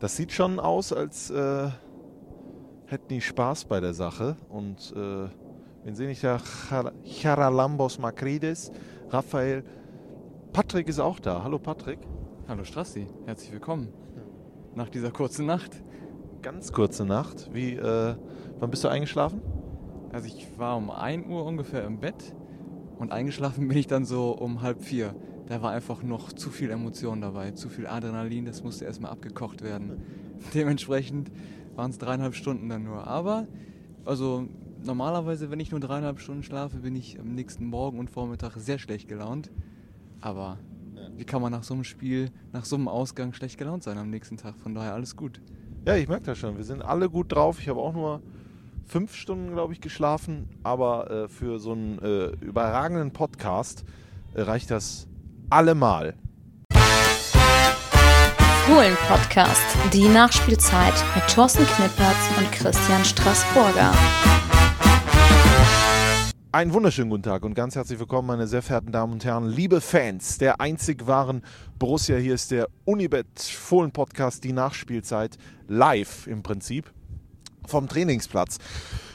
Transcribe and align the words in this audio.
Das 0.00 0.16
sieht 0.16 0.32
schon 0.32 0.58
aus, 0.58 0.94
als 0.94 1.30
äh, 1.30 1.68
hätten 2.86 3.08
die 3.08 3.20
Spaß 3.20 3.66
bei 3.66 3.80
der 3.80 3.92
Sache. 3.92 4.34
Und 4.48 4.94
äh, 4.96 5.28
wen 5.84 5.94
sehe 5.94 6.10
ich 6.10 6.22
da? 6.22 6.40
Charalambos 7.04 7.98
Makrides, 7.98 8.72
Raphael. 9.10 9.62
Patrick 10.54 10.88
ist 10.88 11.00
auch 11.00 11.20
da. 11.20 11.44
Hallo 11.44 11.58
Patrick. 11.58 11.98
Hallo 12.48 12.64
Strassi, 12.64 13.08
herzlich 13.26 13.52
willkommen. 13.52 13.88
Nach 14.74 14.88
dieser 14.88 15.10
kurzen 15.10 15.44
Nacht. 15.44 15.82
Ganz 16.40 16.72
kurze 16.72 17.04
Nacht. 17.04 17.50
Wie, 17.52 17.74
äh, 17.74 18.14
wann 18.58 18.70
bist 18.70 18.82
du 18.82 18.88
eingeschlafen? 18.88 19.42
Also 20.12 20.28
ich 20.28 20.46
war 20.58 20.78
um 20.78 20.90
1 20.90 21.28
Uhr 21.28 21.44
ungefähr 21.44 21.84
im 21.84 22.00
Bett 22.00 22.34
und 22.98 23.12
eingeschlafen 23.12 23.68
bin 23.68 23.76
ich 23.76 23.86
dann 23.86 24.06
so 24.06 24.30
um 24.30 24.62
halb 24.62 24.82
vier. 24.82 25.14
Da 25.50 25.60
war 25.62 25.72
einfach 25.72 26.04
noch 26.04 26.32
zu 26.32 26.48
viel 26.48 26.70
Emotion 26.70 27.20
dabei, 27.20 27.50
zu 27.50 27.68
viel 27.68 27.88
Adrenalin, 27.88 28.44
das 28.44 28.62
musste 28.62 28.84
erstmal 28.84 29.10
abgekocht 29.10 29.62
werden. 29.62 30.00
Dementsprechend 30.54 31.28
waren 31.74 31.90
es 31.90 31.98
dreieinhalb 31.98 32.36
Stunden 32.36 32.68
dann 32.68 32.84
nur. 32.84 33.08
Aber, 33.08 33.48
also 34.04 34.46
normalerweise, 34.84 35.50
wenn 35.50 35.58
ich 35.58 35.72
nur 35.72 35.80
dreieinhalb 35.80 36.20
Stunden 36.20 36.44
schlafe, 36.44 36.76
bin 36.76 36.94
ich 36.94 37.18
am 37.18 37.34
nächsten 37.34 37.66
Morgen 37.66 37.98
und 37.98 38.10
Vormittag 38.10 38.54
sehr 38.58 38.78
schlecht 38.78 39.08
gelaunt. 39.08 39.50
Aber 40.20 40.56
wie 41.16 41.24
kann 41.24 41.42
man 41.42 41.50
nach 41.50 41.64
so 41.64 41.74
einem 41.74 41.82
Spiel, 41.82 42.30
nach 42.52 42.64
so 42.64 42.76
einem 42.76 42.86
Ausgang 42.86 43.32
schlecht 43.32 43.58
gelaunt 43.58 43.82
sein 43.82 43.98
am 43.98 44.08
nächsten 44.08 44.36
Tag? 44.36 44.54
Von 44.56 44.76
daher 44.76 44.94
alles 44.94 45.16
gut. 45.16 45.40
Ja, 45.84 45.96
ich 45.96 46.06
merke 46.06 46.26
das 46.26 46.38
schon. 46.38 46.58
Wir 46.58 46.64
sind 46.64 46.80
alle 46.80 47.10
gut 47.10 47.32
drauf. 47.32 47.58
Ich 47.58 47.68
habe 47.68 47.80
auch 47.80 47.92
nur 47.92 48.22
fünf 48.86 49.16
Stunden, 49.16 49.50
glaube 49.50 49.72
ich, 49.72 49.80
geschlafen. 49.80 50.48
Aber 50.62 51.10
äh, 51.10 51.28
für 51.28 51.58
so 51.58 51.72
einen 51.72 51.98
äh, 51.98 52.26
überragenden 52.36 53.10
Podcast 53.10 53.84
äh, 54.34 54.42
reicht 54.42 54.70
das 54.70 55.08
allemal. 55.50 56.14
Fohlen 58.66 58.96
Podcast, 59.08 59.62
die 59.92 60.08
Nachspielzeit 60.08 60.94
mit 61.14 61.26
Thorsten 61.28 61.66
Knippertz 61.66 62.38
und 62.38 62.50
Christian 62.52 63.04
Straßburger. 63.04 63.92
Einen 66.52 66.72
wunderschönen 66.72 67.10
guten 67.10 67.22
Tag 67.24 67.44
und 67.44 67.54
ganz 67.54 67.76
herzlich 67.76 67.98
willkommen, 67.98 68.28
meine 68.28 68.46
sehr 68.46 68.62
verehrten 68.62 68.92
Damen 68.92 69.12
und 69.12 69.24
Herren, 69.24 69.48
liebe 69.48 69.80
Fans 69.80 70.38
der 70.38 70.60
einzig 70.60 71.06
wahren 71.06 71.42
Borussia. 71.78 72.16
Hier 72.16 72.34
ist 72.34 72.50
der 72.50 72.68
Unibet 72.84 73.40
Fohlen 73.40 73.92
Podcast, 73.92 74.42
die 74.44 74.52
Nachspielzeit, 74.52 75.36
live 75.68 76.26
im 76.26 76.42
Prinzip 76.42 76.92
vom 77.66 77.88
Trainingsplatz 77.88 78.58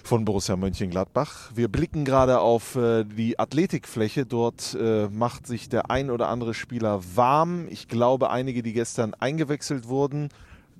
von 0.05 0.23
Borussia 0.23 0.55
Mönchengladbach. 0.55 1.51
Wir 1.55 1.67
blicken 1.67 2.05
gerade 2.05 2.39
auf 2.39 2.75
äh, 2.75 3.03
die 3.03 3.39
Athletikfläche. 3.39 4.25
Dort 4.25 4.77
äh, 4.79 5.07
macht 5.09 5.47
sich 5.47 5.67
der 5.67 5.89
ein 5.89 6.11
oder 6.11 6.29
andere 6.29 6.53
Spieler 6.53 7.01
warm. 7.15 7.67
Ich 7.69 7.87
glaube, 7.87 8.29
einige, 8.29 8.61
die 8.61 8.73
gestern 8.73 9.13
eingewechselt 9.15 9.87
wurden, 9.87 10.29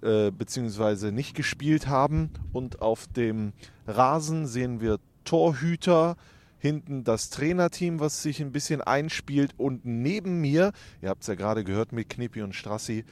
äh, 0.02 0.32
beziehungsweise 0.32 1.12
nicht 1.12 1.36
gespielt 1.36 1.88
haben. 1.88 2.30
Und 2.54 2.82
auf 2.82 3.08
dem 3.08 3.54
Rasen 3.88 4.46
sehen 4.46 4.80
wir 4.80 5.00
Torhüter, 5.24 6.18
hinten 6.60 7.04
das 7.04 7.30
Trainerteam, 7.32 8.00
was 8.00 8.22
sich 8.22 8.42
ein 8.42 8.52
bisschen 8.52 8.82
einspielt 8.82 9.54
und 9.58 9.86
neben 9.86 10.40
mir, 10.42 10.72
ihr 11.02 11.10
habt 11.10 11.22
es 11.22 11.28
ja 11.28 11.36
gerade 11.36 11.64
gehört 11.64 11.92
mit 11.92 12.10
Knippi 12.10 12.42
und 12.42 12.56
Strassi, 12.56 13.06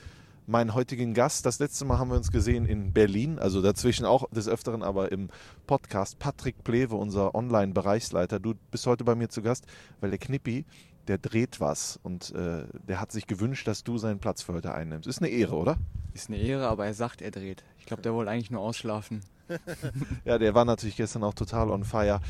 meinen 0.45 0.73
heutigen 0.73 1.13
Gast. 1.13 1.45
Das 1.45 1.59
letzte 1.59 1.85
Mal 1.85 1.97
haben 1.97 2.09
wir 2.09 2.17
uns 2.17 2.31
gesehen 2.31 2.65
in 2.65 2.93
Berlin, 2.93 3.39
also 3.39 3.61
dazwischen 3.61 4.05
auch 4.05 4.29
des 4.31 4.47
Öfteren, 4.47 4.83
aber 4.83 5.11
im 5.11 5.29
Podcast. 5.67 6.19
Patrick 6.19 6.63
Plewe, 6.63 6.95
unser 6.95 7.35
Online-Bereichsleiter. 7.35 8.39
Du 8.39 8.53
bist 8.71 8.85
heute 8.87 9.03
bei 9.03 9.15
mir 9.15 9.29
zu 9.29 9.41
Gast, 9.41 9.65
weil 10.01 10.09
der 10.09 10.19
Knippi, 10.19 10.65
der 11.07 11.17
dreht 11.17 11.59
was 11.59 11.99
und 12.01 12.33
äh, 12.33 12.65
der 12.87 13.01
hat 13.01 13.11
sich 13.11 13.27
gewünscht, 13.27 13.67
dass 13.67 13.83
du 13.83 13.97
seinen 13.97 14.19
Platz 14.19 14.41
für 14.41 14.53
heute 14.53 14.73
einnimmst. 14.73 15.07
Ist 15.07 15.21
eine 15.21 15.29
Ehre, 15.29 15.55
oder? 15.55 15.77
Ist 16.13 16.29
eine 16.29 16.37
Ehre, 16.37 16.67
aber 16.67 16.85
er 16.85 16.93
sagt, 16.93 17.21
er 17.21 17.31
dreht. 17.31 17.63
Ich 17.79 17.85
glaube, 17.85 18.01
der 18.01 18.13
wollte 18.13 18.31
eigentlich 18.31 18.51
nur 18.51 18.61
ausschlafen. 18.61 19.21
ja, 20.25 20.37
der 20.37 20.55
war 20.55 20.65
natürlich 20.65 20.95
gestern 20.95 21.23
auch 21.23 21.33
total 21.33 21.69
on 21.69 21.83
fire 21.83 22.21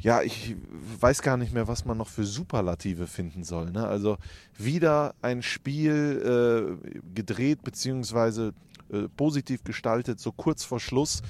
ja, 0.00 0.22
ich 0.22 0.54
weiß 1.00 1.22
gar 1.22 1.36
nicht 1.36 1.52
mehr, 1.52 1.66
was 1.66 1.84
man 1.84 1.98
noch 1.98 2.08
für 2.08 2.24
Superlative 2.24 3.06
finden 3.06 3.42
soll. 3.42 3.70
Ne? 3.70 3.86
Also 3.86 4.16
wieder 4.56 5.14
ein 5.22 5.42
Spiel 5.42 6.78
äh, 6.92 7.00
gedreht 7.14 7.62
bzw. 7.62 8.52
Äh, 8.90 9.08
positiv 9.16 9.64
gestaltet, 9.64 10.20
so 10.20 10.32
kurz 10.32 10.64
vor 10.64 10.80
Schluss. 10.80 11.22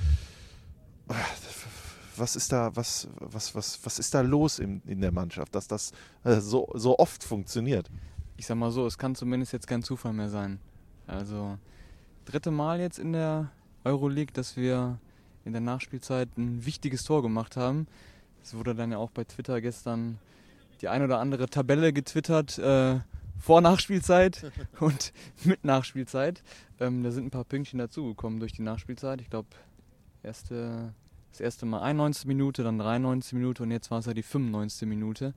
Was 2.17 2.37
ist 2.37 2.53
da, 2.53 2.71
was, 2.75 3.09
was, 3.19 3.55
was, 3.55 3.81
was 3.85 3.99
ist 3.99 4.15
da 4.15 4.21
los 4.21 4.59
in, 4.59 4.83
in 4.87 5.01
der 5.01 5.13
Mannschaft, 5.13 5.55
dass 5.55 5.67
das 5.67 5.93
äh, 6.25 6.41
so, 6.41 6.69
so 6.75 6.99
oft 6.99 7.25
funktioniert? 7.25 7.91
Ich 8.37 8.47
sag 8.47 8.57
mal 8.57 8.71
so, 8.71 8.87
es 8.87 8.99
kann 8.99 9.15
zumindest 9.15 9.53
jetzt 9.53 9.67
kein 9.67 9.83
Zufall 9.83 10.13
mehr 10.13 10.29
sein. 10.29 10.61
Also 11.07 11.59
dritte 12.27 12.51
Mal 12.51 12.81
jetzt 12.81 12.99
in 12.99 13.13
der 13.13 13.51
Euroleague, 13.85 14.33
dass 14.33 14.57
wir 14.57 14.99
in 15.45 15.53
der 15.53 15.63
Nachspielzeit 15.63 16.29
ein 16.37 16.65
wichtiges 16.65 17.03
Tor 17.03 17.23
gemacht 17.23 17.57
haben. 17.57 17.87
Es 18.43 18.55
wurde 18.55 18.75
dann 18.75 18.93
ja 18.93 18.99
auch 18.99 19.11
bei 19.11 19.25
Twitter 19.25 19.61
gestern 19.61 20.19
die 20.81 20.89
ein 20.89 21.03
oder 21.03 21.19
andere 21.19 21.49
Tabelle 21.49 21.93
getwittert, 21.93 22.59
äh, 22.59 23.01
vor 23.39 23.61
Nachspielzeit 23.61 24.51
und 24.81 25.13
mit 25.45 25.65
Nachspielzeit. 25.65 26.43
Ähm, 26.81 27.03
da 27.03 27.11
sind 27.11 27.27
ein 27.27 27.31
paar 27.31 27.45
Pünktchen 27.45 27.79
dazugekommen 27.79 28.41
durch 28.41 28.53
die 28.53 28.63
Nachspielzeit. 28.63 29.21
Ich 29.21 29.31
glaube, 29.31 29.49
erste, 30.23 30.93
das 31.31 31.41
erste 31.41 31.67
Mal 31.67 31.81
91 31.81 32.27
Minute, 32.27 32.63
dann 32.63 32.79
93 32.79 33.33
Minute 33.35 33.63
und 33.63 33.71
jetzt 33.71 33.91
war 33.91 33.99
es 33.99 34.07
ja 34.07 34.15
die 34.15 34.23
95 34.23 34.89
Minute. 34.89 35.35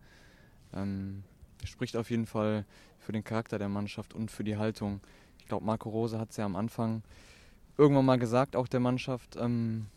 Ähm, 0.74 1.24
spricht 1.66 1.96
auf 1.96 2.10
jeden 2.10 2.26
Fall 2.26 2.66
für 3.00 3.12
den 3.12 3.24
Charakter 3.24 3.60
der 3.60 3.70
Mannschaft 3.70 4.14
und 4.14 4.32
für 4.32 4.44
die 4.44 4.58
Haltung. 4.58 5.02
Ich 5.40 5.48
glaube, 5.48 5.66
Marco 5.66 5.90
Rose 5.90 6.20
hat 6.20 6.32
es 6.32 6.38
ja 6.38 6.46
am 6.46 6.56
Anfang 6.56 7.04
irgendwann 7.78 8.06
mal 8.06 8.20
gesagt, 8.20 8.56
auch 8.56 8.68
der 8.68 8.80
Mannschaft. 8.80 9.36
Ähm, 9.40 9.88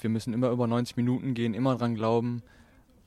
wir 0.00 0.10
müssen 0.10 0.32
immer 0.32 0.50
über 0.50 0.66
90 0.66 0.96
Minuten 0.96 1.34
gehen, 1.34 1.54
immer 1.54 1.76
dran 1.76 1.94
glauben. 1.94 2.42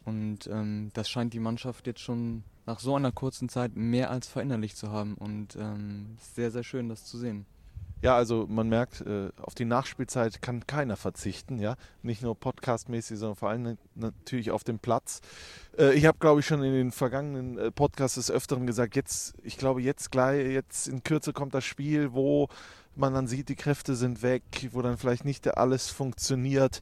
Und 0.05 0.47
ähm, 0.47 0.89
das 0.93 1.09
scheint 1.09 1.33
die 1.33 1.39
Mannschaft 1.39 1.87
jetzt 1.87 1.99
schon 1.99 2.43
nach 2.65 2.79
so 2.79 2.95
einer 2.95 3.11
kurzen 3.11 3.49
Zeit 3.49 3.75
mehr 3.75 4.09
als 4.09 4.27
verinnerlicht 4.27 4.77
zu 4.77 4.91
haben. 4.91 5.15
Und 5.15 5.55
ähm, 5.55 6.17
sehr, 6.19 6.51
sehr 6.51 6.63
schön, 6.63 6.89
das 6.89 7.05
zu 7.05 7.17
sehen. 7.17 7.45
Ja, 8.01 8.15
also 8.15 8.47
man 8.49 8.67
merkt, 8.67 9.01
äh, 9.01 9.29
auf 9.39 9.53
die 9.53 9.65
Nachspielzeit 9.65 10.41
kann 10.41 10.65
keiner 10.65 10.97
verzichten, 10.97 11.59
ja. 11.59 11.75
Nicht 12.01 12.23
nur 12.23 12.35
podcastmäßig, 12.35 13.19
sondern 13.19 13.35
vor 13.35 13.49
allem 13.49 13.77
natürlich 13.93 14.49
auf 14.49 14.63
dem 14.63 14.79
Platz. 14.79 15.21
Äh, 15.77 15.93
ich 15.93 16.07
habe, 16.07 16.17
glaube 16.17 16.39
ich, 16.39 16.47
schon 16.47 16.63
in 16.63 16.73
den 16.73 16.91
vergangenen 16.91 17.59
äh, 17.59 17.71
Podcasts 17.71 18.15
des 18.15 18.31
Öfteren 18.31 18.65
gesagt, 18.65 18.95
jetzt, 18.95 19.35
ich 19.43 19.55
glaube, 19.55 19.83
jetzt 19.83 20.09
gleich, 20.09 20.47
jetzt 20.47 20.87
in 20.87 21.03
Kürze 21.03 21.31
kommt 21.31 21.53
das 21.53 21.63
Spiel, 21.63 22.11
wo 22.13 22.47
man 22.95 23.13
dann 23.13 23.27
sieht, 23.27 23.49
die 23.49 23.55
Kräfte 23.55 23.95
sind 23.95 24.21
weg, 24.21 24.43
wo 24.71 24.81
dann 24.81 24.97
vielleicht 24.97 25.25
nicht 25.25 25.57
alles 25.57 25.89
funktioniert, 25.89 26.81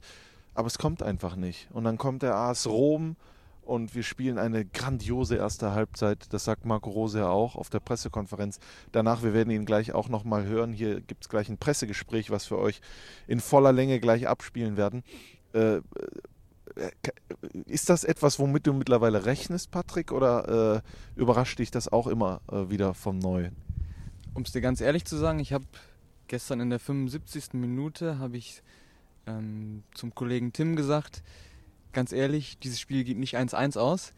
aber 0.54 0.66
es 0.66 0.78
kommt 0.78 1.02
einfach 1.02 1.36
nicht. 1.36 1.68
Und 1.72 1.84
dann 1.84 1.98
kommt 1.98 2.22
der 2.22 2.34
AS 2.34 2.66
Rom 2.66 3.16
und 3.62 3.94
wir 3.94 4.02
spielen 4.02 4.38
eine 4.38 4.64
grandiose 4.64 5.36
erste 5.36 5.72
Halbzeit. 5.72 6.32
Das 6.32 6.44
sagt 6.44 6.64
Marco 6.64 6.90
Rose 6.90 7.20
ja 7.20 7.28
auch 7.28 7.54
auf 7.54 7.70
der 7.70 7.78
Pressekonferenz. 7.78 8.58
Danach, 8.90 9.22
wir 9.22 9.32
werden 9.32 9.50
ihn 9.50 9.64
gleich 9.64 9.92
auch 9.92 10.08
nochmal 10.08 10.44
hören. 10.44 10.72
Hier 10.72 11.00
gibt 11.00 11.24
es 11.24 11.28
gleich 11.28 11.48
ein 11.48 11.58
Pressegespräch, 11.58 12.30
was 12.30 12.50
wir 12.50 12.58
euch 12.58 12.80
in 13.28 13.38
voller 13.38 13.72
Länge 13.72 14.00
gleich 14.00 14.26
abspielen 14.26 14.76
werden. 14.76 15.04
Äh, 15.54 15.76
äh 15.76 15.82
ist 17.66 17.90
das 17.90 18.04
etwas, 18.04 18.38
womit 18.38 18.66
du 18.66 18.72
mittlerweile 18.72 19.26
rechnest, 19.26 19.70
Patrick, 19.70 20.12
oder 20.12 20.82
äh, 21.16 21.20
überrascht 21.20 21.58
dich 21.58 21.70
das 21.70 21.88
auch 21.88 22.06
immer 22.06 22.40
äh, 22.50 22.70
wieder 22.70 22.94
vom 22.94 23.18
Neuen? 23.18 23.56
Um 24.34 24.42
es 24.42 24.52
dir 24.52 24.60
ganz 24.60 24.80
ehrlich 24.80 25.04
zu 25.04 25.16
sagen, 25.16 25.40
ich 25.40 25.52
habe 25.52 25.64
gestern 26.30 26.60
in 26.60 26.70
der 26.70 26.78
75. 26.78 27.54
Minute 27.54 28.20
habe 28.20 28.36
ich 28.38 28.62
ähm, 29.26 29.82
zum 29.94 30.14
Kollegen 30.14 30.52
Tim 30.52 30.76
gesagt, 30.76 31.22
ganz 31.92 32.12
ehrlich, 32.12 32.56
dieses 32.58 32.78
Spiel 32.78 33.02
geht 33.04 33.18
nicht 33.18 33.36
1-1 33.36 33.76
aus. 33.76 34.14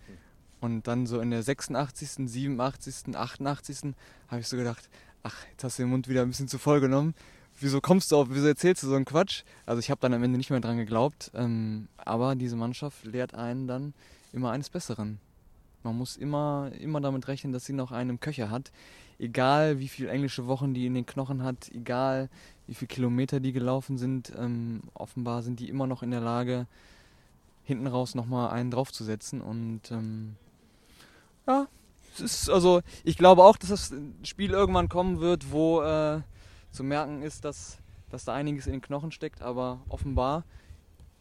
Und 0.61 0.87
dann 0.87 1.07
so 1.07 1.21
in 1.21 1.31
der 1.31 1.43
86., 1.43 2.29
87., 2.31 3.17
88. 3.17 3.95
habe 4.29 4.41
ich 4.41 4.47
so 4.47 4.57
gedacht, 4.57 4.89
ach, 5.25 5.35
jetzt 5.51 5.65
hast 5.65 5.79
du 5.79 5.85
den 5.85 5.91
Mund 5.91 6.07
wieder 6.07 6.23
ein 6.23 6.29
bisschen 6.29 6.49
zu 6.49 6.59
voll 6.59 6.81
genommen. 6.81 7.15
Wieso 7.59 7.81
kommst 7.81 8.13
du 8.13 8.17
auf, 8.17 8.29
wieso 8.31 8.47
erzählst 8.47 8.83
du 8.83 8.89
so 8.89 8.95
einen 8.95 9.07
Quatsch? 9.07 9.43
Also 9.65 9.81
ich 9.81 9.91
habe 9.91 10.01
dann 10.01 10.13
am 10.13 10.23
Ende 10.23 10.37
nicht 10.37 10.51
mehr 10.51 10.61
dran 10.61 10.77
geglaubt. 10.77 11.33
Ähm, 11.35 11.89
aber 11.97 12.35
diese 12.35 12.57
Mannschaft 12.57 13.05
lehrt 13.05 13.35
einen 13.35 13.67
dann 13.67 13.95
immer 14.33 14.53
eines 14.53 14.69
Besseren. 14.69 15.19
Man 15.83 15.97
muss 15.97 16.17
immer, 16.17 16.71
immer 16.79 17.01
damit 17.01 17.27
rechnen, 17.27 17.53
dass 17.53 17.65
sie 17.65 17.73
noch 17.73 17.91
einen 17.91 18.11
im 18.11 18.21
Köcher 18.21 18.51
hat 18.51 18.71
egal 19.23 19.79
wie 19.79 19.89
viele 19.89 20.11
englische 20.11 20.47
Wochen 20.47 20.75
die 20.75 20.87
in 20.87 20.95
den 20.95 21.07
Knochen 21.07 21.43
hat, 21.43 21.71
egal 21.73 22.29
wie 22.67 22.75
viele 22.75 22.89
Kilometer 22.89 23.41
die 23.41 23.53
gelaufen 23.53 23.97
sind, 23.97 24.33
ähm, 24.37 24.83
offenbar 24.95 25.43
sind 25.43 25.61
die 25.61 25.69
immer 25.69 25.87
noch 25.87 26.03
in 26.03 26.11
der 26.11 26.21
Lage, 26.21 26.67
hinten 27.65 27.87
raus 27.87 28.15
nochmal 28.15 28.51
einen 28.51 28.71
draufzusetzen. 28.71 29.41
Und 29.41 29.91
ähm, 29.91 30.37
ja, 31.47 31.69
es 32.15 32.21
ist 32.21 32.51
also, 32.51 32.83
ich 33.05 33.17
glaube 33.17 33.45
auch, 33.45 33.57
dass 33.57 33.71
das 33.71 33.95
Spiel 34.25 34.51
irgendwann 34.51 34.89
kommen 34.89 35.21
wird, 35.21 35.53
wo 35.53 35.83
äh, 35.83 36.21
zu 36.71 36.83
merken 36.83 37.23
ist, 37.23 37.45
dass, 37.45 37.79
dass 38.11 38.25
da 38.25 38.35
einiges 38.35 38.67
in 38.67 38.73
den 38.73 38.83
Knochen 38.83 39.13
steckt, 39.13 39.41
aber 39.41 39.81
offenbar 39.89 40.45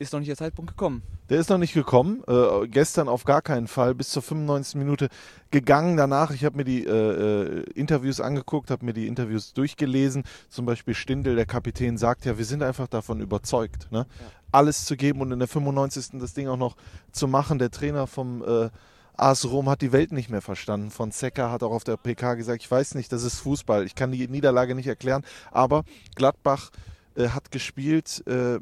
ist 0.01 0.13
noch 0.13 0.19
nicht 0.19 0.29
der 0.29 0.37
Zeitpunkt 0.37 0.71
gekommen. 0.71 1.03
Der 1.29 1.39
ist 1.39 1.49
noch 1.49 1.57
nicht 1.57 1.73
gekommen. 1.73 2.23
Äh, 2.27 2.67
gestern 2.67 3.07
auf 3.07 3.23
gar 3.23 3.41
keinen 3.41 3.67
Fall. 3.67 3.95
Bis 3.95 4.09
zur 4.09 4.21
95. 4.21 4.75
Minute 4.75 5.09
gegangen. 5.51 5.95
Danach, 5.95 6.31
ich 6.31 6.43
habe 6.43 6.57
mir 6.57 6.63
die 6.63 6.85
äh, 6.85 6.89
äh, 6.89 7.63
Interviews 7.73 8.19
angeguckt, 8.19 8.71
habe 8.71 8.83
mir 8.83 8.93
die 8.93 9.07
Interviews 9.07 9.53
durchgelesen. 9.53 10.23
Zum 10.49 10.65
Beispiel 10.65 10.93
Stindel, 10.93 11.35
der 11.35 11.45
Kapitän, 11.45 11.97
sagt 11.97 12.25
ja, 12.25 12.37
wir 12.37 12.45
sind 12.45 12.63
einfach 12.63 12.87
davon 12.87 13.21
überzeugt, 13.21 13.91
ne? 13.91 13.99
Ja. 14.19 14.25
alles 14.51 14.85
zu 14.85 14.97
geben 14.97 15.21
und 15.21 15.31
in 15.31 15.39
der 15.39 15.47
95. 15.47 16.19
das 16.19 16.33
Ding 16.33 16.47
auch 16.47 16.57
noch 16.57 16.75
zu 17.11 17.27
machen. 17.27 17.59
Der 17.59 17.71
Trainer 17.71 18.07
vom 18.07 18.43
äh, 18.43 18.69
AS 19.15 19.45
Rom 19.45 19.69
hat 19.69 19.81
die 19.81 19.91
Welt 19.91 20.11
nicht 20.11 20.29
mehr 20.29 20.41
verstanden. 20.41 20.89
Von 20.89 21.11
Zecker 21.11 21.51
hat 21.51 21.63
auch 21.63 21.71
auf 21.71 21.83
der 21.83 21.97
PK 21.97 22.33
gesagt, 22.33 22.63
ich 22.63 22.71
weiß 22.71 22.95
nicht, 22.95 23.11
das 23.11 23.23
ist 23.23 23.39
Fußball. 23.39 23.85
Ich 23.85 23.95
kann 23.95 24.11
die 24.11 24.27
Niederlage 24.27 24.73
nicht 24.73 24.87
erklären. 24.87 25.23
Aber 25.51 25.83
Gladbach 26.15 26.71
äh, 27.15 27.29
hat 27.29 27.51
gespielt 27.51 28.23
äh, 28.27 28.55
äh, 28.55 28.59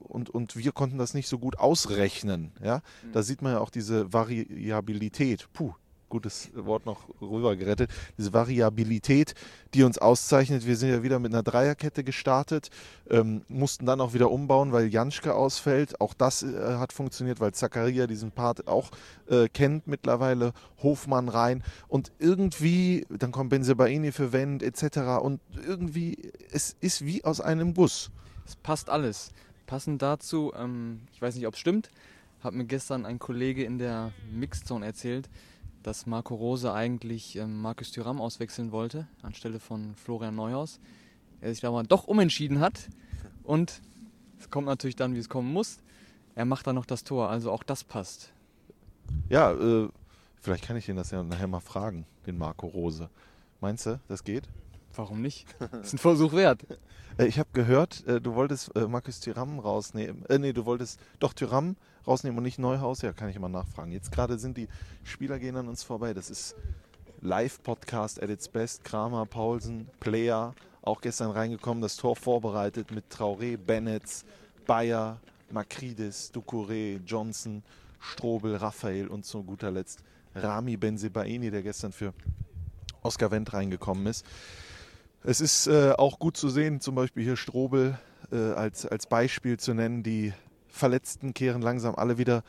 und, 0.00 0.30
und 0.30 0.56
wir 0.56 0.72
konnten 0.72 0.98
das 0.98 1.14
nicht 1.14 1.28
so 1.28 1.38
gut 1.38 1.58
ausrechnen. 1.58 2.52
Ja? 2.62 2.82
Mhm. 3.02 3.12
Da 3.12 3.22
sieht 3.22 3.42
man 3.42 3.52
ja 3.52 3.58
auch 3.60 3.70
diese 3.70 4.12
Variabilität. 4.12 5.48
Puh, 5.52 5.74
gutes 6.08 6.50
Wort 6.54 6.86
noch 6.86 7.08
rübergerettet, 7.20 7.90
diese 8.16 8.32
Variabilität, 8.32 9.34
die 9.74 9.82
uns 9.82 9.98
auszeichnet. 9.98 10.66
Wir 10.66 10.76
sind 10.76 10.90
ja 10.90 11.02
wieder 11.02 11.18
mit 11.18 11.32
einer 11.32 11.42
Dreierkette 11.42 12.04
gestartet, 12.04 12.70
ähm, 13.10 13.42
mussten 13.48 13.86
dann 13.86 14.00
auch 14.00 14.14
wieder 14.14 14.30
umbauen, 14.30 14.72
weil 14.72 14.88
Janschke 14.88 15.34
ausfällt. 15.34 16.00
Auch 16.00 16.14
das 16.14 16.42
äh, 16.42 16.76
hat 16.76 16.92
funktioniert, 16.92 17.40
weil 17.40 17.52
Zakaria 17.52 18.06
diesen 18.06 18.30
Part 18.30 18.68
auch 18.68 18.90
äh, 19.28 19.48
kennt 19.48 19.86
mittlerweile. 19.86 20.52
Hofmann 20.82 21.28
rein 21.28 21.62
und 21.88 22.12
irgendwie, 22.18 23.06
dann 23.10 23.32
kommt 23.32 23.50
Benzebaini 23.50 24.12
für 24.12 24.32
Wendt 24.32 24.62
etc. 24.62 25.20
Und 25.20 25.40
irgendwie, 25.66 26.32
es 26.52 26.76
ist 26.80 27.04
wie 27.04 27.24
aus 27.24 27.40
einem 27.40 27.74
Guss. 27.74 28.10
Es 28.46 28.56
passt 28.56 28.88
alles. 28.90 29.30
Passend 29.66 30.00
dazu, 30.00 30.52
ähm, 30.56 31.02
ich 31.12 31.20
weiß 31.20 31.34
nicht, 31.34 31.46
ob 31.46 31.54
es 31.54 31.60
stimmt, 31.60 31.90
hat 32.40 32.54
mir 32.54 32.64
gestern 32.64 33.04
ein 33.04 33.18
Kollege 33.18 33.64
in 33.64 33.78
der 33.78 34.12
Mixzone 34.32 34.86
erzählt, 34.86 35.28
dass 35.88 36.04
Marco 36.04 36.34
Rose 36.34 36.70
eigentlich 36.70 37.36
ähm, 37.36 37.62
Markus 37.62 37.90
Thüram 37.92 38.20
auswechseln 38.20 38.72
wollte, 38.72 39.06
anstelle 39.22 39.58
von 39.58 39.94
Florian 39.94 40.34
Neuhaus. 40.34 40.80
Er 41.40 41.54
sich 41.54 41.64
aber 41.64 41.82
doch 41.82 42.06
umentschieden 42.06 42.60
hat 42.60 42.90
und 43.42 43.80
es 44.38 44.50
kommt 44.50 44.66
natürlich 44.66 44.96
dann, 44.96 45.14
wie 45.14 45.18
es 45.18 45.30
kommen 45.30 45.50
muss. 45.50 45.78
Er 46.34 46.44
macht 46.44 46.66
dann 46.66 46.74
noch 46.74 46.84
das 46.84 47.04
Tor, 47.04 47.30
also 47.30 47.50
auch 47.50 47.62
das 47.62 47.84
passt. 47.84 48.34
Ja, 49.30 49.52
äh, 49.52 49.88
vielleicht 50.36 50.64
kann 50.64 50.76
ich 50.76 50.90
ihn 50.90 50.96
das 50.96 51.10
ja 51.10 51.22
nachher 51.22 51.46
mal 51.46 51.60
fragen, 51.60 52.04
den 52.26 52.36
Marco 52.36 52.66
Rose. 52.66 53.08
Meinst 53.62 53.86
du, 53.86 53.98
das 54.08 54.22
geht? 54.22 54.46
Warum 54.98 55.22
nicht? 55.22 55.46
Das 55.60 55.86
ist 55.86 55.92
ein 55.92 55.98
Versuch 55.98 56.32
wert. 56.32 56.66
Äh, 57.18 57.26
ich 57.26 57.38
habe 57.38 57.48
gehört, 57.52 58.04
äh, 58.08 58.20
du 58.20 58.34
wolltest 58.34 58.74
äh, 58.74 58.88
Markus 58.88 59.20
Thüram 59.20 59.60
rausnehmen. 59.60 60.26
Äh, 60.26 60.40
nee, 60.40 60.52
du 60.52 60.66
wolltest 60.66 60.98
doch 61.20 61.34
Thüram 61.34 61.76
rausnehmen 62.04 62.36
und 62.36 62.42
nicht 62.42 62.58
Neuhaus. 62.58 63.02
Ja, 63.02 63.12
kann 63.12 63.28
ich 63.28 63.38
mal 63.38 63.48
nachfragen. 63.48 63.92
Jetzt 63.92 64.10
gerade 64.10 64.40
sind 64.40 64.56
die 64.56 64.66
Spieler 65.04 65.38
gehen 65.38 65.54
an 65.54 65.68
uns 65.68 65.84
vorbei. 65.84 66.14
Das 66.14 66.30
ist 66.30 66.56
Live-Podcast 67.20 68.20
at 68.20 68.28
its 68.28 68.48
best. 68.48 68.82
Kramer, 68.82 69.24
Paulsen, 69.24 69.88
Player, 70.00 70.52
auch 70.82 71.00
gestern 71.00 71.30
reingekommen, 71.30 71.80
das 71.80 71.94
Tor 71.94 72.16
vorbereitet 72.16 72.90
mit 72.90 73.04
Traoré, 73.08 73.56
Bennett, 73.56 74.24
Bayer, 74.66 75.20
Makridis, 75.52 76.32
Ducouré, 76.34 76.98
Johnson, 77.06 77.62
Strobel, 78.00 78.56
Raphael 78.56 79.06
und 79.06 79.24
zu 79.24 79.44
guter 79.44 79.70
Letzt 79.70 80.02
Rami 80.34 80.76
Benzebaini, 80.76 81.52
der 81.52 81.62
gestern 81.62 81.92
für 81.92 82.12
Oscar 83.02 83.30
Wendt 83.30 83.52
reingekommen 83.52 84.06
ist. 84.06 84.26
Es 85.24 85.40
ist 85.40 85.66
äh, 85.66 85.92
auch 85.92 86.18
gut 86.18 86.36
zu 86.36 86.48
sehen, 86.48 86.80
zum 86.80 86.94
Beispiel 86.94 87.24
hier 87.24 87.36
Strobel 87.36 87.98
äh, 88.30 88.36
als, 88.36 88.86
als 88.86 89.06
Beispiel 89.06 89.58
zu 89.58 89.74
nennen. 89.74 90.02
Die 90.02 90.32
Verletzten 90.68 91.34
kehren 91.34 91.60
langsam 91.60 91.96
alle 91.96 92.18
wieder 92.18 92.44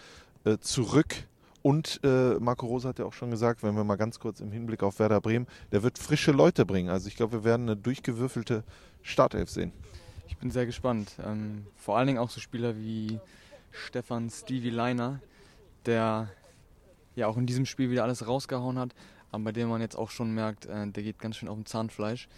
äh, 0.45 0.57
zurück. 0.60 1.27
Und 1.63 2.00
äh, 2.04 2.36
Marco 2.39 2.68
Rosa 2.68 2.89
hat 2.89 3.00
ja 3.00 3.06
auch 3.06 3.13
schon 3.13 3.31
gesagt, 3.31 3.63
wenn 3.63 3.75
wir 3.75 3.83
mal 3.83 3.98
ganz 3.98 4.19
kurz 4.19 4.39
im 4.39 4.51
Hinblick 4.51 4.83
auf 4.83 5.00
Werder 5.00 5.19
Bremen, 5.19 5.48
der 5.71 5.83
wird 5.83 5.98
frische 5.98 6.31
Leute 6.31 6.66
bringen. 6.66 6.89
Also 6.89 7.07
ich 7.07 7.16
glaube, 7.16 7.39
wir 7.39 7.44
werden 7.44 7.63
eine 7.63 7.75
durchgewürfelte 7.75 8.63
Startelf 9.01 9.50
sehen. 9.50 9.74
Ich 10.27 10.38
bin 10.38 10.51
sehr 10.51 10.68
gespannt. 10.68 11.16
Ähm, 11.25 11.66
vor 11.75 11.98
allen 11.98 12.07
Dingen 12.07 12.19
auch 12.19 12.30
so 12.30 12.39
Spieler 12.39 12.77
wie 12.77 13.19
Stefan 13.71 14.30
Stevie 14.30 14.69
Leiner, 14.69 15.19
der 15.86 16.30
ja 17.16 17.27
auch 17.27 17.36
in 17.36 17.48
diesem 17.48 17.66
Spiel 17.66 17.89
wieder 17.89 18.04
alles 18.04 18.27
rausgehauen 18.27 18.77
hat, 18.77 18.94
aber 19.31 19.45
bei 19.45 19.51
dem 19.51 19.69
man 19.69 19.81
jetzt 19.81 19.95
auch 19.95 20.12
schon 20.12 20.33
merkt, 20.33 20.68
äh, 20.68 20.88
der 20.88 21.04
geht 21.04 21.19
ganz 21.19 21.36
schön 21.36 21.50
auf 21.50 21.56
dem 21.56 21.66
Zahnfleisch 21.66 22.30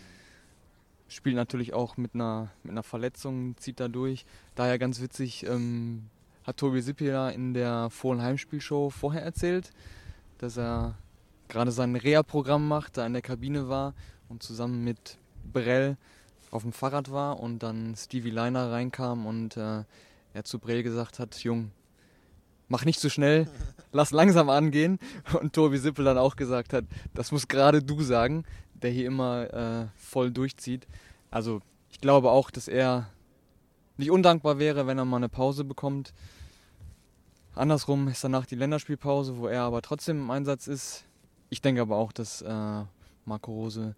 spielt 1.12 1.36
natürlich 1.36 1.74
auch 1.74 1.98
mit 1.98 2.16
einer, 2.16 2.52
mit 2.64 2.72
einer 2.72 2.84
Verletzung, 2.84 3.58
zieht 3.58 3.80
da 3.80 3.88
durch. 3.88 4.26
Daher 4.56 4.80
ganz 4.80 5.02
witzig, 5.02 5.46
ähm, 5.46 6.10
hat 6.44 6.58
Tobi 6.58 6.82
Sippia 6.82 7.30
in 7.30 7.54
der 7.54 7.90
Fohlen 7.90 8.22
Heimspielshow 8.22 8.90
vorher 8.90 9.22
erzählt, 9.22 9.72
dass 10.40 10.58
er 10.58 10.96
gerade 11.50 11.72
sein 11.72 11.96
Reha-Programm 11.96 12.68
macht, 12.68 12.98
da 12.98 13.06
in 13.06 13.14
der 13.14 13.22
Kabine 13.22 13.68
war 13.68 13.94
und 14.30 14.42
zusammen 14.42 14.84
mit 14.84 15.18
Brell 15.52 15.98
auf 16.50 16.64
dem 16.64 16.72
Fahrrad 16.72 17.12
war 17.12 17.40
und 17.40 17.60
dann 17.60 17.96
Stevie 17.96 18.30
Leiner 18.30 18.72
reinkam 18.72 19.26
und 19.26 19.58
äh, 19.58 19.84
er 20.34 20.44
zu 20.44 20.60
Brell 20.60 20.82
gesagt 20.82 21.20
hat, 21.20 21.36
Jung, 21.44 21.72
mach 22.70 22.86
nicht 22.86 23.00
zu 23.00 23.08
so 23.08 23.12
schnell, 23.12 23.50
lass 23.92 24.12
langsam 24.12 24.50
angehen. 24.50 24.98
Und 25.40 25.54
Tobi 25.54 25.78
Sippel 25.78 26.06
dann 26.06 26.18
auch 26.18 26.38
gesagt 26.38 26.72
hat, 26.74 26.86
das 27.14 27.32
muss 27.32 27.50
gerade 27.50 27.84
du 27.84 28.02
sagen 28.02 28.46
der 28.82 28.92
hier 28.92 29.08
immer 29.08 29.54
äh, 29.54 29.88
voll 29.96 30.32
durchzieht. 30.32 30.88
Also 31.30 31.62
ich 31.90 32.02
glaube 32.02 32.32
auch, 32.32 32.52
dass 32.52 32.68
er 32.68 33.10
nicht 33.98 34.12
undankbar 34.12 34.60
wäre, 34.60 34.88
wenn 34.88 34.98
er 34.98 35.06
mal 35.06 35.18
eine 35.18 35.30
Pause 35.30 35.64
bekommt. 35.64 36.14
Andersrum 37.54 38.08
ist 38.08 38.24
danach 38.24 38.46
die 38.46 38.56
Länderspielpause, 38.56 39.38
wo 39.38 39.48
er 39.48 39.64
aber 39.64 39.82
trotzdem 39.82 40.18
im 40.18 40.32
Einsatz 40.32 40.68
ist. 40.68 41.06
Ich 41.50 41.62
denke 41.62 41.82
aber 41.82 41.98
auch, 41.98 42.12
dass 42.12 42.42
äh, 42.42 42.84
Marco 43.26 43.52
Rose 43.52 43.96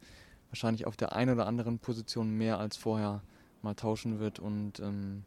wahrscheinlich 0.49 0.85
auf 0.87 0.97
der 0.97 1.13
einen 1.13 1.35
oder 1.35 1.47
anderen 1.47 1.79
Position 1.79 2.31
mehr 2.31 2.59
als 2.59 2.77
vorher 2.77 3.21
mal 3.61 3.75
tauschen 3.75 4.19
wird 4.19 4.39
und 4.39 4.79
ähm, 4.79 5.23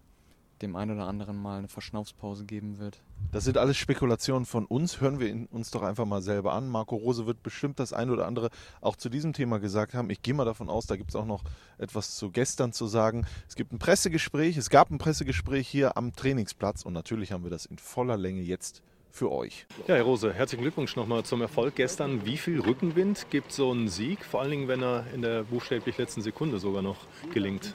dem 0.62 0.76
einen 0.76 0.92
oder 0.92 1.06
anderen 1.06 1.36
mal 1.36 1.58
eine 1.58 1.68
Verschnaufspause 1.68 2.44
geben 2.44 2.78
wird. 2.78 3.02
Das 3.32 3.44
sind 3.44 3.58
alles 3.58 3.76
Spekulationen 3.76 4.46
von 4.46 4.64
uns. 4.64 5.00
Hören 5.00 5.20
wir 5.20 5.46
uns 5.50 5.70
doch 5.70 5.82
einfach 5.82 6.06
mal 6.06 6.22
selber 6.22 6.52
an. 6.52 6.68
Marco 6.68 6.96
Rose 6.96 7.26
wird 7.26 7.42
bestimmt 7.42 7.78
das 7.78 7.92
eine 7.92 8.12
oder 8.12 8.26
andere 8.26 8.50
auch 8.80 8.96
zu 8.96 9.08
diesem 9.08 9.32
Thema 9.32 9.58
gesagt 9.58 9.94
haben. 9.94 10.10
Ich 10.10 10.22
gehe 10.22 10.34
mal 10.34 10.44
davon 10.44 10.68
aus, 10.68 10.86
da 10.86 10.96
gibt 10.96 11.10
es 11.10 11.16
auch 11.16 11.26
noch 11.26 11.44
etwas 11.78 12.16
zu 12.16 12.30
gestern 12.30 12.72
zu 12.72 12.86
sagen. 12.86 13.26
Es 13.48 13.54
gibt 13.54 13.72
ein 13.72 13.78
Pressegespräch, 13.78 14.56
es 14.56 14.70
gab 14.70 14.90
ein 14.90 14.98
Pressegespräch 14.98 15.68
hier 15.68 15.96
am 15.96 16.14
Trainingsplatz 16.14 16.82
und 16.82 16.92
natürlich 16.92 17.32
haben 17.32 17.44
wir 17.44 17.50
das 17.50 17.66
in 17.66 17.78
voller 17.78 18.16
Länge 18.16 18.42
jetzt 18.42 18.82
für 19.16 19.32
euch. 19.32 19.66
Ja, 19.88 19.94
Herr 19.94 20.02
Rose, 20.02 20.32
herzlichen 20.32 20.62
Glückwunsch 20.62 20.94
nochmal 20.94 21.24
zum 21.24 21.40
Erfolg 21.40 21.74
gestern. 21.74 22.26
Wie 22.26 22.36
viel 22.36 22.60
Rückenwind 22.60 23.30
gibt 23.30 23.50
so 23.50 23.72
ein 23.72 23.88
Sieg, 23.88 24.24
vor 24.24 24.42
allen 24.42 24.50
Dingen, 24.50 24.68
wenn 24.68 24.82
er 24.82 25.06
in 25.14 25.22
der 25.22 25.44
buchstäblich 25.44 25.96
letzten 25.96 26.20
Sekunde 26.20 26.58
sogar 26.58 26.82
noch 26.82 26.98
gelingt? 27.32 27.74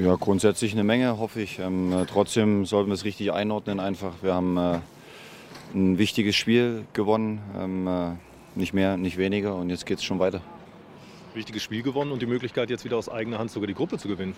Ja, 0.00 0.14
grundsätzlich 0.14 0.72
eine 0.72 0.82
Menge, 0.82 1.18
hoffe 1.18 1.42
ich. 1.42 1.58
Ähm, 1.58 1.92
äh, 1.92 2.06
trotzdem 2.06 2.64
sollten 2.64 2.88
wir 2.88 2.94
es 2.94 3.04
richtig 3.04 3.32
einordnen 3.32 3.80
einfach. 3.80 4.14
Wir 4.22 4.32
haben 4.32 4.56
äh, 4.56 4.78
ein 5.74 5.98
wichtiges 5.98 6.36
Spiel 6.36 6.86
gewonnen, 6.94 7.42
ähm, 7.58 7.86
äh, 7.86 8.12
nicht 8.54 8.72
mehr, 8.72 8.96
nicht 8.96 9.18
weniger 9.18 9.54
und 9.56 9.68
jetzt 9.68 9.84
geht 9.84 9.98
es 9.98 10.04
schon 10.04 10.18
weiter. 10.18 10.40
Wichtiges 11.34 11.62
Spiel 11.62 11.82
gewonnen 11.82 12.12
und 12.12 12.22
die 12.22 12.26
Möglichkeit 12.26 12.70
jetzt 12.70 12.86
wieder 12.86 12.96
aus 12.96 13.10
eigener 13.10 13.38
Hand 13.38 13.50
sogar 13.50 13.66
die 13.66 13.74
Gruppe 13.74 13.98
zu 13.98 14.08
gewinnen. 14.08 14.34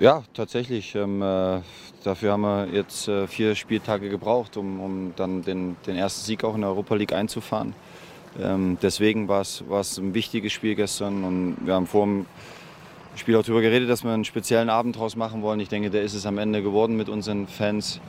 Ja, 0.00 0.22
tatsächlich. 0.32 0.94
Ähm, 0.94 1.20
äh, 1.20 1.60
dafür 2.02 2.32
haben 2.32 2.42
wir 2.42 2.68
jetzt 2.72 3.08
äh, 3.08 3.26
vier 3.26 3.54
Spieltage 3.54 4.08
gebraucht, 4.08 4.56
um, 4.56 4.80
um 4.80 5.12
dann 5.16 5.42
den, 5.42 5.76
den, 5.86 5.96
ersten 5.96 6.24
Sieg 6.24 6.44
auch 6.44 6.54
in 6.54 6.62
der 6.62 6.70
Europa 6.70 6.94
League 6.94 7.12
einzufahren. 7.12 7.74
Ähm, 8.40 8.78
deswegen 8.80 9.28
war 9.28 9.42
es 9.42 9.60
ein 9.98 10.14
wichtiges 10.14 10.54
Spiel 10.54 10.76
gestern 10.76 11.24
und 11.24 11.56
wir 11.66 11.74
haben 11.74 11.86
vor 11.86 12.06
dem 12.06 12.24
Spiel 13.16 13.36
auch 13.36 13.42
darüber 13.42 13.62
geredet, 13.62 13.88
dass 13.88 14.04
wir 14.04 14.12
einen 14.12 14.24
speziellen 14.24 14.68
Abend 14.68 14.96
draus 14.96 15.16
machen 15.16 15.42
wollen. 15.42 15.60
Ich 15.60 15.68
denke, 15.68 15.90
der 15.90 16.02
ist 16.02 16.14
es 16.14 16.26
am 16.26 16.38
Ende 16.38 16.62
geworden 16.62 16.96
mit 16.96 17.08
unseren 17.08 17.46
Fans. 17.46 18.00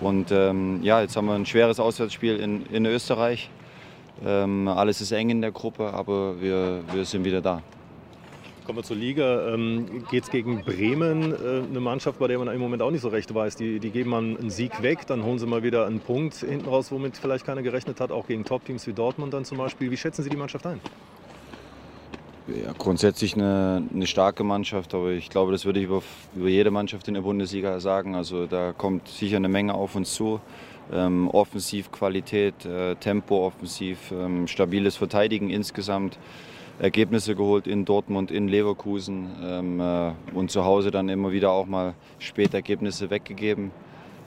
Und 0.00 0.30
ähm, 0.30 0.80
ja, 0.82 1.00
jetzt 1.00 1.16
haben 1.16 1.26
wir 1.26 1.34
ein 1.34 1.46
schweres 1.46 1.80
Auswärtsspiel 1.80 2.36
in, 2.36 2.66
in 2.66 2.86
Österreich. 2.86 3.50
Ähm, 4.24 4.68
alles 4.68 5.00
ist 5.00 5.12
eng 5.12 5.30
in 5.30 5.40
der 5.40 5.52
Gruppe, 5.52 5.92
aber 5.92 6.40
wir, 6.40 6.82
wir 6.92 7.04
sind 7.04 7.24
wieder 7.24 7.40
da. 7.40 7.62
Kommen 8.66 8.80
wir 8.80 8.82
zur 8.82 8.96
Liga. 8.96 9.54
Ähm, 9.54 10.04
Geht 10.10 10.24
es 10.24 10.30
gegen 10.30 10.62
Bremen, 10.62 11.32
äh, 11.32 11.62
eine 11.68 11.80
Mannschaft, 11.80 12.18
bei 12.18 12.28
der 12.28 12.38
man 12.38 12.48
im 12.48 12.60
Moment 12.60 12.82
auch 12.82 12.90
nicht 12.90 13.00
so 13.00 13.08
recht 13.08 13.34
weiß. 13.34 13.56
Die, 13.56 13.80
die 13.80 13.90
geben 13.90 14.10
mal 14.10 14.18
einen 14.18 14.50
Sieg 14.50 14.82
weg, 14.82 15.06
dann 15.06 15.24
holen 15.24 15.38
sie 15.38 15.46
mal 15.46 15.62
wieder 15.62 15.86
einen 15.86 16.00
Punkt 16.00 16.34
hinten 16.34 16.68
raus, 16.68 16.92
womit 16.92 17.16
vielleicht 17.16 17.46
keiner 17.46 17.62
gerechnet 17.62 18.00
hat, 18.00 18.10
auch 18.10 18.26
gegen 18.26 18.44
Top-Teams 18.44 18.86
wie 18.86 18.92
Dortmund 18.92 19.32
dann 19.32 19.44
zum 19.44 19.56
Beispiel. 19.56 19.90
Wie 19.90 19.96
schätzen 19.96 20.22
Sie 20.22 20.28
die 20.28 20.36
Mannschaft 20.36 20.66
ein? 20.66 20.80
Ja, 22.48 22.72
grundsätzlich 22.78 23.34
eine, 23.34 23.82
eine, 23.92 24.06
starke 24.06 24.42
Mannschaft, 24.42 24.94
aber 24.94 25.10
ich 25.10 25.28
glaube, 25.28 25.52
das 25.52 25.66
würde 25.66 25.80
ich 25.80 25.84
über, 25.84 26.02
über 26.34 26.48
jede 26.48 26.70
Mannschaft 26.70 27.06
in 27.06 27.12
der 27.12 27.20
Bundesliga 27.20 27.78
sagen. 27.78 28.14
Also 28.14 28.46
da 28.46 28.72
kommt 28.72 29.06
sicher 29.06 29.36
eine 29.36 29.50
Menge 29.50 29.74
auf 29.74 29.94
uns 29.94 30.14
zu. 30.14 30.40
Ähm, 30.90 31.28
offensiv 31.28 31.92
Qualität, 31.92 32.64
äh, 32.64 32.94
Tempo 32.94 33.44
offensiv, 33.46 33.98
ähm, 34.12 34.46
stabiles 34.46 34.96
Verteidigen 34.96 35.50
insgesamt. 35.50 36.18
Ergebnisse 36.78 37.34
geholt 37.34 37.66
in 37.66 37.84
Dortmund, 37.84 38.30
in 38.30 38.48
Leverkusen 38.48 39.28
ähm, 39.42 39.80
äh, 39.80 40.12
und 40.32 40.50
zu 40.50 40.64
Hause 40.64 40.90
dann 40.90 41.10
immer 41.10 41.32
wieder 41.32 41.50
auch 41.50 41.66
mal 41.66 41.92
spät 42.18 42.54
Ergebnisse 42.54 43.10
weggegeben. 43.10 43.72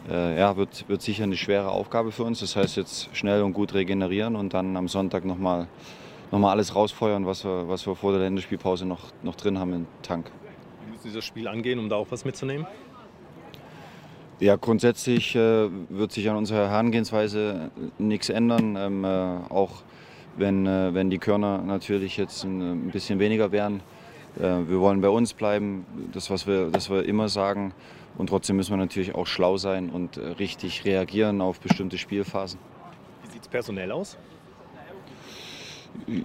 Äh, 0.07 0.37
ja, 0.37 0.57
wird, 0.57 0.87
wird 0.87 1.01
sicher 1.01 1.23
eine 1.23 1.37
schwere 1.37 1.71
Aufgabe 1.71 2.11
für 2.11 2.23
uns. 2.23 2.41
Das 2.41 2.55
heißt 2.55 2.75
jetzt 2.75 3.09
schnell 3.13 3.41
und 3.41 3.53
gut 3.53 3.73
regenerieren 3.73 4.35
und 4.35 4.53
dann 4.53 4.77
am 4.77 4.87
Sonntag 4.89 5.25
nochmal 5.25 5.61
noch 5.61 6.00
mal 6.39 6.51
alles 6.51 6.75
rausfeuern, 6.75 7.25
was 7.25 7.43
wir, 7.43 7.67
was 7.67 7.85
wir 7.85 7.95
vor 7.95 8.11
der 8.11 8.21
Länderspielpause 8.21 8.85
noch, 8.85 9.11
noch 9.21 9.35
drin 9.35 9.59
haben 9.59 9.73
im 9.73 9.87
Tank. 10.01 10.31
Wie 10.85 10.91
müssen 10.91 11.09
Sie 11.09 11.15
das 11.15 11.25
Spiel 11.25 11.47
angehen, 11.47 11.79
um 11.79 11.89
da 11.89 11.97
auch 11.97 12.07
was 12.09 12.23
mitzunehmen? 12.23 12.65
Ja, 14.39 14.55
grundsätzlich 14.55 15.35
äh, 15.35 15.69
wird 15.89 16.11
sich 16.11 16.29
an 16.29 16.35
unserer 16.35 16.69
Herangehensweise 16.69 17.69
nichts 17.99 18.29
ändern. 18.29 18.75
Ähm, 18.75 19.03
äh, 19.03 19.07
auch 19.49 19.83
wenn, 20.37 20.65
äh, 20.65 20.93
wenn 20.93 21.09
die 21.09 21.19
Körner 21.19 21.59
natürlich 21.59 22.17
jetzt 22.17 22.43
ein, 22.43 22.87
ein 22.87 22.91
bisschen 22.91 23.19
weniger 23.19 23.51
wären. 23.51 23.81
Äh, 24.39 24.67
wir 24.67 24.79
wollen 24.79 25.01
bei 25.01 25.09
uns 25.09 25.33
bleiben, 25.33 25.85
das, 26.13 26.29
was 26.29 26.47
wir, 26.47 26.69
das 26.69 26.89
wir 26.89 27.05
immer 27.05 27.29
sagen. 27.29 27.73
Und 28.17 28.27
trotzdem 28.27 28.55
müssen 28.57 28.71
wir 28.71 28.77
natürlich 28.77 29.15
auch 29.15 29.27
schlau 29.27 29.57
sein 29.57 29.89
und 29.89 30.17
äh, 30.17 30.21
richtig 30.31 30.85
reagieren 30.85 31.41
auf 31.41 31.59
bestimmte 31.59 31.97
Spielphasen. 31.97 32.59
Wie 33.23 33.31
sieht 33.31 33.41
es 33.43 33.47
personell 33.47 33.91
aus? 33.91 34.17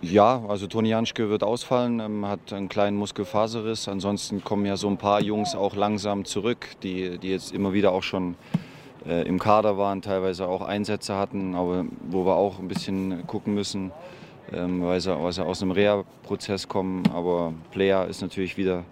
Ja, 0.03 0.43
also 0.49 0.67
Toni 0.67 0.91
Janschke 0.91 1.29
wird 1.29 1.43
ausfallen, 1.43 2.01
ähm, 2.01 2.27
hat 2.27 2.53
einen 2.53 2.69
kleinen 2.69 2.97
Muskelfaserriss. 2.97 3.89
Ansonsten 3.89 4.43
kommen 4.43 4.67
ja 4.67 4.77
so 4.77 4.89
ein 4.89 4.97
paar 4.97 5.21
Jungs 5.21 5.55
auch 5.55 5.75
langsam 5.75 6.25
zurück, 6.25 6.69
die, 6.83 7.19
die 7.19 7.31
jetzt 7.31 7.53
immer 7.53 7.73
wieder 7.73 7.93
auch 7.93 8.03
schon 8.03 8.37
äh, 9.07 9.27
im 9.27 9.39
Kader 9.39 9.79
waren, 9.79 10.03
teilweise 10.03 10.49
auch 10.49 10.63
Einsätze 10.63 11.17
hatten, 11.17 11.55
aber 11.55 11.85
wo 12.09 12.25
wir 12.25 12.35
auch 12.37 12.59
ein 12.59 12.69
bisschen 12.69 13.27
gucken 13.27 13.55
müssen, 13.55 13.93
ähm, 14.53 14.83
weil, 14.83 15.01
sie, 15.01 15.17
weil 15.17 15.33
sie 15.33 15.45
aus 15.45 15.63
einem 15.63 15.73
Reha-Prozess 15.73 16.69
kommen. 16.69 17.03
Aber 17.13 17.53
Player 17.71 18.07
ist 18.07 18.23
natürlich 18.23 18.57
wieder 18.57 18.85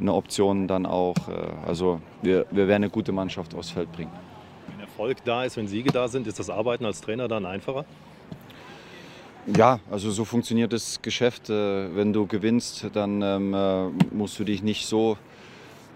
eine 0.00 0.14
Option 0.14 0.68
dann 0.68 0.86
auch. 0.86 1.16
Äh, 1.28 1.66
also 1.66 2.00
wir, 2.22 2.46
wir 2.50 2.68
werden 2.68 2.84
eine 2.84 2.90
gute 2.90 3.12
Mannschaft 3.12 3.54
aufs 3.54 3.70
Feld 3.70 3.90
bringen. 3.92 4.12
Wenn 4.68 4.80
Erfolg 4.80 5.18
da 5.24 5.44
ist, 5.44 5.56
wenn 5.56 5.68
Siege 5.68 5.90
da 5.90 6.08
sind, 6.08 6.26
ist 6.26 6.38
das 6.38 6.50
Arbeiten 6.50 6.84
als 6.84 7.00
Trainer 7.00 7.28
dann 7.28 7.44
einfacher? 7.46 7.84
Ja, 9.46 9.80
also 9.90 10.10
so 10.12 10.24
funktioniert 10.24 10.72
das 10.72 11.02
Geschäft. 11.02 11.50
Äh, 11.50 11.96
wenn 11.96 12.12
du 12.12 12.26
gewinnst, 12.26 12.86
dann 12.92 13.22
ähm, 13.22 13.54
äh, 13.54 13.88
musst 14.14 14.38
du 14.38 14.44
dich 14.44 14.62
nicht 14.62 14.86
so 14.86 15.16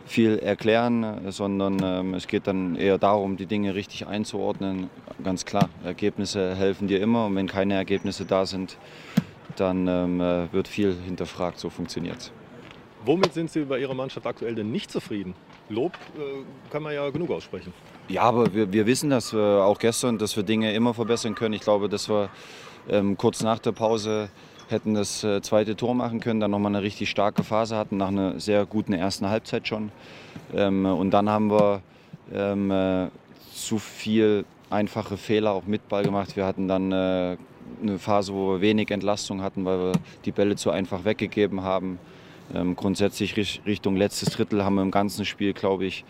viel 0.04 0.38
erklären, 0.38 1.04
äh, 1.04 1.30
sondern 1.30 1.80
ähm, 1.82 2.14
es 2.14 2.26
geht 2.26 2.48
dann 2.48 2.74
eher 2.74 2.98
darum, 2.98 3.36
die 3.36 3.46
Dinge 3.46 3.76
richtig 3.76 4.06
einzuordnen. 4.08 4.90
Ganz 5.22 5.44
klar, 5.44 5.68
Ergebnisse 5.84 6.56
helfen 6.56 6.88
dir 6.88 7.00
immer 7.00 7.26
und 7.26 7.36
wenn 7.36 7.46
keine 7.46 7.74
Ergebnisse 7.74 8.24
da 8.24 8.46
sind, 8.46 8.78
dann 9.54 9.86
ähm, 9.86 10.18
wird 10.52 10.68
viel 10.68 10.94
hinterfragt. 11.06 11.58
So 11.58 11.70
funktioniert 11.70 12.18
es. 12.18 12.32
Womit 13.04 13.32
sind 13.32 13.50
Sie 13.50 13.64
bei 13.64 13.78
Ihrer 13.78 13.94
Mannschaft 13.94 14.26
aktuell 14.26 14.56
denn 14.56 14.72
nicht 14.72 14.90
zufrieden? 14.90 15.34
Lob 15.68 15.92
äh, 16.16 16.42
kann 16.70 16.82
man 16.82 16.92
ja 16.92 17.08
genug 17.10 17.30
aussprechen. 17.30 17.72
Ja, 18.08 18.22
aber 18.22 18.52
wir, 18.52 18.72
wir 18.72 18.86
wissen 18.86 19.10
das 19.10 19.32
äh, 19.32 19.36
auch 19.36 19.78
gestern, 19.78 20.18
dass 20.18 20.36
wir 20.36 20.42
Dinge 20.42 20.72
immer 20.74 20.92
verbessern 20.92 21.36
können. 21.36 21.54
Ich 21.54 21.60
glaube, 21.60 21.88
dass 21.88 22.08
wir 22.08 22.28
ähm, 22.88 23.16
kurz 23.16 23.42
nach 23.42 23.58
der 23.58 23.72
Pause 23.72 24.28
hätten 24.68 24.94
das 24.94 25.22
äh, 25.22 25.40
zweite 25.42 25.76
Tor 25.76 25.94
machen 25.94 26.20
können, 26.20 26.40
dann 26.40 26.50
nochmal 26.50 26.74
eine 26.74 26.82
richtig 26.82 27.10
starke 27.10 27.44
Phase 27.44 27.76
hatten, 27.76 27.96
nach 27.96 28.08
einer 28.08 28.40
sehr 28.40 28.66
guten 28.66 28.92
ersten 28.92 29.28
Halbzeit 29.28 29.68
schon. 29.68 29.90
Ähm, 30.54 30.86
und 30.86 31.10
dann 31.12 31.28
haben 31.28 31.50
wir 31.50 31.82
ähm, 32.32 32.70
äh, 32.70 33.08
zu 33.54 33.78
viel 33.78 34.44
einfache 34.70 35.16
Fehler 35.16 35.52
auch 35.52 35.66
mit 35.66 35.88
Ball 35.88 36.04
gemacht. 36.04 36.36
Wir 36.36 36.44
hatten 36.44 36.68
dann 36.68 36.92
äh, 36.92 37.36
eine 37.82 37.98
Phase, 37.98 38.32
wo 38.32 38.52
wir 38.52 38.60
wenig 38.60 38.90
Entlastung 38.90 39.42
hatten, 39.42 39.64
weil 39.64 39.78
wir 39.78 39.92
die 40.24 40.32
Bälle 40.32 40.56
zu 40.56 40.70
einfach 40.70 41.04
weggegeben 41.04 41.62
haben. 41.62 41.98
Ähm, 42.54 42.76
grundsätzlich 42.76 43.36
Richtung 43.36 43.96
letztes 43.96 44.30
Drittel 44.30 44.64
haben 44.64 44.76
wir 44.76 44.82
im 44.82 44.90
ganzen 44.90 45.24
Spiel, 45.24 45.52
glaube 45.52 45.84
ich, 45.84 46.04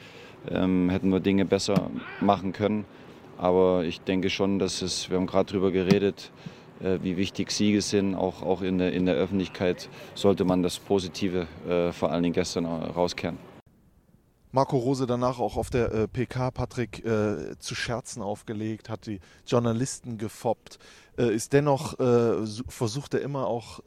ähm, 0.50 0.90
hätten 0.90 1.10
wir 1.10 1.20
Dinge 1.20 1.44
besser 1.44 1.90
machen 2.20 2.52
können. 2.52 2.84
Aber 3.38 3.84
ich 3.84 4.00
denke 4.00 4.30
schon, 4.30 4.58
dass 4.58 4.82
es, 4.82 5.10
wir 5.10 5.18
haben 5.18 5.26
gerade 5.26 5.52
darüber 5.52 5.70
geredet, 5.70 6.30
wie 6.80 7.16
wichtig 7.16 7.50
Siege 7.50 7.80
sind, 7.80 8.14
auch, 8.14 8.42
auch 8.42 8.62
in, 8.62 8.78
der, 8.78 8.92
in 8.92 9.06
der 9.06 9.14
Öffentlichkeit, 9.14 9.88
sollte 10.14 10.44
man 10.44 10.62
das 10.62 10.78
Positive 10.78 11.46
äh, 11.68 11.92
vor 11.92 12.12
allen 12.12 12.22
Dingen 12.22 12.34
gestern 12.34 12.66
rauskehren. 12.66 13.38
Marco 14.56 14.78
Rose 14.78 15.06
danach 15.06 15.38
auch 15.38 15.58
auf 15.58 15.68
der 15.68 15.92
äh, 15.92 16.08
PK 16.08 16.50
Patrick 16.50 17.04
äh, 17.04 17.58
zu 17.58 17.74
Scherzen 17.74 18.22
aufgelegt, 18.22 18.88
hat 18.88 19.06
die 19.06 19.20
Journalisten 19.46 20.16
gefoppt, 20.16 20.78
äh, 21.18 21.34
ist 21.34 21.52
dennoch, 21.52 22.00
äh, 22.00 22.46
versucht 22.66 23.12
er 23.12 23.20
immer 23.20 23.46
auch 23.48 23.80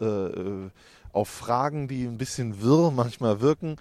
auf 1.11 1.27
Fragen, 1.27 1.87
die 1.87 2.03
ein 2.03 2.19
bisschen 2.19 2.61
wirr 2.61 2.91
manchmal 2.91 3.41
wirken, 3.41 3.77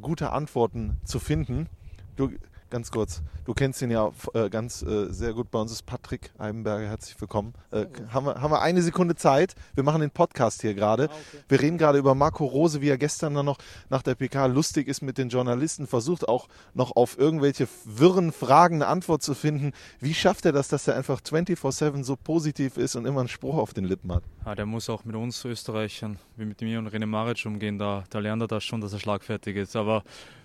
gute 0.00 0.30
Antworten 0.32 0.96
zu 1.04 1.18
finden. 1.18 1.68
Du, 2.16 2.30
ganz 2.70 2.90
kurz. 2.90 3.22
Du 3.44 3.54
kennst 3.54 3.80
ihn 3.82 3.90
ja 3.90 4.10
äh, 4.34 4.50
ganz 4.50 4.82
äh, 4.82 5.06
sehr 5.10 5.32
gut. 5.32 5.50
Bei 5.50 5.58
uns 5.58 5.72
ist 5.72 5.86
Patrick 5.86 6.30
Eibenberger. 6.38 6.86
Herzlich 6.86 7.20
willkommen. 7.20 7.54
Äh, 7.70 7.86
haben, 8.10 8.26
wir, 8.26 8.40
haben 8.40 8.50
wir 8.50 8.60
eine 8.60 8.82
Sekunde 8.82 9.14
Zeit? 9.14 9.54
Wir 9.74 9.84
machen 9.84 10.00
den 10.00 10.10
Podcast 10.10 10.60
hier 10.60 10.74
gerade. 10.74 11.04
Ah, 11.04 11.14
okay. 11.14 11.44
Wir 11.48 11.60
reden 11.60 11.78
gerade 11.78 11.98
über 11.98 12.14
Marco 12.14 12.44
Rose, 12.44 12.80
wie 12.80 12.88
er 12.88 12.98
gestern 12.98 13.34
dann 13.34 13.46
noch 13.46 13.58
nach 13.88 14.02
der 14.02 14.14
PK 14.14 14.46
lustig 14.46 14.88
ist 14.88 15.02
mit 15.02 15.18
den 15.18 15.28
Journalisten, 15.28 15.86
versucht 15.86 16.28
auch 16.28 16.48
noch 16.74 16.94
auf 16.96 17.18
irgendwelche 17.18 17.68
wirren 17.84 18.32
Fragen 18.32 18.76
eine 18.76 18.86
Antwort 18.86 19.22
zu 19.22 19.34
finden. 19.34 19.72
Wie 20.00 20.14
schafft 20.14 20.44
er 20.44 20.52
das, 20.52 20.68
dass 20.68 20.88
er 20.88 20.96
einfach 20.96 21.20
24-7 21.20 22.04
so 22.04 22.16
positiv 22.16 22.76
ist 22.76 22.96
und 22.96 23.06
immer 23.06 23.20
einen 23.20 23.28
Spruch 23.28 23.56
auf 23.56 23.72
den 23.72 23.84
Lippen 23.84 24.12
hat? 24.12 24.24
Ja, 24.44 24.54
der 24.54 24.66
muss 24.66 24.90
auch 24.90 25.04
mit 25.04 25.16
uns 25.16 25.44
Österreichern, 25.44 26.18
wie 26.36 26.44
mit 26.44 26.60
mir 26.60 26.78
und 26.78 26.88
René 26.88 27.06
Maric 27.06 27.44
umgehen. 27.46 27.78
Da, 27.78 28.04
da 28.10 28.18
lernt 28.18 28.42
er 28.42 28.48
das 28.48 28.64
schon, 28.64 28.80
dass 28.80 28.92
er 28.92 28.98
schlagfertig 28.98 29.56
ist. 29.56 29.76
Aber 29.76 30.02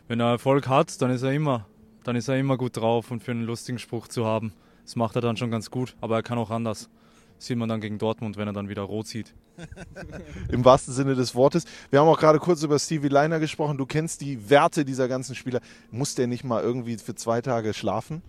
wenn 0.08 0.20
er 0.20 0.32
Erfolg 0.32 0.68
hat, 0.68 1.02
dann 1.02 1.12
ist 1.12 1.24
er 1.24 1.32
immer 1.32 1.66
dann 2.04 2.16
ist 2.16 2.28
er 2.28 2.38
immer 2.38 2.58
gut 2.58 2.78
drauf 2.78 3.12
und 3.12 3.24
für 3.24 3.32
einen 3.32 3.44
lustigen 3.44 3.80
Spruch 3.80 4.08
zu 4.08 4.26
haben. 4.26 4.54
Das 4.84 4.96
macht 4.96 5.16
er 5.16 5.22
dann 5.22 5.38
schon 5.38 5.52
ganz 5.52 5.72
gut, 5.72 5.96
aber 6.02 6.16
er 6.18 6.24
kann 6.24 6.38
auch 6.38 6.52
anders. 6.52 6.90
Das 7.38 7.48
sieht 7.48 7.58
man 7.58 7.70
dann 7.70 7.82
gegen 7.82 7.98
Dortmund, 7.98 8.38
wenn 8.38 8.48
er 8.48 8.54
dann 8.54 8.70
wieder 8.70 8.84
rot 8.84 9.08
sieht. 9.08 9.34
Im 10.50 10.66
wahrsten 10.66 10.94
Sinne 10.94 11.16
des 11.16 11.36
Wortes. 11.36 11.66
Wir 11.90 12.00
haben 12.00 12.08
auch 12.08 12.20
gerade 12.20 12.40
kurz 12.40 12.64
über 12.64 12.80
Stevie 12.80 13.08
Leiner 13.08 13.40
gesprochen. 13.40 13.78
Du 13.78 13.86
kennst 13.86 14.22
die 14.22 14.50
Werte 14.50 14.86
dieser 14.86 15.08
ganzen 15.08 15.36
Spieler. 15.36 15.62
Muss 15.92 16.16
der 16.16 16.28
nicht 16.28 16.44
mal 16.44 16.64
irgendwie 16.64 16.98
für 16.98 17.16
zwei 17.16 17.42
Tage 17.42 17.74
schlafen? 17.74 18.22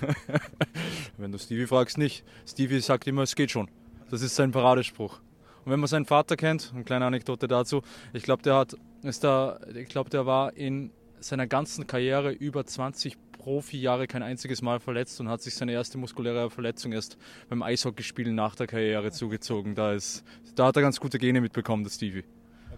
wenn 1.16 1.32
du 1.32 1.38
Stevie 1.38 1.66
fragst, 1.66 1.98
nicht. 1.98 2.24
Stevie 2.46 2.80
sagt 2.80 3.06
immer, 3.06 3.22
es 3.22 3.34
geht 3.34 3.50
schon. 3.50 3.68
Das 4.10 4.22
ist 4.22 4.36
sein 4.36 4.52
Paradespruch. 4.52 5.20
Und 5.64 5.72
wenn 5.72 5.80
man 5.80 5.88
seinen 5.88 6.06
Vater 6.06 6.36
kennt, 6.36 6.72
eine 6.74 6.84
kleine 6.84 7.06
Anekdote 7.06 7.48
dazu, 7.48 7.82
ich 8.12 8.22
glaube, 8.22 8.42
der 8.42 8.54
hat, 8.54 8.76
ist 9.02 9.24
da, 9.24 9.58
ich 9.74 9.88
glaube, 9.88 10.10
der 10.10 10.26
war 10.26 10.56
in 10.56 10.90
seiner 11.20 11.46
ganzen 11.46 11.86
Karriere 11.86 12.32
über 12.32 12.64
20 12.64 13.16
Profi-Jahre 13.32 14.06
kein 14.06 14.22
einziges 14.22 14.62
Mal 14.62 14.80
verletzt 14.80 15.20
und 15.20 15.28
hat 15.28 15.42
sich 15.42 15.54
seine 15.54 15.72
erste 15.72 15.96
muskuläre 15.96 16.50
Verletzung 16.50 16.92
erst 16.92 17.16
beim 17.48 17.62
Eishockeyspielen 17.62 18.34
nach 18.34 18.54
der 18.54 18.66
Karriere 18.66 19.10
zugezogen. 19.10 19.74
Da, 19.74 19.92
ist, 19.92 20.24
da 20.54 20.66
hat 20.66 20.76
er 20.76 20.82
ganz 20.82 21.00
gute 21.00 21.18
Gene 21.18 21.40
mitbekommen, 21.40 21.84
der 21.84 21.90
Stevie. 21.90 22.24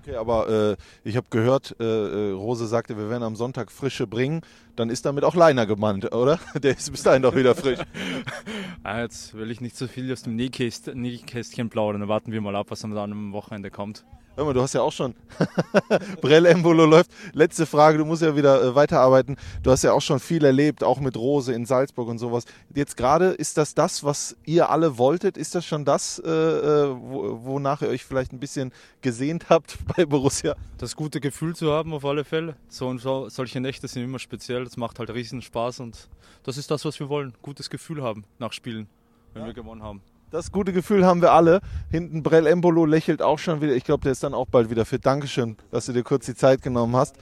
Okay, 0.02 0.16
aber 0.16 0.48
äh, 0.48 0.76
ich 1.04 1.16
habe 1.16 1.26
gehört, 1.28 1.76
äh, 1.78 1.84
äh, 1.84 2.32
Rose 2.32 2.66
sagte, 2.66 2.96
wir 2.96 3.10
werden 3.10 3.22
am 3.22 3.36
Sonntag 3.36 3.70
Frische 3.70 4.06
bringen. 4.06 4.40
Dann 4.74 4.88
ist 4.88 5.04
damit 5.04 5.24
auch 5.24 5.34
Leiner 5.34 5.66
gemeint, 5.66 6.14
oder? 6.14 6.38
Der 6.54 6.76
ist 6.76 6.90
bis 6.90 7.02
dahin 7.02 7.22
doch 7.22 7.34
wieder 7.34 7.54
frisch. 7.54 7.80
ah, 8.82 9.00
jetzt 9.00 9.34
will 9.34 9.50
ich 9.50 9.60
nicht 9.60 9.76
so 9.76 9.86
viel 9.88 10.10
aus 10.10 10.22
dem 10.22 10.36
Nähkästchen 10.36 11.68
plaudern. 11.68 12.00
Dann 12.00 12.08
warten 12.08 12.32
wir 12.32 12.40
mal 12.40 12.56
ab, 12.56 12.68
was 12.70 12.82
am 12.84 13.32
Wochenende 13.32 13.70
kommt. 13.70 14.06
Hör 14.40 14.46
mal, 14.46 14.54
du 14.54 14.62
hast 14.62 14.72
ja 14.72 14.80
auch 14.80 14.90
schon. 14.90 15.14
Brell 16.22 16.46
Embolo 16.46 16.86
läuft. 16.86 17.10
Letzte 17.34 17.66
Frage, 17.66 17.98
du 17.98 18.06
musst 18.06 18.22
ja 18.22 18.34
wieder 18.34 18.64
äh, 18.64 18.74
weiterarbeiten. 18.74 19.36
Du 19.62 19.70
hast 19.70 19.84
ja 19.84 19.92
auch 19.92 20.00
schon 20.00 20.18
viel 20.18 20.42
erlebt, 20.46 20.82
auch 20.82 20.98
mit 20.98 21.14
Rose 21.18 21.52
in 21.52 21.66
Salzburg 21.66 22.08
und 22.08 22.18
sowas. 22.18 22.46
Jetzt 22.74 22.96
gerade, 22.96 23.26
ist 23.26 23.58
das 23.58 23.74
das, 23.74 24.02
was 24.02 24.34
ihr 24.46 24.70
alle 24.70 24.96
wolltet? 24.96 25.36
Ist 25.36 25.54
das 25.54 25.66
schon 25.66 25.84
das, 25.84 26.22
äh, 26.24 26.30
äh 26.30 26.88
wo, 26.88 27.44
wonach 27.44 27.82
ihr 27.82 27.88
euch 27.88 28.06
vielleicht 28.06 28.32
ein 28.32 28.40
bisschen 28.40 28.72
gesehnt 29.02 29.50
habt 29.50 29.76
bei 29.94 30.06
Borussia? 30.06 30.56
Das 30.78 30.96
gute 30.96 31.20
Gefühl 31.20 31.54
zu 31.54 31.70
haben, 31.70 31.92
auf 31.92 32.06
alle 32.06 32.24
Fälle. 32.24 32.56
So 32.70 32.88
und 32.88 32.98
so, 32.98 33.28
solche 33.28 33.60
Nächte 33.60 33.88
sind 33.88 34.04
immer 34.04 34.18
speziell. 34.18 34.64
Das 34.64 34.78
macht 34.78 35.00
halt 35.00 35.10
riesen 35.10 35.42
Spaß 35.42 35.80
und 35.80 36.08
das 36.44 36.56
ist 36.56 36.70
das, 36.70 36.86
was 36.86 36.98
wir 36.98 37.10
wollen. 37.10 37.34
Gutes 37.42 37.68
Gefühl 37.68 38.02
haben 38.02 38.24
nach 38.38 38.54
Spielen, 38.54 38.88
wenn 39.34 39.42
ja. 39.42 39.48
wir 39.48 39.52
gewonnen 39.52 39.82
haben. 39.82 40.00
Das 40.30 40.52
gute 40.52 40.72
Gefühl 40.72 41.04
haben 41.04 41.22
wir 41.22 41.32
alle. 41.32 41.60
Hinten 41.90 42.22
Brell 42.22 42.46
Embolo 42.46 42.84
lächelt 42.86 43.20
auch 43.20 43.40
schon 43.40 43.60
wieder. 43.60 43.74
Ich 43.74 43.82
glaube, 43.82 44.04
der 44.04 44.12
ist 44.12 44.22
dann 44.22 44.32
auch 44.32 44.46
bald 44.46 44.70
wieder 44.70 44.84
fit. 44.84 45.04
Dankeschön, 45.04 45.56
dass 45.72 45.86
du 45.86 45.92
dir 45.92 46.04
kurz 46.04 46.26
die 46.26 46.36
Zeit 46.36 46.62
genommen 46.62 46.94
hast. 46.94 47.16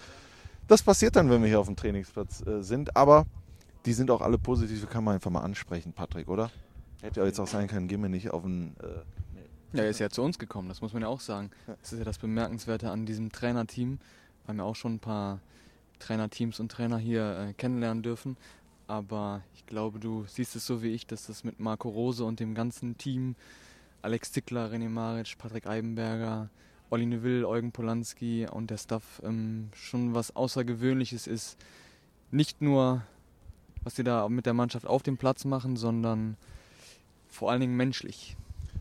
Das 0.66 0.82
passiert 0.82 1.16
dann, 1.16 1.30
wenn 1.30 1.40
wir 1.40 1.48
hier 1.48 1.58
auf 1.58 1.66
dem 1.66 1.76
Trainingsplatz 1.76 2.46
äh, 2.46 2.62
sind. 2.62 2.96
Aber 2.96 3.24
die 3.86 3.94
sind 3.94 4.10
auch 4.10 4.20
alle 4.20 4.36
positiv. 4.36 4.86
Kann 4.90 5.04
man 5.04 5.14
einfach 5.14 5.30
mal 5.30 5.40
ansprechen, 5.40 5.94
Patrick, 5.94 6.28
oder? 6.28 6.50
Hätte 7.00 7.20
ja 7.20 7.26
jetzt 7.26 7.40
auch 7.40 7.46
sein 7.46 7.66
können, 7.66 7.88
gehen 7.88 8.02
wir 8.02 8.10
nicht 8.10 8.30
auf 8.30 8.44
ein. 8.44 8.76
Äh, 8.82 9.76
ja, 9.76 9.84
er 9.84 9.90
ist 9.90 10.00
ja 10.00 10.10
zu 10.10 10.22
uns 10.22 10.38
gekommen, 10.38 10.68
das 10.68 10.80
muss 10.80 10.92
man 10.92 11.02
ja 11.02 11.08
auch 11.08 11.20
sagen. 11.20 11.50
Das 11.66 11.92
ist 11.92 11.98
ja 11.98 12.04
das 12.04 12.18
Bemerkenswerte 12.18 12.90
an 12.90 13.06
diesem 13.06 13.32
Trainerteam. 13.32 13.98
Wir 14.44 14.48
haben 14.48 14.58
ja 14.58 14.64
auch 14.64 14.76
schon 14.76 14.94
ein 14.94 14.98
paar 14.98 15.40
Trainerteams 15.98 16.60
und 16.60 16.70
Trainer 16.72 16.98
hier 16.98 17.38
äh, 17.38 17.52
kennenlernen 17.54 18.02
dürfen. 18.02 18.36
Aber 18.88 19.42
ich 19.54 19.66
glaube, 19.66 20.00
du 20.00 20.24
siehst 20.26 20.56
es 20.56 20.66
so 20.66 20.82
wie 20.82 20.88
ich, 20.88 21.06
dass 21.06 21.26
das 21.26 21.44
mit 21.44 21.60
Marco 21.60 21.90
Rose 21.90 22.24
und 22.24 22.40
dem 22.40 22.54
ganzen 22.54 22.96
Team 22.96 23.36
Alex 24.00 24.32
Zickler, 24.32 24.72
René 24.72 24.88
Maric, 24.88 25.36
Patrick 25.36 25.66
Eibenberger, 25.66 26.48
Olli 26.88 27.04
Neville, 27.04 27.46
Eugen 27.46 27.70
Polanski 27.70 28.46
und 28.50 28.70
der 28.70 28.78
Staff 28.78 29.20
ähm, 29.22 29.68
schon 29.74 30.14
was 30.14 30.34
Außergewöhnliches 30.34 31.26
ist. 31.26 31.58
Nicht 32.30 32.62
nur, 32.62 33.02
was 33.84 33.96
sie 33.96 34.04
da 34.04 34.26
mit 34.30 34.46
der 34.46 34.54
Mannschaft 34.54 34.86
auf 34.86 35.02
dem 35.02 35.18
Platz 35.18 35.44
machen, 35.44 35.76
sondern 35.76 36.38
vor 37.28 37.50
allen 37.50 37.60
Dingen 37.60 37.76
menschlich. 37.76 38.38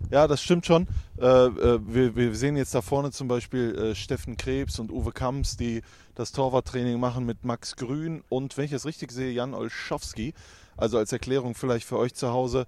Ja, 0.10 0.28
das 0.28 0.42
stimmt 0.42 0.66
schon. 0.66 0.88
Äh, 1.20 1.26
äh, 1.26 1.80
wir, 1.86 2.16
wir, 2.16 2.36
sehen 2.36 2.56
jetzt 2.56 2.74
da 2.74 2.82
vorne 2.82 3.12
zum 3.12 3.28
Beispiel 3.28 3.76
äh, 3.76 3.96
Steffen 3.96 4.38
Krebs 4.38 4.80
und 4.80 4.92
Uwe 4.92 5.12
Kamps, 5.12 5.58
die 5.58 5.82
das 6.16 6.32
Torwarttraining 6.32 7.00
machen 7.00 7.26
mit 7.26 7.44
Max 7.44 7.76
Grün 7.76 8.24
und, 8.30 8.58
wenn 8.58 8.66
ich 8.66 8.72
es 8.72 8.86
richtig 8.86 9.12
sehe, 9.12 9.32
Jan 9.32 9.54
Olschowski. 9.54 10.34
Also 10.78 10.98
als 10.98 11.12
Erklärung 11.12 11.56
vielleicht 11.56 11.86
für 11.86 11.98
euch 11.98 12.14
zu 12.14 12.30
Hause. 12.30 12.66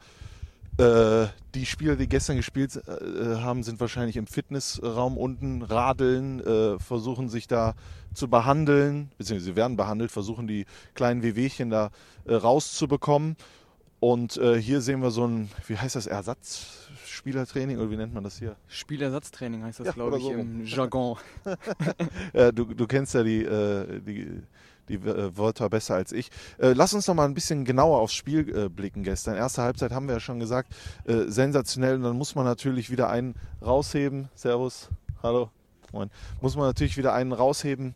Äh, 0.80 1.28
die 1.56 1.66
Spieler, 1.66 1.98
die 1.98 2.08
gestern 2.08 2.38
gespielt 2.38 2.76
äh, 2.88 3.36
haben, 3.36 3.64
sind 3.64 3.82
wahrscheinlich 3.82 4.16
im 4.16 4.28
Fitnessraum 4.28 5.18
unten, 5.18 5.62
radeln, 5.62 6.40
äh, 6.40 6.80
versuchen 6.80 7.28
sich 7.28 7.48
da 7.48 7.76
zu 8.14 8.30
behandeln, 8.30 9.12
beziehungsweise 9.18 9.52
sie 9.52 9.56
werden 9.58 9.76
behandelt, 9.76 10.10
versuchen 10.10 10.48
die 10.48 10.66
kleinen 10.94 11.22
Wehwehchen 11.22 11.70
da 11.70 11.92
rauszubekommen. 12.28 13.36
Und 14.00 14.38
äh, 14.38 14.62
hier 14.62 14.82
sehen 14.82 15.02
wir 15.02 15.12
so 15.12 15.28
ein, 15.28 15.50
wie 15.68 15.78
heißt 15.78 15.96
das, 15.96 16.08
Ersatzspielertraining 16.08 17.78
oder 17.78 17.92
wie 17.92 17.98
nennt 17.98 18.14
man 18.14 18.24
das 18.24 18.38
hier? 18.40 18.56
Spielersatztraining 18.68 19.64
heißt 19.64 19.82
das, 19.82 19.88
ja, 19.88 19.94
glaube 19.94 20.18
ich, 20.18 20.24
so. 20.24 20.32
im 20.32 20.66
Jargon. 20.66 21.18
ja, 22.34 22.52
du, 22.52 22.66
du 22.66 22.88
kennst 22.88 23.14
ja 23.14 23.24
die, 23.24 23.44
äh, 23.44 24.00
die, 24.00 24.42
die 24.88 24.96
äh, 24.96 25.38
Wörter 25.38 25.70
besser 25.70 25.96
als 25.96 26.14
ich. 26.14 26.30
Äh, 26.60 26.74
lass 26.74 26.94
uns 26.94 27.08
noch 27.08 27.16
mal 27.16 27.26
ein 27.26 27.34
bisschen 27.34 27.66
genauer 27.66 28.00
aufs 28.00 28.14
Spiel 28.14 28.48
äh, 28.56 28.70
blicken 28.70 29.04
gestern. 29.04 29.36
Erste 29.36 29.64
Halbzeit 29.64 29.92
haben 29.92 30.08
wir 30.08 30.14
ja 30.14 30.22
schon 30.22 30.40
gesagt, 30.40 30.74
äh, 31.06 31.26
sensationell. 31.28 31.96
Und 31.96 32.04
dann 32.04 32.18
muss 32.18 32.36
man 32.36 32.46
natürlich 32.46 32.90
wieder 32.90 33.10
einen 33.10 33.36
rausheben. 33.62 34.30
Servus, 34.34 34.88
hallo, 35.22 35.50
moin. 35.92 36.10
Muss 36.40 36.56
man 36.56 36.68
natürlich 36.68 36.96
wieder 36.96 37.14
einen 37.14 37.34
rausheben 37.34 37.96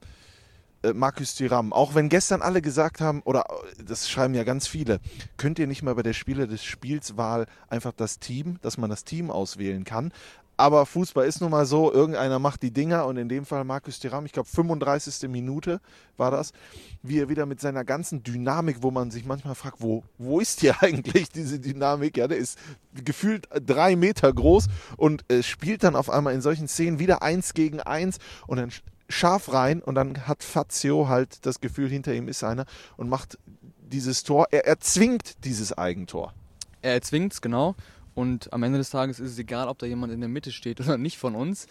äh, 0.83 0.93
Markus 0.93 1.35
Thuram. 1.35 1.73
Auch 1.73 1.95
wenn 1.95 2.09
gestern 2.09 2.41
alle 2.41 2.61
gesagt 2.61 3.01
haben, 3.01 3.21
oder 3.23 3.45
äh, 3.49 3.83
das 3.83 4.09
schreiben 4.09 4.35
ja 4.35 4.43
ganz 4.43 4.67
viele, 4.67 4.99
könnt 5.37 5.59
ihr 5.59 5.67
nicht 5.67 5.83
mal 5.83 5.95
bei 5.95 6.03
der 6.03 6.13
Spiele 6.13 6.47
des 6.47 6.63
Spiels 6.63 7.17
Wahl 7.17 7.47
einfach 7.69 7.93
das 7.95 8.19
Team, 8.19 8.57
dass 8.61 8.77
man 8.77 8.89
das 8.89 9.03
Team 9.03 9.31
auswählen 9.31 9.83
kann. 9.83 10.11
Aber 10.55 10.85
Fußball 10.85 11.25
ist 11.25 11.41
nun 11.41 11.49
mal 11.49 11.65
so, 11.65 11.91
irgendeiner 11.91 12.37
macht 12.37 12.61
die 12.61 12.69
Dinger 12.69 13.07
und 13.07 13.17
in 13.17 13.27
dem 13.27 13.43
Fall 13.43 13.63
Markus 13.63 13.99
Thuram, 13.99 14.25
ich 14.25 14.33
glaube 14.33 14.47
35. 14.49 15.27
Minute 15.27 15.81
war 16.15 16.29
das, 16.29 16.53
wie 17.01 17.19
er 17.19 17.27
wieder 17.27 17.47
mit 17.47 17.59
seiner 17.59 17.83
ganzen 17.83 18.21
Dynamik, 18.21 18.77
wo 18.81 18.91
man 18.91 19.09
sich 19.09 19.25
manchmal 19.25 19.55
fragt, 19.55 19.81
wo, 19.81 20.03
wo 20.19 20.39
ist 20.39 20.59
hier 20.59 20.75
eigentlich 20.81 21.29
diese 21.29 21.59
Dynamik? 21.59 22.17
Ja, 22.17 22.27
der 22.27 22.37
ist 22.37 22.59
gefühlt 22.93 23.47
drei 23.65 23.95
Meter 23.95 24.31
groß 24.31 24.67
und 24.95 25.29
äh, 25.31 25.41
spielt 25.41 25.83
dann 25.83 25.95
auf 25.95 26.11
einmal 26.11 26.35
in 26.35 26.41
solchen 26.41 26.67
Szenen 26.67 26.99
wieder 26.99 27.23
eins 27.23 27.55
gegen 27.55 27.79
eins 27.79 28.19
und 28.45 28.57
dann 28.57 28.71
scharf 29.09 29.51
rein 29.51 29.81
und 29.81 29.95
dann 29.95 30.27
hat 30.27 30.43
Fazio 30.43 31.07
halt 31.07 31.45
das 31.45 31.61
Gefühl, 31.61 31.89
hinter 31.89 32.13
ihm 32.13 32.27
ist 32.27 32.43
einer 32.43 32.65
und 32.97 33.09
macht 33.09 33.37
dieses 33.81 34.23
Tor. 34.23 34.47
Er 34.51 34.65
erzwingt 34.65 35.43
dieses 35.45 35.77
Eigentor. 35.77 36.33
Er 36.81 36.93
erzwingt 36.93 37.33
es, 37.33 37.41
genau. 37.41 37.75
Und 38.15 38.51
am 38.53 38.63
Ende 38.63 38.77
des 38.77 38.89
Tages 38.89 39.19
ist 39.19 39.31
es 39.31 39.39
egal, 39.39 39.67
ob 39.67 39.79
da 39.79 39.85
jemand 39.85 40.13
in 40.13 40.19
der 40.19 40.29
Mitte 40.29 40.51
steht 40.51 40.79
oder 40.81 40.97
nicht 40.97 41.17
von 41.17 41.35
uns, 41.35 41.67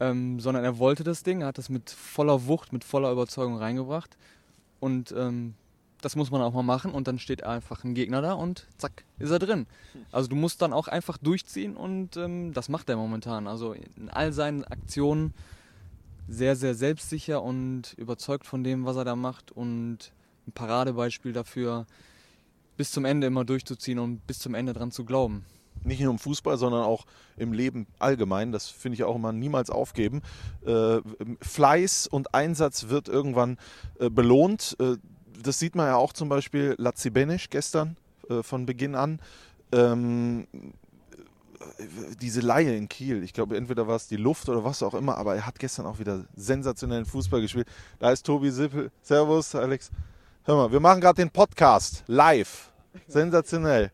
ähm, 0.00 0.40
sondern 0.40 0.64
er 0.64 0.78
wollte 0.78 1.04
das 1.04 1.22
Ding, 1.22 1.42
er 1.42 1.48
hat 1.48 1.58
das 1.58 1.68
mit 1.68 1.90
voller 1.90 2.46
Wucht, 2.46 2.72
mit 2.72 2.84
voller 2.84 3.10
Überzeugung 3.12 3.56
reingebracht. 3.56 4.16
Und 4.80 5.12
ähm, 5.16 5.54
das 6.00 6.16
muss 6.16 6.30
man 6.30 6.42
auch 6.42 6.52
mal 6.52 6.64
machen 6.64 6.92
und 6.92 7.06
dann 7.06 7.18
steht 7.18 7.44
einfach 7.44 7.84
ein 7.84 7.94
Gegner 7.94 8.20
da 8.20 8.32
und 8.32 8.66
zack, 8.76 9.04
ist 9.18 9.30
er 9.30 9.38
drin. 9.38 9.66
Also 10.10 10.28
du 10.28 10.34
musst 10.34 10.60
dann 10.60 10.72
auch 10.72 10.88
einfach 10.88 11.16
durchziehen 11.16 11.76
und 11.76 12.16
ähm, 12.16 12.52
das 12.52 12.68
macht 12.68 12.88
er 12.88 12.96
momentan. 12.96 13.46
Also 13.46 13.72
in 13.72 14.10
all 14.10 14.32
seinen 14.32 14.64
Aktionen 14.64 15.32
sehr, 16.32 16.56
sehr 16.56 16.74
selbstsicher 16.74 17.42
und 17.42 17.92
überzeugt 17.98 18.46
von 18.46 18.64
dem, 18.64 18.86
was 18.86 18.96
er 18.96 19.04
da 19.04 19.14
macht 19.14 19.52
und 19.52 20.12
ein 20.46 20.52
Paradebeispiel 20.52 21.32
dafür, 21.32 21.86
bis 22.76 22.90
zum 22.90 23.04
Ende 23.04 23.26
immer 23.26 23.44
durchzuziehen 23.44 23.98
und 23.98 24.26
bis 24.26 24.38
zum 24.38 24.54
Ende 24.54 24.72
dran 24.72 24.90
zu 24.90 25.04
glauben. 25.04 25.44
Nicht 25.84 26.00
nur 26.00 26.10
im 26.10 26.18
Fußball, 26.18 26.56
sondern 26.56 26.82
auch 26.84 27.04
im 27.36 27.52
Leben 27.52 27.86
allgemein. 27.98 28.50
Das 28.52 28.68
finde 28.68 28.94
ich 28.94 29.04
auch 29.04 29.16
immer 29.16 29.32
niemals 29.32 29.68
aufgeben. 29.68 30.22
Äh, 30.64 31.00
Fleiß 31.40 32.06
und 32.06 32.34
Einsatz 32.34 32.88
wird 32.88 33.08
irgendwann 33.08 33.58
äh, 33.98 34.08
belohnt. 34.08 34.76
Äh, 34.80 34.96
das 35.42 35.58
sieht 35.58 35.74
man 35.74 35.86
ja 35.86 35.96
auch 35.96 36.12
zum 36.12 36.28
Beispiel 36.28 36.76
Lazzi 36.78 37.10
Benisch 37.10 37.50
gestern 37.50 37.96
von 38.42 38.64
Beginn 38.64 38.94
an. 38.94 39.18
Ähm, 39.72 40.46
diese 42.20 42.40
Laie 42.40 42.76
in 42.76 42.88
Kiel, 42.88 43.22
ich 43.22 43.32
glaube, 43.32 43.56
entweder 43.56 43.86
war 43.86 43.96
es 43.96 44.08
die 44.08 44.16
Luft 44.16 44.48
oder 44.48 44.64
was 44.64 44.82
auch 44.82 44.94
immer, 44.94 45.16
aber 45.16 45.34
er 45.36 45.46
hat 45.46 45.58
gestern 45.58 45.86
auch 45.86 45.98
wieder 45.98 46.24
sensationellen 46.36 47.04
Fußball 47.04 47.40
gespielt. 47.40 47.68
Da 47.98 48.10
ist 48.10 48.24
Tobi 48.26 48.50
Sippel. 48.50 48.90
Servus, 49.02 49.54
Alex. 49.54 49.90
Hör 50.44 50.56
mal, 50.56 50.72
wir 50.72 50.80
machen 50.80 51.00
gerade 51.00 51.16
den 51.16 51.30
Podcast 51.30 52.04
live. 52.06 52.72
Sensationell. 53.06 53.90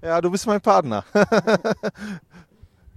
Ja, 0.00 0.20
du 0.20 0.30
bist 0.30 0.46
mein 0.46 0.60
Partner. 0.60 1.04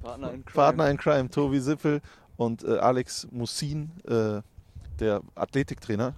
Partner 0.01 0.33
in 0.33 0.45
Crime. 0.45 0.55
Partner 0.55 0.89
in 0.89 0.97
Crime, 0.97 1.29
Tobi 1.29 1.59
Sippel 1.59 2.01
und 2.37 2.63
äh, 2.63 2.77
Alex 2.77 3.27
Mussin, 3.31 3.91
äh, 4.05 4.41
der 4.99 5.21
Athletiktrainer, 5.35 6.13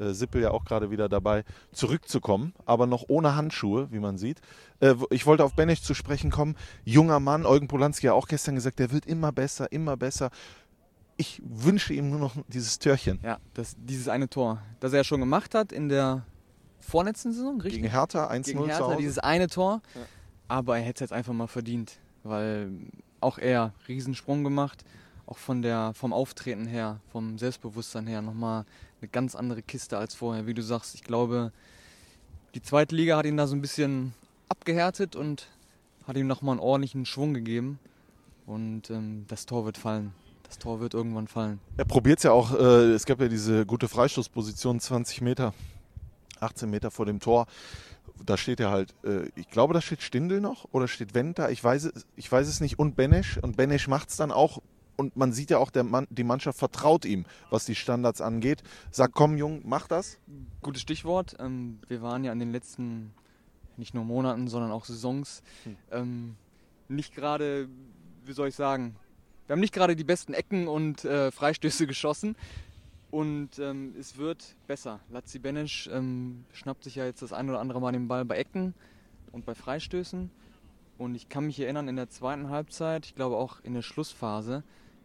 äh, 0.00 0.12
Sippel 0.12 0.42
ja 0.42 0.50
auch 0.50 0.64
gerade 0.64 0.90
wieder 0.90 1.08
dabei, 1.08 1.44
zurückzukommen, 1.72 2.54
aber 2.64 2.86
noch 2.86 3.04
ohne 3.08 3.36
Handschuhe, 3.36 3.88
wie 3.92 3.98
man 3.98 4.18
sieht. 4.18 4.40
Äh, 4.80 4.94
ich 5.10 5.26
wollte 5.26 5.44
auf 5.44 5.54
Benisch 5.54 5.82
zu 5.82 5.94
sprechen 5.94 6.30
kommen. 6.30 6.56
Junger 6.84 7.20
Mann, 7.20 7.46
Eugen 7.46 7.68
Polanski 7.68 8.06
hat 8.06 8.14
auch 8.14 8.26
gestern 8.26 8.54
gesagt, 8.54 8.78
der 8.78 8.90
wird 8.90 9.06
immer 9.06 9.32
besser, 9.32 9.70
immer 9.70 9.96
besser. 9.96 10.30
Ich 11.16 11.42
wünsche 11.44 11.92
ihm 11.92 12.08
nur 12.10 12.18
noch 12.18 12.34
dieses 12.48 12.78
Törchen. 12.78 13.20
Ja, 13.22 13.38
das, 13.52 13.76
dieses 13.78 14.08
eine 14.08 14.28
Tor, 14.28 14.62
das 14.80 14.92
er 14.94 15.04
schon 15.04 15.20
gemacht 15.20 15.54
hat 15.54 15.70
in 15.70 15.90
der 15.90 16.24
vorletzten 16.78 17.32
Saison, 17.32 17.60
richtig? 17.60 17.82
Gegen 17.82 17.92
Hertha 17.92 18.30
1-0 18.30 18.44
Gegen 18.44 18.64
Hertha, 18.64 18.96
dieses 18.96 19.18
eine 19.18 19.48
Tor. 19.48 19.82
Ja. 19.94 20.00
Aber 20.48 20.78
er 20.78 20.82
hätte 20.82 21.04
es 21.04 21.10
jetzt 21.10 21.12
einfach 21.12 21.34
mal 21.34 21.46
verdient, 21.46 21.98
weil 22.24 22.70
auch 23.20 23.38
er 23.38 23.74
Riesensprung 23.86 24.42
gemacht 24.44 24.84
auch 25.30 25.38
von 25.38 25.62
der, 25.62 25.92
vom 25.94 26.12
Auftreten 26.12 26.66
her, 26.66 27.00
vom 27.12 27.38
Selbstbewusstsein 27.38 28.06
her 28.06 28.20
nochmal 28.20 28.64
eine 29.00 29.08
ganz 29.08 29.34
andere 29.36 29.62
Kiste 29.62 29.96
als 29.96 30.14
vorher. 30.14 30.46
Wie 30.46 30.54
du 30.54 30.62
sagst, 30.62 30.94
ich 30.96 31.04
glaube, 31.04 31.52
die 32.54 32.62
zweite 32.62 32.96
Liga 32.96 33.16
hat 33.16 33.26
ihn 33.26 33.36
da 33.36 33.46
so 33.46 33.54
ein 33.54 33.62
bisschen 33.62 34.12
abgehärtet 34.48 35.14
und 35.14 35.46
hat 36.06 36.16
ihm 36.16 36.26
nochmal 36.26 36.54
einen 36.54 36.60
ordentlichen 36.60 37.06
Schwung 37.06 37.32
gegeben. 37.32 37.78
Und 38.44 38.90
ähm, 38.90 39.24
das 39.28 39.46
Tor 39.46 39.64
wird 39.64 39.78
fallen. 39.78 40.12
Das 40.42 40.58
Tor 40.58 40.80
wird 40.80 40.94
irgendwann 40.94 41.28
fallen. 41.28 41.60
Er 41.76 41.84
probiert 41.84 42.18
es 42.18 42.24
ja 42.24 42.32
auch. 42.32 42.52
Äh, 42.52 42.90
es 42.92 43.06
gab 43.06 43.20
ja 43.20 43.28
diese 43.28 43.64
gute 43.64 43.86
Freistoßposition, 43.86 44.80
20 44.80 45.20
Meter, 45.20 45.54
18 46.40 46.68
Meter 46.68 46.90
vor 46.90 47.06
dem 47.06 47.20
Tor. 47.20 47.46
Da 48.26 48.36
steht 48.36 48.58
ja 48.58 48.72
halt, 48.72 48.92
äh, 49.04 49.28
ich 49.36 49.48
glaube, 49.48 49.74
da 49.74 49.80
steht 49.80 50.02
Stindel 50.02 50.40
noch 50.40 50.66
oder 50.72 50.88
steht 50.88 51.14
Wendt 51.14 51.38
da. 51.38 51.50
Ich 51.50 51.62
weiß, 51.62 51.92
ich 52.16 52.32
weiß 52.32 52.48
es 52.48 52.60
nicht. 52.60 52.80
Und 52.80 52.96
Benesch. 52.96 53.38
Und 53.38 53.56
Benesch 53.56 53.86
macht 53.86 54.08
es 54.08 54.16
dann 54.16 54.32
auch 54.32 54.60
und 55.00 55.16
man 55.16 55.32
sieht 55.32 55.50
ja 55.50 55.56
auch, 55.56 55.70
der 55.70 55.82
Mann, 55.82 56.06
die 56.10 56.24
Mannschaft 56.24 56.58
vertraut 56.58 57.06
ihm, 57.06 57.24
was 57.48 57.64
die 57.64 57.74
Standards 57.74 58.20
angeht. 58.20 58.62
Sagt, 58.90 59.14
komm, 59.14 59.38
Jung, 59.38 59.62
mach 59.64 59.88
das. 59.88 60.18
Gutes 60.60 60.82
Stichwort. 60.82 61.36
Ähm, 61.38 61.78
wir 61.88 62.02
waren 62.02 62.22
ja 62.22 62.32
in 62.32 62.38
den 62.38 62.52
letzten, 62.52 63.14
nicht 63.78 63.94
nur 63.94 64.04
Monaten, 64.04 64.46
sondern 64.46 64.70
auch 64.70 64.84
Saisons, 64.84 65.42
hm. 65.64 65.76
ähm, 65.90 66.36
nicht 66.88 67.14
gerade, 67.14 67.70
wie 68.26 68.32
soll 68.32 68.48
ich 68.48 68.54
sagen, 68.54 68.94
wir 69.46 69.54
haben 69.54 69.60
nicht 69.60 69.72
gerade 69.72 69.96
die 69.96 70.04
besten 70.04 70.34
Ecken 70.34 70.68
und 70.68 71.06
äh, 71.06 71.30
Freistöße 71.30 71.86
geschossen. 71.88 72.36
Und 73.10 73.58
ähm, 73.58 73.94
es 73.98 74.18
wird 74.18 74.54
besser. 74.66 75.00
Lazzi 75.08 75.38
Benesch 75.38 75.88
ähm, 75.90 76.44
schnappt 76.52 76.84
sich 76.84 76.96
ja 76.96 77.06
jetzt 77.06 77.22
das 77.22 77.32
ein 77.32 77.48
oder 77.48 77.58
andere 77.58 77.80
Mal 77.80 77.92
den 77.92 78.06
Ball 78.06 78.26
bei 78.26 78.36
Ecken 78.36 78.74
und 79.32 79.46
bei 79.46 79.54
Freistößen. 79.54 80.30
Und 80.98 81.14
ich 81.14 81.30
kann 81.30 81.46
mich 81.46 81.58
erinnern, 81.58 81.88
in 81.88 81.96
der 81.96 82.10
zweiten 82.10 82.50
Halbzeit, 82.50 83.06
ich 83.06 83.14
glaube 83.14 83.38
auch 83.38 83.60
in 83.62 83.72
der 83.72 83.80
Schlussphase, 83.80 84.62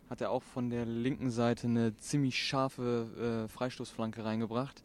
hat 0.10 0.22
er 0.22 0.32
auch 0.32 0.44
von 0.44 0.70
der 0.70 0.86
linken 0.86 1.32
Seite 1.32 1.68
eine 1.68 1.98
ziemlich 1.98 2.38
scharfe 2.42 3.46
äh, 3.46 3.48
Freistoßflanke 3.48 4.24
reingebracht. 4.24 4.84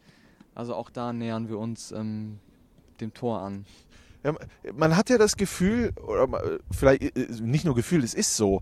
Also 0.55 0.75
auch 0.75 0.89
da 0.89 1.13
nähern 1.13 1.47
wir 1.47 1.57
uns 1.57 1.91
ähm, 1.91 2.39
dem 2.99 3.13
Tor 3.13 3.39
an. 3.39 3.65
Ja, 4.23 4.35
man 4.73 4.95
hat 4.95 5.09
ja 5.09 5.17
das 5.17 5.35
Gefühl, 5.35 5.93
oder 6.05 6.59
vielleicht 6.71 7.17
äh, 7.17 7.27
nicht 7.41 7.65
nur 7.65 7.75
Gefühl, 7.75 8.03
es 8.03 8.13
ist 8.13 8.35
so, 8.35 8.61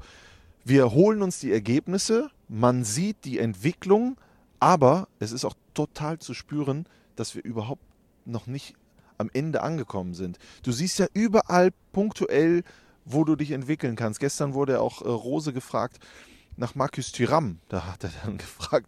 wir 0.63 0.91
holen 0.91 1.21
uns 1.21 1.39
die 1.39 1.51
Ergebnisse, 1.51 2.29
man 2.47 2.83
sieht 2.83 3.25
die 3.25 3.39
Entwicklung, 3.39 4.17
aber 4.59 5.07
es 5.19 5.31
ist 5.31 5.45
auch 5.45 5.55
total 5.73 6.19
zu 6.19 6.33
spüren, 6.33 6.85
dass 7.15 7.35
wir 7.35 7.43
überhaupt 7.43 7.83
noch 8.25 8.47
nicht 8.47 8.75
am 9.17 9.29
Ende 9.33 9.61
angekommen 9.63 10.13
sind. 10.13 10.37
Du 10.63 10.71
siehst 10.71 10.99
ja 10.99 11.07
überall 11.13 11.71
punktuell, 11.91 12.63
wo 13.05 13.23
du 13.23 13.35
dich 13.35 13.51
entwickeln 13.51 13.95
kannst. 13.95 14.19
Gestern 14.19 14.53
wurde 14.53 14.81
auch 14.81 15.01
äh, 15.01 15.07
Rose 15.07 15.53
gefragt, 15.53 15.99
nach 16.57 16.75
Markus 16.75 17.11
Thüram. 17.11 17.59
Da 17.69 17.85
hat 17.85 18.03
er 18.03 18.11
dann 18.23 18.37
gefragt, 18.37 18.87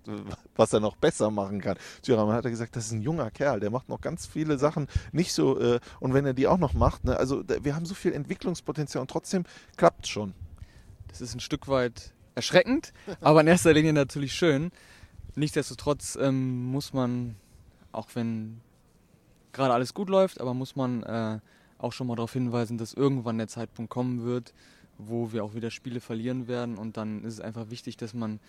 was 0.56 0.74
er 0.74 0.80
noch 0.80 0.96
besser 0.96 1.32
machen 1.32 1.62
kann. 1.62 1.78
Thüram 2.02 2.30
hat 2.32 2.46
er 2.46 2.52
gesagt, 2.52 2.76
das 2.76 2.88
ist 2.88 2.92
ein 2.92 3.02
junger 3.02 3.32
Kerl, 3.32 3.60
der 3.60 3.70
macht 3.70 3.90
noch 3.90 4.02
ganz 4.02 4.26
viele 4.26 4.58
Sachen 4.58 4.88
nicht 5.12 5.34
so. 5.34 5.60
Äh, 5.60 5.80
und 6.00 6.14
wenn 6.14 6.26
er 6.26 6.34
die 6.34 6.48
auch 6.48 6.58
noch 6.58 6.74
macht, 6.74 7.06
ne, 7.06 7.18
also 7.18 7.44
da, 7.44 7.64
wir 7.64 7.76
haben 7.76 7.86
so 7.86 7.94
viel 7.94 8.14
Entwicklungspotenzial 8.14 9.02
und 9.02 9.10
trotzdem 9.10 9.44
klappt 9.78 10.08
schon. 10.08 10.34
Das 11.08 11.22
ist 11.22 11.34
ein 11.34 11.40
Stück 11.40 11.68
weit 11.68 12.14
erschreckend, 12.36 12.94
aber 13.22 13.42
in 13.42 13.48
erster 13.48 13.74
Linie 13.74 13.94
natürlich 13.94 14.34
schön. 14.34 14.72
Nichtsdestotrotz 15.36 16.18
ähm, 16.20 16.66
muss 16.66 16.94
man, 16.94 17.36
auch 17.92 18.10
wenn 18.14 18.62
gerade 19.54 19.74
alles 19.74 19.94
gut 19.94 20.10
läuft, 20.10 20.42
aber 20.42 20.54
muss 20.54 20.76
man 20.76 21.04
äh, 21.04 21.40
auch 21.78 21.94
schon 21.94 22.08
mal 22.08 22.16
darauf 22.16 22.34
hinweisen, 22.34 22.78
dass 22.78 22.94
irgendwann 22.94 23.38
der 23.38 23.48
Zeitpunkt 23.48 23.90
kommen 23.90 24.24
wird, 24.24 24.54
wo 25.08 25.32
wir 25.32 25.44
auch 25.44 25.54
wieder 25.54 25.72
Spiele 25.72 26.00
verlieren 26.00 26.48
werden. 26.48 26.78
Und 26.78 26.98
dann 26.98 27.24
ist 27.24 27.34
es 27.36 27.42
einfach 27.42 27.70
wichtig, 27.70 27.98
dass 27.98 28.14
man 28.14 28.40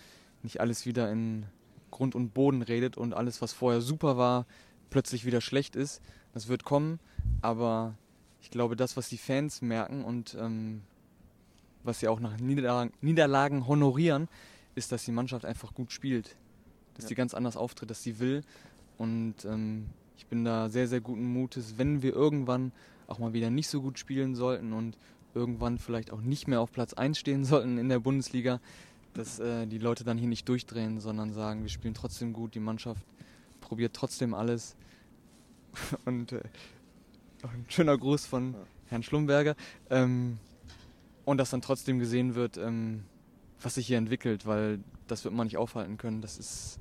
nicht 0.43 0.61
alles 0.61 0.87
wieder 0.87 1.11
in 1.11 1.47
Grund 1.91 2.15
und 2.15 2.35
Boden 2.35 2.63
redet 2.63 2.97
und 2.97 3.15
alles, 3.15 3.43
was 3.43 3.53
vorher 3.53 3.81
super 3.81 4.17
war, 4.17 4.47
plötzlich 4.91 5.25
wieder 5.25 5.41
schlecht 5.41 5.77
ist. 5.77 6.01
Das 6.33 6.49
wird 6.49 6.65
kommen, 6.65 6.99
aber 7.43 7.95
ich 8.41 8.51
glaube, 8.51 8.77
das, 8.77 8.97
was 8.97 9.09
die 9.09 9.19
Fans 9.19 9.63
merken 9.63 10.05
und 10.05 10.37
ähm, 10.39 10.83
was 11.85 12.01
sie 12.01 12.09
auch 12.09 12.21
nach 12.21 12.39
Niederlagen, 12.39 12.93
Niederlagen, 13.01 13.67
honorieren, 13.67 14.29
ist, 14.75 14.93
dass 14.93 15.05
die 15.05 15.13
Mannschaft 15.13 15.45
einfach 15.45 15.75
gut 15.75 15.93
spielt. 15.93 16.37
Dass 16.95 17.05
ja. 17.05 17.09
sie 17.09 17.15
ganz 17.15 17.35
anders 17.35 17.57
auftritt, 17.57 17.91
dass 17.91 18.03
sie 18.03 18.19
will. 18.19 18.43
Und 18.99 19.45
ähm, 19.45 19.87
ich 20.17 20.27
bin 20.27 20.45
da 20.45 20.69
sehr, 20.69 20.89
sehr 20.89 21.01
guten 21.01 21.33
Mutes, 21.33 21.79
wenn 21.79 22.03
wir 22.03 22.15
irgendwann 22.15 22.73
auch 23.07 23.19
mal 23.19 23.33
wieder 23.33 23.51
nicht 23.51 23.69
so 23.69 23.83
gut 23.83 23.99
spielen 23.99 24.35
sollten 24.35 24.73
und 24.73 24.97
irgendwann 25.35 25.79
vielleicht 25.79 26.13
auch 26.13 26.21
nicht 26.21 26.49
mehr 26.49 26.61
auf 26.61 26.73
Platz 26.73 26.95
1 26.95 27.19
stehen 27.19 27.45
sollten 27.47 27.79
in 27.79 27.89
der 27.89 28.01
Bundesliga, 28.01 28.61
dass 29.15 29.39
äh, 29.39 29.67
die 29.67 29.79
Leute 29.79 30.05
dann 30.05 30.19
hier 30.19 30.29
nicht 30.29 30.49
durchdrehen, 30.49 31.01
sondern 31.01 31.33
sagen, 31.33 31.63
wir 31.63 31.71
spielen 31.71 31.95
trotzdem 31.95 32.33
gut, 32.33 32.55
die 32.55 32.61
Mannschaft 32.61 33.05
probiert 33.61 33.95
trotzdem 33.95 34.35
alles. 34.35 34.77
und 36.05 36.33
äh, 36.33 36.43
ein 37.43 37.65
schöner 37.69 37.97
Gruß 37.97 38.27
von 38.27 38.55
Herrn 38.87 39.03
Schlumberger. 39.03 39.57
Ähm, 39.91 40.39
und 41.25 41.39
dass 41.39 41.51
dann 41.51 41.63
trotzdem 41.63 41.99
gesehen 41.99 42.35
wird, 42.35 42.57
ähm, 42.57 43.05
was 43.61 43.75
sich 43.75 43.87
hier 43.87 43.99
entwickelt, 43.99 44.47
weil 44.47 44.81
das 45.07 45.25
wird 45.25 45.35
man 45.35 45.47
nicht 45.47 45.57
aufhalten 45.57 45.97
können. 45.99 46.21
Das 46.21 46.39
ist, 46.39 46.79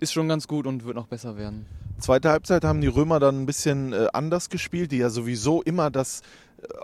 ist 0.00 0.12
schon 0.12 0.28
ganz 0.28 0.48
gut 0.48 0.66
und 0.66 0.84
wird 0.84 0.96
noch 0.96 1.06
besser 1.06 1.36
werden. 1.36 1.66
Zweite 1.98 2.30
Halbzeit 2.30 2.64
haben 2.64 2.80
die 2.80 2.88
Römer 2.88 3.20
dann 3.20 3.42
ein 3.42 3.46
bisschen 3.46 3.92
äh, 3.92 4.08
anders 4.12 4.50
gespielt, 4.50 4.92
die 4.92 4.98
ja 4.98 5.10
sowieso 5.10 5.62
immer 5.62 5.90
das 5.90 6.22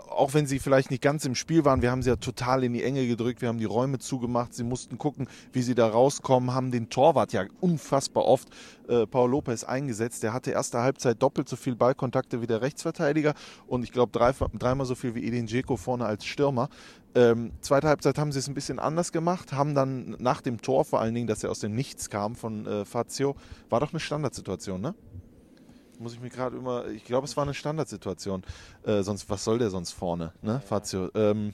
auch 0.09 0.33
wenn 0.33 0.45
sie 0.45 0.59
vielleicht 0.59 0.91
nicht 0.91 1.01
ganz 1.01 1.25
im 1.25 1.35
Spiel 1.35 1.63
waren, 1.63 1.81
wir 1.81 1.91
haben 1.91 2.01
sie 2.01 2.09
ja 2.09 2.17
total 2.17 2.63
in 2.63 2.73
die 2.73 2.83
Enge 2.83 3.07
gedrückt, 3.07 3.41
wir 3.41 3.47
haben 3.47 3.59
die 3.59 3.65
Räume 3.65 3.99
zugemacht, 3.99 4.53
sie 4.53 4.63
mussten 4.63 4.97
gucken, 4.97 5.27
wie 5.53 5.61
sie 5.61 5.75
da 5.75 5.87
rauskommen, 5.87 6.53
haben 6.53 6.71
den 6.71 6.89
Torwart 6.89 7.31
ja 7.31 7.45
unfassbar 7.61 8.25
oft, 8.25 8.49
äh, 8.87 9.07
Paul 9.07 9.31
Lopez, 9.31 9.63
eingesetzt. 9.63 10.23
Der 10.23 10.33
hatte 10.33 10.51
erste 10.51 10.79
Halbzeit 10.79 11.21
doppelt 11.21 11.47
so 11.47 11.55
viel 11.55 11.75
Ballkontakte 11.75 12.41
wie 12.41 12.47
der 12.47 12.61
Rechtsverteidiger 12.61 13.33
und 13.67 13.83
ich 13.83 13.91
glaube 13.91 14.11
drei, 14.11 14.33
dreimal 14.57 14.85
so 14.85 14.95
viel 14.95 15.15
wie 15.15 15.25
Edin 15.25 15.47
Dzeko 15.47 15.77
vorne 15.77 16.05
als 16.05 16.25
Stürmer. 16.25 16.69
Ähm, 17.15 17.53
zweite 17.61 17.87
Halbzeit 17.87 18.17
haben 18.17 18.31
sie 18.31 18.39
es 18.39 18.47
ein 18.47 18.53
bisschen 18.53 18.77
anders 18.77 19.11
gemacht, 19.11 19.53
haben 19.53 19.73
dann 19.73 20.15
nach 20.19 20.41
dem 20.41 20.61
Tor 20.61 20.85
vor 20.85 20.99
allen 20.99 21.15
Dingen, 21.15 21.27
dass 21.27 21.43
er 21.43 21.49
aus 21.49 21.59
dem 21.59 21.73
Nichts 21.73 22.09
kam 22.09 22.35
von 22.35 22.67
äh, 22.67 22.85
Fazio, 22.85 23.35
war 23.69 23.79
doch 23.79 23.91
eine 23.91 23.99
Standardsituation, 23.99 24.79
ne? 24.79 24.93
Muss 25.99 26.13
ich 26.13 26.21
mir 26.21 26.29
gerade 26.29 26.57
immer, 26.57 26.87
ich 26.87 27.03
glaube, 27.03 27.25
es 27.25 27.35
war 27.35 27.43
eine 27.43 27.53
Standardsituation. 27.53 28.43
Äh, 28.83 29.03
sonst, 29.03 29.29
was 29.29 29.43
soll 29.43 29.59
der 29.59 29.69
sonst 29.69 29.91
vorne, 29.91 30.33
ne, 30.41 30.61
Fazio? 30.61 31.09
Ähm, 31.13 31.53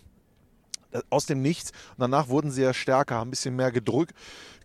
äh, 0.92 1.02
aus 1.10 1.26
dem 1.26 1.42
Nichts. 1.42 1.72
Und 1.72 2.02
danach 2.02 2.30
wurden 2.30 2.52
sie 2.52 2.62
ja 2.62 2.74
stärker, 2.74 3.16
haben 3.16 3.30
ein 3.30 3.32
bisschen 3.32 3.56
mehr 3.56 3.72
gedrück, 3.72 4.14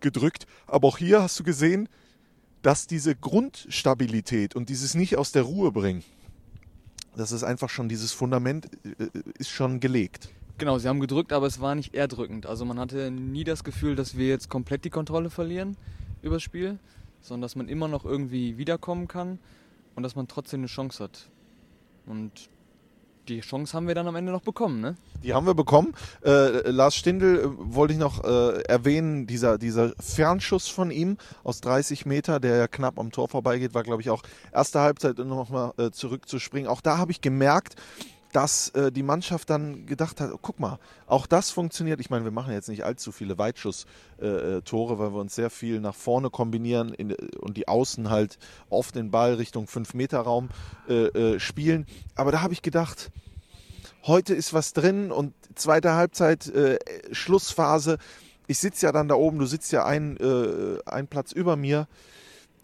gedrückt. 0.01 0.47
Aber 0.67 0.89
auch 0.89 0.99
hier 0.99 1.23
hast 1.23 1.39
du 1.41 1.45
gesehen, 1.45 1.89
dass 2.63 2.87
diese 2.87 3.17
Grundstabilität 3.17 4.55
und 4.55 4.69
dieses 4.69 4.95
nicht 4.95 5.17
aus 5.17 5.33
der 5.33 5.43
Ruhe 5.43 5.73
bringen, 5.73 6.05
das 7.17 7.33
ist 7.33 7.43
einfach 7.43 7.71
schon, 7.71 7.89
dieses 7.89 8.13
Fundament 8.13 8.69
äh, 8.85 9.09
ist 9.39 9.51
schon 9.51 9.81
gelegt. 9.81 10.29
Genau, 10.59 10.79
sie 10.79 10.89
haben 10.89 11.01
gedrückt, 11.01 11.33
aber 11.33 11.47
es 11.47 11.61
war 11.61 11.75
nicht 11.75 11.95
erdrückend. 11.95 12.45
Also 12.45 12.67
man 12.67 12.79
hatte 12.79 13.11
nie 13.11 13.45
das 13.45 13.65
Gefühl, 13.65 13.97
dass 13.97 14.19
wir 14.19 14.29
jetzt 14.29 14.51
komplett 14.51 14.85
die 14.85 14.91
Kontrolle 14.91 15.31
verlieren 15.31 15.79
über 16.21 16.37
das 16.37 16.43
Spiel, 16.43 16.79
sondern 17.23 17.43
dass 17.43 17.57
man 17.57 17.67
immer 17.67 17.89
noch 17.89 18.05
irgendwie 18.05 18.59
wiederkommen 18.59 19.09
kann 19.09 19.39
und 19.95 20.03
dass 20.03 20.17
man 20.17 20.29
trotzdem 20.29 20.61
eine 20.61 20.67
Chance 20.67 21.05
hat. 21.05 21.31
Und 22.07 22.49
die 23.29 23.41
Chance 23.41 23.75
haben 23.75 23.87
wir 23.87 23.95
dann 23.95 24.09
am 24.09 24.17
Ende 24.17 24.33
noch 24.33 24.43
bekommen, 24.43 24.81
ne? 24.81 24.97
Die 25.23 25.33
haben 25.35 25.47
wir 25.47 25.55
bekommen. 25.55 25.95
Äh, 26.25 26.71
Lars 26.71 26.97
Stindl 26.97 27.39
äh, 27.39 27.75
wollte 27.75 27.95
ich 27.95 27.99
noch 28.01 28.25
äh, 28.25 28.63
erwähnen, 28.63 29.27
dieser, 29.27 29.59
dieser 29.59 29.93
Fernschuss 30.01 30.69
von 30.69 30.91
ihm 30.91 31.17
aus 31.45 31.61
30 31.61 32.07
Meter, 32.07 32.41
der 32.41 32.57
ja 32.57 32.67
knapp 32.67 32.99
am 32.99 33.13
Tor 33.13 33.29
vorbeigeht, 33.29 33.75
war, 33.75 33.83
glaube 33.83 34.03
ich, 34.03 34.11
auch 34.11 34.23
erste 34.53 34.81
Halbzeit 34.81 35.19
nochmal 35.19 35.73
äh, 35.77 35.91
zurückzuspringen. 35.91 36.69
Auch 36.69 36.81
da 36.81 36.99
habe 36.99 37.13
ich 37.13 37.21
gemerkt, 37.21 37.77
dass 38.33 38.69
äh, 38.71 38.93
die 38.93 39.03
Mannschaft 39.03 39.51
dann 39.51 39.87
gedacht 39.87 40.21
hat, 40.21 40.31
oh, 40.33 40.39
guck 40.41 40.61
mal, 40.61 40.79
auch 41.07 41.27
das 41.27 41.51
funktioniert. 41.51 42.01
Ich 42.01 42.11
meine, 42.11 42.25
wir 42.25 42.31
machen 42.31 42.53
jetzt 42.53 42.69
nicht 42.69 42.85
allzu 42.85 43.13
viele 43.13 43.39
Weitschusstore, 43.39 44.95
äh, 44.95 44.99
weil 44.99 45.13
wir 45.13 45.21
uns 45.21 45.35
sehr 45.35 45.51
viel 45.51 45.81
nach 45.81 45.95
vorne 45.95 46.31
kombinieren 46.31 46.95
in, 46.95 47.13
und 47.13 47.57
die 47.57 47.69
Außen 47.69 48.11
halt 48.11 48.39
oft 48.69 48.95
den 48.95 49.11
Ball 49.11 49.35
Richtung 49.35 49.67
5-Meter-Raum 49.67 50.51
äh, 50.89 50.95
äh, 50.95 51.41
spielen. 51.41 51.87
Aber 52.15 52.31
da 52.31 52.43
habe 52.43 52.53
ich 52.53 52.63
gedacht, 52.63 53.11
heute 54.05 54.35
ist 54.35 54.53
was 54.53 54.73
drin 54.73 55.11
und 55.11 55.35
zweite 55.57 55.95
Halbzeit, 55.95 56.47
äh, 56.49 56.79
Schlussphase. 57.13 57.99
Ich 58.47 58.59
sitze 58.59 58.87
ja 58.87 58.93
dann 58.93 59.09
da 59.09 59.17
oben, 59.17 59.39
du 59.39 59.47
sitzt 59.47 59.73
ja 59.73 59.85
ein, 59.85 60.17
äh, 60.19 60.79
ein 60.87 61.09
Platz 61.09 61.33
über 61.33 61.57
mir. 61.57 61.89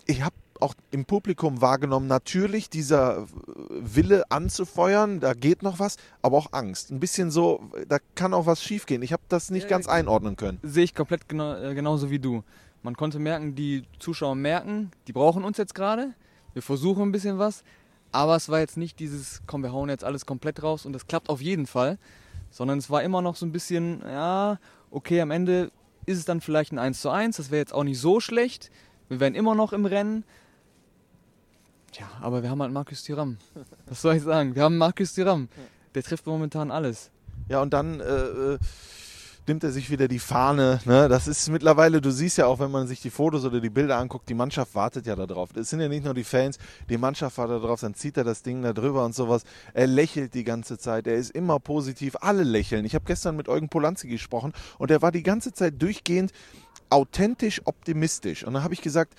Ich 0.06 0.22
habe 0.22 0.34
auch 0.60 0.74
im 0.90 1.04
Publikum 1.04 1.60
wahrgenommen, 1.60 2.06
natürlich 2.06 2.70
dieser 2.70 3.26
Wille 3.70 4.30
anzufeuern, 4.30 5.20
da 5.20 5.34
geht 5.34 5.62
noch 5.62 5.78
was, 5.78 5.96
aber 6.22 6.36
auch 6.36 6.52
Angst. 6.52 6.90
Ein 6.90 7.00
bisschen 7.00 7.30
so, 7.30 7.60
da 7.88 7.98
kann 8.14 8.34
auch 8.34 8.46
was 8.46 8.62
schiefgehen. 8.62 9.02
Ich 9.02 9.12
habe 9.12 9.22
das 9.28 9.50
nicht 9.50 9.64
ja, 9.64 9.70
ganz 9.70 9.88
einordnen 9.88 10.36
können. 10.36 10.58
Sehe 10.62 10.84
ich 10.84 10.94
komplett 10.94 11.28
genau, 11.28 11.56
äh, 11.56 11.74
genauso 11.74 12.10
wie 12.10 12.18
du. 12.18 12.42
Man 12.82 12.96
konnte 12.96 13.18
merken, 13.18 13.54
die 13.54 13.84
Zuschauer 13.98 14.34
merken, 14.34 14.90
die 15.08 15.12
brauchen 15.12 15.44
uns 15.44 15.58
jetzt 15.58 15.74
gerade. 15.74 16.14
Wir 16.52 16.62
versuchen 16.62 17.02
ein 17.02 17.12
bisschen 17.12 17.38
was, 17.38 17.64
aber 18.12 18.36
es 18.36 18.48
war 18.48 18.60
jetzt 18.60 18.76
nicht 18.76 18.98
dieses, 18.98 19.42
komm, 19.46 19.62
wir 19.62 19.72
hauen 19.72 19.88
jetzt 19.88 20.04
alles 20.04 20.24
komplett 20.24 20.62
raus 20.62 20.86
und 20.86 20.92
das 20.92 21.06
klappt 21.06 21.28
auf 21.28 21.40
jeden 21.40 21.66
Fall, 21.66 21.98
sondern 22.50 22.78
es 22.78 22.88
war 22.88 23.02
immer 23.02 23.22
noch 23.22 23.36
so 23.36 23.44
ein 23.44 23.52
bisschen, 23.52 24.02
ja, 24.02 24.58
okay, 24.90 25.20
am 25.20 25.30
Ende 25.30 25.70
ist 26.06 26.18
es 26.18 26.24
dann 26.24 26.40
vielleicht 26.40 26.72
ein 26.72 26.78
1 26.78 27.00
zu 27.00 27.10
1, 27.10 27.36
das 27.36 27.50
wäre 27.50 27.58
jetzt 27.58 27.74
auch 27.74 27.84
nicht 27.84 28.00
so 28.00 28.20
schlecht. 28.20 28.70
Wir 29.08 29.20
wären 29.20 29.34
immer 29.34 29.54
noch 29.54 29.72
im 29.72 29.84
Rennen, 29.84 30.24
Tja, 31.96 32.10
aber 32.20 32.42
wir 32.42 32.50
haben 32.50 32.60
halt 32.60 32.72
Markus 32.72 33.04
Thuram. 33.04 33.38
Was 33.86 34.02
soll 34.02 34.16
ich 34.16 34.22
sagen? 34.22 34.54
Wir 34.54 34.64
haben 34.64 34.76
Markus 34.76 35.14
Thuram. 35.14 35.48
Der 35.94 36.02
trifft 36.02 36.26
momentan 36.26 36.70
alles. 36.70 37.10
Ja, 37.48 37.62
und 37.62 37.72
dann 37.72 38.00
äh, 38.00 38.04
äh, 38.04 38.58
nimmt 39.46 39.64
er 39.64 39.70
sich 39.70 39.88
wieder 39.88 40.06
die 40.06 40.18
Fahne. 40.18 40.78
Ne? 40.84 41.08
Das 41.08 41.26
ist 41.26 41.48
mittlerweile, 41.48 42.02
du 42.02 42.10
siehst 42.10 42.36
ja 42.36 42.48
auch, 42.48 42.58
wenn 42.58 42.70
man 42.70 42.86
sich 42.86 43.00
die 43.00 43.08
Fotos 43.08 43.46
oder 43.46 43.62
die 43.62 43.70
Bilder 43.70 43.96
anguckt, 43.96 44.28
die 44.28 44.34
Mannschaft 44.34 44.74
wartet 44.74 45.06
ja 45.06 45.16
darauf. 45.16 45.56
Es 45.56 45.70
sind 45.70 45.80
ja 45.80 45.88
nicht 45.88 46.04
nur 46.04 46.12
die 46.12 46.24
Fans, 46.24 46.58
die 46.90 46.98
Mannschaft 46.98 47.38
wartet 47.38 47.64
darauf, 47.64 47.80
dann 47.80 47.94
zieht 47.94 48.18
er 48.18 48.24
das 48.24 48.42
Ding 48.42 48.60
da 48.60 48.74
drüber 48.74 49.02
und 49.02 49.14
sowas. 49.14 49.44
Er 49.72 49.86
lächelt 49.86 50.34
die 50.34 50.44
ganze 50.44 50.76
Zeit, 50.76 51.06
er 51.06 51.14
ist 51.14 51.30
immer 51.30 51.58
positiv, 51.60 52.14
alle 52.20 52.42
lächeln. 52.42 52.84
Ich 52.84 52.94
habe 52.94 53.06
gestern 53.06 53.36
mit 53.36 53.48
Eugen 53.48 53.70
Polanski 53.70 54.08
gesprochen 54.08 54.52
und 54.76 54.90
er 54.90 55.00
war 55.00 55.12
die 55.12 55.22
ganze 55.22 55.54
Zeit 55.54 55.80
durchgehend 55.80 56.32
authentisch 56.90 57.62
optimistisch. 57.64 58.44
Und 58.44 58.52
dann 58.52 58.64
habe 58.64 58.74
ich 58.74 58.82
gesagt, 58.82 59.14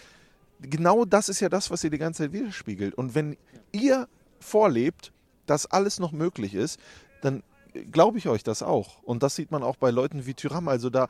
genau 0.61 1.05
das 1.05 1.29
ist 1.29 1.39
ja 1.39 1.49
das, 1.49 1.69
was 1.71 1.83
ihr 1.83 1.89
die 1.89 1.97
ganze 1.97 2.23
Zeit 2.23 2.33
widerspiegelt. 2.33 2.95
Und 2.95 3.15
wenn 3.15 3.37
ihr 3.71 4.07
vorlebt, 4.39 5.11
dass 5.45 5.65
alles 5.65 5.99
noch 5.99 6.11
möglich 6.11 6.53
ist, 6.53 6.79
dann 7.21 7.43
glaube 7.91 8.17
ich 8.17 8.27
euch 8.27 8.43
das 8.43 8.63
auch. 8.63 9.01
Und 9.03 9.23
das 9.23 9.35
sieht 9.35 9.51
man 9.51 9.63
auch 9.63 9.75
bei 9.75 9.91
Leuten 9.91 10.25
wie 10.25 10.33
Tyram. 10.33 10.67
Also 10.67 10.89
da 10.89 11.07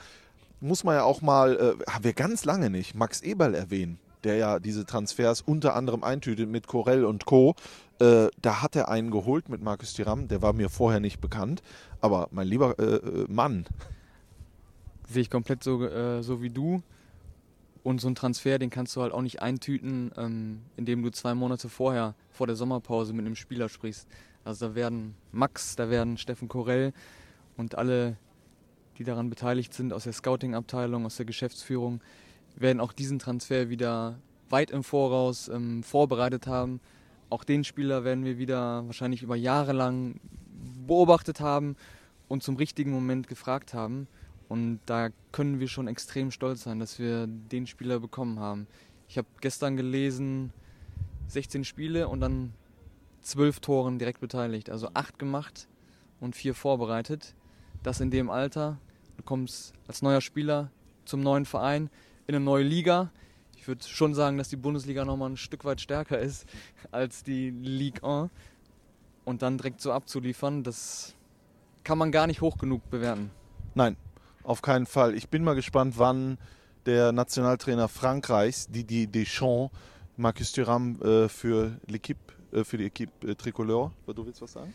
muss 0.59 0.83
man 0.83 0.95
ja 0.95 1.03
auch 1.03 1.21
mal, 1.21 1.55
äh, 1.55 1.91
haben 1.91 2.03
wir 2.03 2.13
ganz 2.13 2.45
lange 2.45 2.69
nicht, 2.69 2.95
Max 2.95 3.21
Eberl 3.21 3.53
erwähnen, 3.53 3.99
der 4.23 4.35
ja 4.35 4.59
diese 4.59 4.85
Transfers 4.85 5.41
unter 5.41 5.75
anderem 5.75 6.03
eintütet 6.03 6.49
mit 6.49 6.67
Corell 6.67 7.05
und 7.05 7.25
Co. 7.25 7.55
Äh, 7.99 8.27
da 8.41 8.61
hat 8.61 8.75
er 8.75 8.89
einen 8.89 9.11
geholt 9.11 9.49
mit 9.49 9.61
Markus 9.61 9.93
Thuram, 9.93 10.27
der 10.27 10.41
war 10.41 10.53
mir 10.53 10.69
vorher 10.69 10.99
nicht 10.99 11.21
bekannt. 11.21 11.61
Aber 12.01 12.27
mein 12.31 12.47
lieber 12.47 12.77
äh, 12.79 12.95
äh 12.95 13.25
Mann. 13.27 13.65
Sehe 15.09 15.21
ich 15.21 15.29
komplett 15.29 15.63
so, 15.63 15.83
äh, 15.85 16.21
so 16.21 16.41
wie 16.41 16.49
du. 16.49 16.81
Und 17.87 18.01
so 18.01 18.09
ein 18.09 18.15
Transfer, 18.15 18.59
den 18.59 18.69
kannst 18.69 18.97
du 18.97 19.01
halt 19.01 19.13
auch 19.13 19.21
nicht 19.21 19.41
eintüten, 19.41 20.11
ähm, 20.17 20.59
indem 20.75 21.03
du 21.03 21.09
zwei 21.09 21.33
Monate 21.33 21.69
vorher, 21.69 22.15
vor 22.29 22.45
der 22.45 22.57
Sommerpause 22.57 23.13
mit 23.13 23.25
einem 23.25 23.37
Spieler 23.37 23.69
sprichst. 23.69 24.09
Also 24.43 24.67
da 24.67 24.75
werden 24.75 25.15
Max, 25.31 25.77
da 25.77 25.89
werden 25.89 26.17
Steffen 26.17 26.49
Korell 26.49 26.91
und 27.55 27.75
alle, 27.75 28.17
die 28.97 29.05
daran 29.05 29.29
beteiligt 29.29 29.73
sind, 29.73 29.93
aus 29.93 30.03
der 30.03 30.11
Scouting-Abteilung, 30.11 31.05
aus 31.05 31.15
der 31.15 31.25
Geschäftsführung, 31.25 32.01
werden 32.57 32.81
auch 32.81 32.91
diesen 32.91 33.19
Transfer 33.19 33.69
wieder 33.69 34.19
weit 34.49 34.71
im 34.71 34.83
Voraus 34.83 35.47
ähm, 35.47 35.81
vorbereitet 35.81 36.45
haben. 36.45 36.81
Auch 37.29 37.45
den 37.45 37.63
Spieler 37.63 38.03
werden 38.03 38.25
wir 38.25 38.37
wieder 38.37 38.85
wahrscheinlich 38.85 39.23
über 39.23 39.37
Jahre 39.37 39.71
lang 39.71 40.19
beobachtet 40.85 41.39
haben 41.39 41.77
und 42.27 42.43
zum 42.43 42.57
richtigen 42.57 42.91
Moment 42.91 43.29
gefragt 43.29 43.73
haben. 43.73 44.09
Und 44.49 44.79
da 44.85 45.09
können 45.31 45.59
wir 45.59 45.67
schon 45.67 45.87
extrem 45.87 46.31
stolz 46.31 46.63
sein, 46.63 46.79
dass 46.79 46.99
wir 46.99 47.27
den 47.27 47.67
Spieler 47.67 47.99
bekommen 47.99 48.39
haben. 48.39 48.67
Ich 49.09 49.17
habe 49.17 49.27
gestern 49.41 49.75
gelesen, 49.75 50.53
16 51.27 51.65
Spiele 51.65 52.07
und 52.07 52.21
dann 52.21 52.53
12 53.21 53.59
Toren 53.59 53.99
direkt 53.99 54.21
beteiligt. 54.21 54.69
Also 54.69 54.89
8 54.93 55.19
gemacht 55.19 55.67
und 56.21 56.35
4 56.35 56.53
vorbereitet. 56.53 57.35
Das 57.83 57.99
in 57.99 58.09
dem 58.09 58.29
Alter. 58.29 58.77
Du 59.17 59.23
kommst 59.23 59.73
als 59.87 60.01
neuer 60.01 60.21
Spieler 60.21 60.71
zum 61.05 61.21
neuen 61.21 61.45
Verein 61.45 61.89
in 62.27 62.35
eine 62.35 62.43
neue 62.43 62.63
Liga. 62.63 63.11
Ich 63.57 63.67
würde 63.67 63.85
schon 63.85 64.13
sagen, 64.13 64.37
dass 64.37 64.49
die 64.49 64.55
Bundesliga 64.55 65.03
nochmal 65.03 65.31
ein 65.31 65.37
Stück 65.37 65.65
weit 65.65 65.81
stärker 65.81 66.19
ist 66.19 66.45
als 66.91 67.23
die 67.23 67.49
Ligue 67.49 68.03
1. 68.03 68.29
Und 69.25 69.41
dann 69.41 69.57
direkt 69.57 69.81
so 69.81 69.91
abzuliefern, 69.91 70.63
das 70.63 71.13
kann 71.83 71.97
man 71.97 72.13
gar 72.13 72.27
nicht 72.27 72.39
hoch 72.39 72.57
genug 72.57 72.89
bewerten. 72.89 73.29
Nein, 73.75 73.97
auf 74.47 74.61
keinen 74.61 74.85
Fall. 74.85 75.13
Ich 75.13 75.29
bin 75.29 75.43
mal 75.43 75.55
gespannt, 75.55 75.95
wann 75.97 76.37
der 76.85 77.11
Nationaltrainer 77.11 77.89
Frankreichs, 77.89 78.67
Didier 78.67 79.07
Deschamps, 79.07 79.75
Marcus 80.15 80.53
Thuram 80.53 81.01
äh, 81.01 81.27
für 81.27 81.77
l'Equipe, 81.87 82.15
äh, 82.53 82.63
für 82.63 82.77
die 82.77 82.85
Equipe 82.85 83.27
äh, 83.27 83.35
Tricolore. 83.35 83.91
Du 84.07 84.25
willst 84.25 84.41
was 84.41 84.53
sagen? 84.53 84.73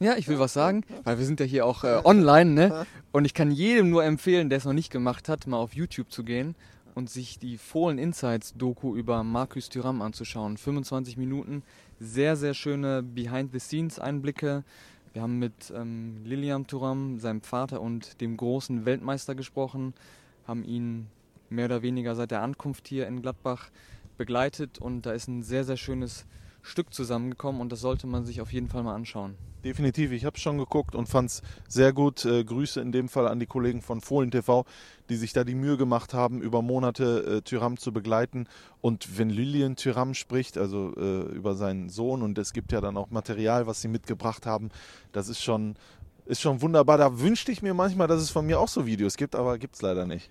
Ja, 0.00 0.16
ich 0.16 0.26
will 0.28 0.38
was 0.38 0.54
sagen, 0.54 0.82
weil 1.04 1.18
wir 1.18 1.24
sind 1.24 1.40
ja 1.40 1.46
hier 1.46 1.66
auch 1.66 1.84
äh, 1.84 2.00
online, 2.04 2.50
ne? 2.50 2.86
Und 3.12 3.26
ich 3.26 3.34
kann 3.34 3.52
jedem 3.52 3.90
nur 3.90 4.02
empfehlen, 4.02 4.48
der 4.48 4.58
es 4.58 4.64
noch 4.64 4.72
nicht 4.72 4.90
gemacht 4.90 5.28
hat, 5.28 5.46
mal 5.46 5.58
auf 5.58 5.74
YouTube 5.74 6.10
zu 6.10 6.24
gehen 6.24 6.56
und 6.94 7.08
sich 7.08 7.38
die 7.38 7.58
Fohlen 7.58 7.98
Insights 7.98 8.54
Doku 8.54 8.96
über 8.96 9.22
Marcus 9.22 9.68
Thuram 9.68 10.02
anzuschauen. 10.02 10.56
25 10.56 11.16
Minuten, 11.16 11.62
sehr, 12.00 12.34
sehr 12.36 12.54
schöne 12.54 13.02
Behind-the-Scenes-Einblicke. 13.02 14.64
Wir 15.12 15.22
haben 15.22 15.38
mit 15.38 15.72
ähm, 15.74 16.22
Lilian 16.24 16.66
Thuram, 16.66 17.18
seinem 17.18 17.42
Vater 17.42 17.80
und 17.80 18.20
dem 18.20 18.36
großen 18.36 18.84
Weltmeister 18.84 19.34
gesprochen, 19.34 19.92
haben 20.46 20.64
ihn 20.64 21.08
mehr 21.48 21.64
oder 21.64 21.82
weniger 21.82 22.14
seit 22.14 22.30
der 22.30 22.42
Ankunft 22.42 22.86
hier 22.86 23.08
in 23.08 23.20
Gladbach 23.20 23.70
begleitet 24.16 24.78
und 24.78 25.06
da 25.06 25.12
ist 25.12 25.26
ein 25.26 25.42
sehr, 25.42 25.64
sehr 25.64 25.76
schönes 25.76 26.26
Stück 26.62 26.92
zusammengekommen 26.92 27.60
und 27.60 27.72
das 27.72 27.80
sollte 27.80 28.06
man 28.06 28.24
sich 28.24 28.40
auf 28.40 28.52
jeden 28.52 28.68
Fall 28.68 28.82
mal 28.82 28.94
anschauen. 28.94 29.36
Definitiv, 29.64 30.12
ich 30.12 30.24
habe 30.24 30.36
es 30.36 30.42
schon 30.42 30.56
geguckt 30.56 30.94
und 30.94 31.08
fand 31.08 31.30
es 31.30 31.42
sehr 31.68 31.92
gut. 31.92 32.24
Äh, 32.24 32.44
Grüße 32.44 32.80
in 32.80 32.92
dem 32.92 33.08
Fall 33.08 33.28
an 33.28 33.40
die 33.40 33.46
Kollegen 33.46 33.82
von 33.82 34.00
Fohlen 34.00 34.30
TV, 34.30 34.64
die 35.10 35.16
sich 35.16 35.34
da 35.34 35.44
die 35.44 35.54
Mühe 35.54 35.76
gemacht 35.76 36.14
haben, 36.14 36.40
über 36.40 36.62
Monate 36.62 37.38
äh, 37.38 37.42
Tyram 37.42 37.76
zu 37.76 37.92
begleiten. 37.92 38.46
Und 38.80 39.18
wenn 39.18 39.28
Lilian 39.28 39.76
Tyram 39.76 40.14
spricht, 40.14 40.56
also 40.56 40.94
äh, 40.96 41.22
über 41.34 41.56
seinen 41.56 41.90
Sohn, 41.90 42.22
und 42.22 42.38
es 42.38 42.54
gibt 42.54 42.72
ja 42.72 42.80
dann 42.80 42.96
auch 42.96 43.10
Material, 43.10 43.66
was 43.66 43.82
sie 43.82 43.88
mitgebracht 43.88 44.46
haben, 44.46 44.70
das 45.12 45.28
ist 45.28 45.42
schon, 45.42 45.74
ist 46.24 46.40
schon 46.40 46.62
wunderbar. 46.62 46.96
Da 46.96 47.20
wünschte 47.20 47.52
ich 47.52 47.60
mir 47.60 47.74
manchmal, 47.74 48.06
dass 48.06 48.22
es 48.22 48.30
von 48.30 48.46
mir 48.46 48.58
auch 48.60 48.68
so 48.68 48.86
Videos 48.86 49.18
gibt, 49.18 49.34
aber 49.34 49.58
gibt 49.58 49.74
es 49.74 49.82
leider 49.82 50.06
nicht. 50.06 50.30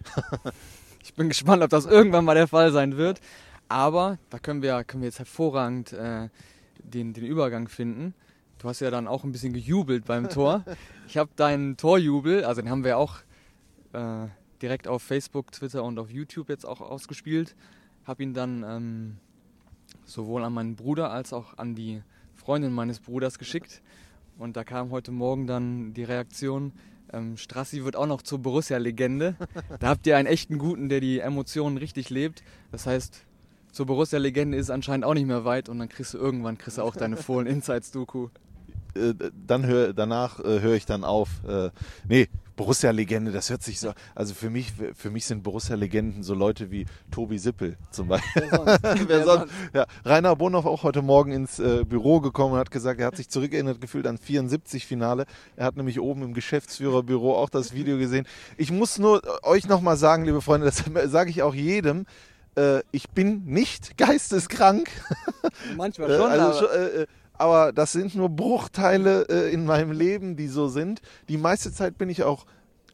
ich 1.03 1.13
bin 1.13 1.29
gespannt, 1.29 1.61
ob 1.61 1.69
das 1.69 1.85
irgendwann 1.85 2.25
mal 2.25 2.35
der 2.35 2.47
Fall 2.47 2.71
sein 2.71 2.97
wird. 2.97 3.21
Aber 3.69 4.17
da 4.29 4.39
können 4.39 4.61
wir, 4.61 4.83
können 4.83 5.03
wir 5.03 5.07
jetzt 5.07 5.19
hervorragend 5.19 5.93
äh, 5.93 6.29
den, 6.79 7.13
den 7.13 7.25
Übergang 7.25 7.67
finden. 7.67 8.13
Du 8.57 8.67
hast 8.67 8.81
ja 8.81 8.91
dann 8.91 9.07
auch 9.07 9.23
ein 9.23 9.31
bisschen 9.31 9.53
gejubelt 9.53 10.05
beim 10.05 10.29
Tor. 10.29 10.65
Ich 11.07 11.17
habe 11.17 11.31
deinen 11.35 11.75
Torjubel, 11.75 12.43
also 12.43 12.61
den 12.61 12.69
haben 12.69 12.83
wir 12.83 12.99
auch 12.99 13.17
äh, 13.93 14.27
direkt 14.61 14.87
auf 14.87 15.01
Facebook, 15.01 15.51
Twitter 15.51 15.83
und 15.83 15.97
auf 15.97 16.11
YouTube 16.11 16.49
jetzt 16.49 16.65
auch 16.65 16.81
ausgespielt. 16.81 17.55
Habe 18.05 18.21
ihn 18.21 18.35
dann 18.35 18.63
ähm, 18.63 19.17
sowohl 20.05 20.43
an 20.43 20.53
meinen 20.53 20.75
Bruder 20.75 21.09
als 21.09 21.33
auch 21.33 21.57
an 21.57 21.73
die 21.73 22.03
Freundin 22.35 22.71
meines 22.71 22.99
Bruders 22.99 23.39
geschickt. 23.39 23.81
Und 24.37 24.55
da 24.55 24.63
kam 24.63 24.91
heute 24.91 25.11
Morgen 25.11 25.47
dann 25.47 25.95
die 25.95 26.03
Reaktion, 26.03 26.73
ähm, 27.11 27.37
Strassi 27.37 27.83
wird 27.83 27.95
auch 27.95 28.05
noch 28.05 28.21
zur 28.21 28.39
Borussia-Legende. 28.39 29.35
Da 29.79 29.87
habt 29.89 30.05
ihr 30.05 30.15
einen 30.15 30.27
echten 30.27 30.57
Guten, 30.57 30.89
der 30.89 30.99
die 30.99 31.19
Emotionen 31.19 31.77
richtig 31.77 32.09
lebt. 32.09 32.43
Das 32.71 32.85
heißt, 32.85 33.25
zur 33.71 33.85
Borussia-Legende 33.85 34.57
ist 34.57 34.69
anscheinend 34.69 35.05
auch 35.05 35.13
nicht 35.13 35.27
mehr 35.27 35.45
weit 35.45 35.69
und 35.69 35.79
dann 35.79 35.89
kriegst 35.89 36.13
du 36.13 36.17
irgendwann 36.17 36.57
kriegst 36.57 36.77
du 36.77 36.81
auch 36.81 36.95
deine 36.95 37.17
Fohlen 37.17 37.47
Insights-Doku. 37.47 38.29
Äh, 38.95 39.13
dann 39.45 39.65
hör, 39.65 39.93
danach 39.93 40.39
äh, 40.39 40.61
höre 40.61 40.75
ich 40.75 40.85
dann 40.85 41.03
auf. 41.03 41.29
Äh, 41.47 41.69
nee, 42.07 42.27
Borussia-Legende, 42.55 43.31
das 43.31 43.49
hört 43.49 43.63
sich 43.63 43.79
so. 43.79 43.93
Also 44.15 44.33
für 44.33 44.49
mich, 44.49 44.73
für 44.93 45.09
mich 45.09 45.25
sind 45.25 45.43
Borussia-Legenden 45.43 46.23
so 46.23 46.33
Leute 46.33 46.71
wie 46.71 46.85
Tobi 47.09 47.37
Sippel 47.37 47.77
zum 47.89 48.09
Beispiel. 48.09 48.49
Wer 49.07 49.23
sonst? 49.25 49.53
Ja, 49.73 49.85
Rainer 50.03 50.35
Bonhoff 50.35 50.65
auch 50.65 50.83
heute 50.83 51.01
Morgen 51.01 51.31
ins 51.31 51.59
äh, 51.59 51.85
Büro 51.85 52.19
gekommen 52.19 52.55
und 52.55 52.59
hat 52.59 52.69
gesagt, 52.69 52.99
er 52.99 53.07
hat 53.07 53.15
sich 53.15 53.29
zurückerinnert 53.29 53.79
gefühlt 53.79 54.05
an 54.07 54.17
74-Finale. 54.17 55.25
Er 55.55 55.65
hat 55.65 55.77
nämlich 55.77 56.01
oben 56.01 56.23
im 56.23 56.33
Geschäftsführerbüro 56.33 57.33
auch 57.37 57.49
das 57.49 57.73
Video 57.73 57.97
gesehen. 57.97 58.27
Ich 58.57 58.71
muss 58.71 58.99
nur 58.99 59.21
euch 59.43 59.67
nochmal 59.69 59.95
sagen, 59.95 60.25
liebe 60.25 60.41
Freunde, 60.41 60.65
das 60.65 60.83
sage 61.11 61.29
ich 61.29 61.43
auch 61.43 61.55
jedem 61.55 62.05
äh, 62.55 62.81
ich 62.91 63.09
bin 63.09 63.45
nicht 63.45 63.97
geisteskrank. 63.97 64.89
Manchmal 65.77 66.09
schon. 66.09 66.31
also, 66.31 66.69
aber. 66.69 66.93
Äh, 66.93 67.07
aber 67.39 67.71
das 67.71 67.93
sind 67.93 68.15
nur 68.15 68.27
Bruchteile 68.27 69.25
äh, 69.29 69.53
in 69.53 69.65
meinem 69.65 69.93
Leben, 69.93 70.35
die 70.35 70.47
so 70.47 70.67
sind. 70.67 71.01
Die 71.29 71.37
meiste 71.37 71.71
Zeit 71.71 71.97
bin 71.97 72.09
ich 72.09 72.23
auch, 72.23 72.45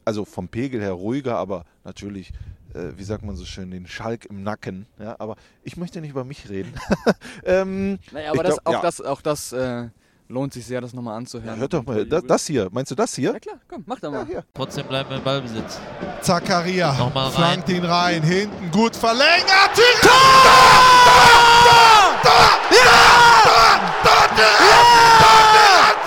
also 0.04 0.24
vom 0.24 0.46
Pegel 0.46 0.80
her 0.80 0.92
ruhiger, 0.92 1.36
aber 1.36 1.64
natürlich, 1.82 2.32
äh, 2.72 2.92
wie 2.96 3.02
sagt 3.02 3.24
man 3.24 3.34
so 3.34 3.44
schön, 3.44 3.72
den 3.72 3.88
Schalk 3.88 4.24
im 4.26 4.44
Nacken. 4.44 4.86
Ja, 5.00 5.16
aber 5.18 5.34
ich 5.64 5.76
möchte 5.76 6.00
nicht 6.00 6.10
über 6.10 6.24
mich 6.24 6.48
reden. 6.48 6.72
ähm, 7.44 7.98
naja, 8.12 8.30
aber 8.30 8.44
das, 8.44 8.54
glaub, 8.62 8.66
auch, 8.66 8.72
ja. 8.72 8.82
das, 8.82 9.00
auch 9.00 9.20
das 9.20 9.52
äh, 9.52 9.88
lohnt 10.28 10.52
sich 10.52 10.66
sehr, 10.66 10.80
das 10.80 10.92
nochmal 10.92 11.16
anzuhören. 11.16 11.54
Ja, 11.54 11.60
hört 11.60 11.72
doch 11.72 11.84
mal, 11.84 12.04
das, 12.06 12.24
das, 12.24 12.46
hier, 12.46 12.68
meinst 12.72 12.90
du 12.90 12.94
das 12.94 13.14
hier? 13.14 13.32
Ja 13.32 13.38
klar, 13.40 13.56
komm, 13.68 13.84
mach 13.86 14.00
doch 14.00 14.10
mal. 14.10 14.26
Ja, 14.30 14.42
Trotzdem 14.54 14.86
bleiben 14.86 15.10
wir 15.10 15.16
im 15.18 15.24
Ballbesitz. 15.24 15.78
Zakaria 16.20 16.92
flankt 17.34 17.68
ihn 17.68 17.84
rein, 17.84 18.22
hinten 18.22 18.70
gut 18.70 18.96
verlängert. 18.96 19.70
Tor! 20.02 20.10
Tor! 20.44 21.30
Tor! 21.64 22.20
Tor! 22.22 22.50
Ja! 22.70 23.80
Tottenham! 24.02 24.86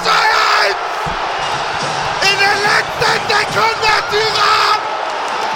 2-1! 0.03 0.75
In 2.29 2.37
der 2.39 2.55
letzten 2.67 3.19
Sekunde, 3.27 3.91
Tyrann! 4.09 4.79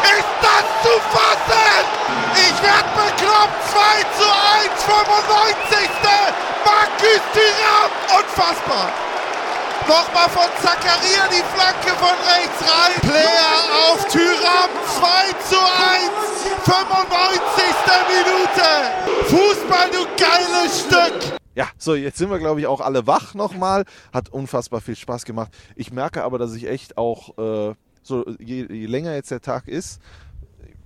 Ist 0.03 0.33
das 0.41 0.65
zu 0.83 0.93
fassen? 1.11 1.85
Ich 2.35 2.57
werd 2.61 2.87
bekloppt! 2.95 3.63
2 3.73 3.79
zu 4.17 4.27
1, 4.29 4.83
95. 4.83 6.02
Markus 6.83 7.23
Tyrann! 7.31 7.91
Unfassbar! 8.19 8.91
Nochmal 9.87 10.29
von 10.29 10.49
Zakaria 10.61 11.29
die 11.31 11.43
Flanke 11.55 11.97
von 11.97 12.17
rechts 12.27 12.59
rein. 12.61 12.99
Player 12.99 13.61
auf 13.87 14.05
Tyram 14.09 14.69
2 14.85 15.31
zu 15.47 15.55
1. 15.55 16.11
95. 16.65 17.63
Minute. 18.09 18.69
Fußball, 19.27 19.91
du 19.91 20.05
geiles 20.21 20.81
Stück. 20.81 21.39
Ja, 21.55 21.67
so, 21.77 21.95
jetzt 21.95 22.17
sind 22.17 22.29
wir, 22.29 22.39
glaube 22.39 22.59
ich, 22.59 22.67
auch 22.67 22.81
alle 22.81 23.07
wach 23.07 23.33
nochmal. 23.33 23.85
Hat 24.11 24.27
unfassbar 24.27 24.81
viel 24.81 24.97
Spaß 24.97 25.23
gemacht. 25.23 25.53
Ich 25.77 25.93
merke 25.93 26.23
aber, 26.25 26.37
dass 26.37 26.53
ich 26.53 26.67
echt 26.67 26.97
auch, 26.97 27.37
äh, 27.37 27.75
so 28.01 28.25
je, 28.39 28.65
je, 28.69 28.85
länger 28.87 29.13
jetzt 29.13 29.31
der 29.31 29.39
Tag 29.39 29.69
ist, 29.69 30.01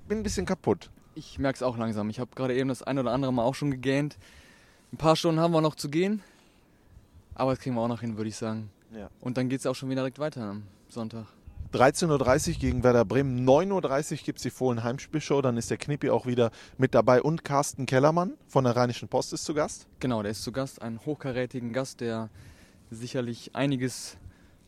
bin 0.08 0.20
ein 0.20 0.24
bisschen 0.24 0.46
kaputt. 0.46 0.92
Ich 1.16 1.40
merke 1.40 1.56
es 1.56 1.64
auch 1.64 1.78
langsam. 1.78 2.12
Ich 2.12 2.20
habe 2.20 2.30
gerade 2.36 2.56
eben 2.56 2.70
das 2.70 2.84
ein 2.84 3.00
oder 3.00 3.12
andere 3.12 3.34
Mal 3.34 3.44
auch 3.44 3.56
schon 3.56 3.72
gegähnt. 3.72 4.18
Ein 4.94 4.98
paar 4.98 5.16
Stunden 5.16 5.40
haben 5.40 5.54
wir 5.54 5.62
noch 5.62 5.76
zu 5.76 5.90
gehen. 5.90 6.22
Aber 7.36 7.52
das 7.52 7.60
kriegen 7.60 7.76
wir 7.76 7.82
auch 7.82 7.88
noch 7.88 8.02
hin, 8.02 8.18
würde 8.18 8.30
ich 8.30 8.36
sagen. 8.36 8.70
Ja. 8.92 9.10
Und 9.22 9.38
dann 9.38 9.50
geht 9.50 9.60
es 9.60 9.66
auch 9.66 9.76
schon 9.76 9.90
wieder 9.90 10.02
direkt 10.02 10.20
weiter 10.20 10.42
am 10.42 10.64
Sonntag. 10.90 11.28
13.30 11.74 12.54
Uhr 12.54 12.60
gegen 12.60 12.84
Werder 12.84 13.04
Bremen. 13.04 13.48
9.30 13.48 14.12
Uhr 14.12 14.18
gibt 14.24 14.40
es 14.40 14.44
die 14.44 14.50
Fohlen 14.50 14.84
Heimspielshow. 14.84 15.42
Dann 15.42 15.58
ist 15.58 15.70
der 15.70 15.78
Knippi 15.78 16.10
auch 16.10 16.26
wieder 16.26 16.52
mit 16.78 16.96
dabei. 16.96 17.22
Und 17.22 17.44
Carsten 17.44 17.86
Kellermann 17.86 18.34
von 18.48 18.64
der 18.64 18.76
Rheinischen 18.76 19.10
Post 19.10 19.34
ist 19.34 19.44
zu 19.44 19.54
Gast. 19.54 19.88
Genau, 20.00 20.24
der 20.24 20.32
ist 20.32 20.44
zu 20.44 20.52
Gast. 20.52 20.82
Ein 20.82 21.00
hochkarätigen 21.06 21.74
Gast, 21.74 22.00
der 22.00 22.30
sicherlich 22.90 23.54
einiges 23.54 24.18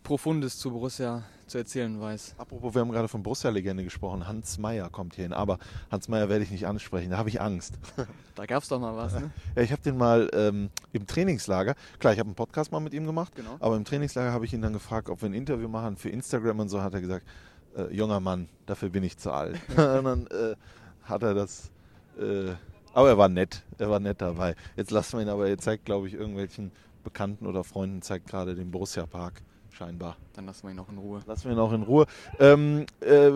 Profundes 0.04 0.58
zu 0.58 0.72
Borussia 0.72 1.24
zu 1.50 1.58
erzählen 1.58 2.00
weiß. 2.00 2.36
Apropos, 2.38 2.74
wir 2.74 2.82
haben 2.82 2.92
gerade 2.92 3.08
von 3.08 3.24
Borussia-Legende 3.24 3.84
gesprochen. 3.84 4.28
Hans 4.28 4.58
Meyer 4.58 4.90
kommt 4.90 5.16
hierhin. 5.16 5.34
Aber 5.34 5.60
Hans 5.92 6.08
Meyer 6.08 6.30
werde 6.30 6.44
ich 6.44 6.52
nicht 6.52 6.68
ansprechen. 6.68 7.12
Da 7.12 7.18
habe 7.18 7.30
ich 7.30 7.42
Angst. 7.42 7.74
Da 8.36 8.46
gab 8.46 8.64
es 8.64 8.70
doch 8.70 8.80
mal 8.80 8.96
was, 8.96 9.14
ne? 9.16 9.32
Ja, 9.58 9.64
ich 9.64 9.74
habe 9.74 9.82
den 9.82 9.98
mal 9.98 10.30
ähm, 10.32 10.70
im 10.94 11.06
Trainingslager, 11.06 11.76
klar, 12.00 12.14
ich 12.14 12.20
habe 12.20 12.28
einen 12.28 12.36
Podcast 12.36 12.72
mal 12.72 12.80
mit 12.80 12.94
ihm 12.94 13.06
gemacht, 13.06 13.36
genau. 13.36 13.58
aber 13.60 13.76
im 13.76 13.84
Trainingslager 13.84 14.32
habe 14.32 14.46
ich 14.46 14.54
ihn 14.54 14.62
dann 14.62 14.72
gefragt, 14.72 15.10
ob 15.10 15.22
wir 15.22 15.28
ein 15.28 15.34
Interview 15.34 15.68
machen 15.68 15.98
für 15.98 16.08
Instagram 16.08 16.62
und 16.62 16.70
so, 16.70 16.82
hat 16.82 16.94
er 16.94 17.02
gesagt, 17.02 17.28
äh, 17.76 17.94
junger 17.94 18.22
Mann, 18.22 18.48
dafür 18.66 18.88
bin 18.88 19.04
ich 19.04 19.18
zu 19.18 19.34
alt. 19.34 19.60
und 19.68 19.76
dann 19.78 20.28
äh, 20.28 20.56
hat 21.04 21.22
er 21.24 21.34
das... 21.34 21.70
Äh, 22.18 22.54
aber 22.94 23.10
er 23.10 23.18
war 23.18 23.28
nett, 23.28 23.62
er 23.78 23.90
war 23.90 24.00
nett 24.00 24.22
dabei. 24.22 24.56
Jetzt 24.78 24.92
lassen 24.92 25.18
wir 25.18 25.24
ihn 25.24 25.30
aber, 25.30 25.50
er 25.50 25.58
zeigt, 25.58 25.84
glaube 25.84 26.08
ich, 26.08 26.14
irgendwelchen 26.14 26.72
Bekannten 27.04 27.46
oder 27.46 27.66
Freunden, 27.66 28.02
zeigt 28.02 28.28
gerade 28.28 28.56
den 28.56 28.72
Borussia-Park 28.72 29.42
scheinbar. 29.80 30.18
Dann 30.34 30.46
lassen 30.46 30.68
wir 30.68 30.72
ihn 30.72 30.80
auch 30.80 30.90
in 30.90 30.98
Ruhe. 30.98 31.22
Lassen 31.26 31.46
wir 31.46 31.54
ihn 31.54 31.60
auch 31.60 31.72
in 31.72 31.84
Ruhe. 31.84 32.06
Ähm, 32.38 32.86
äh, 33.00 33.32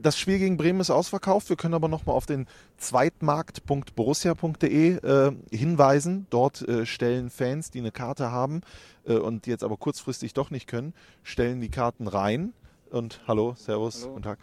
das 0.00 0.18
Spiel 0.18 0.40
gegen 0.40 0.56
Bremen 0.56 0.80
ist 0.80 0.90
ausverkauft. 0.90 1.48
Wir 1.48 1.54
können 1.56 1.74
aber 1.74 1.86
nochmal 1.88 2.16
auf 2.16 2.26
den 2.26 2.48
zweitmarkt.borussia.de 2.78 4.96
äh, 4.96 5.30
hinweisen. 5.50 6.26
Dort 6.30 6.68
äh, 6.68 6.84
stellen 6.84 7.30
Fans, 7.30 7.70
die 7.70 7.78
eine 7.78 7.92
Karte 7.92 8.32
haben 8.32 8.62
äh, 9.06 9.14
und 9.14 9.46
die 9.46 9.50
jetzt 9.50 9.62
aber 9.62 9.76
kurzfristig 9.76 10.34
doch 10.34 10.50
nicht 10.50 10.66
können, 10.66 10.94
stellen 11.22 11.60
die 11.60 11.70
Karten 11.70 12.08
rein. 12.08 12.52
und 12.90 13.20
hallo, 13.28 13.54
Servus, 13.56 14.02
hallo. 14.02 14.14
guten 14.14 14.24
Tag. 14.24 14.38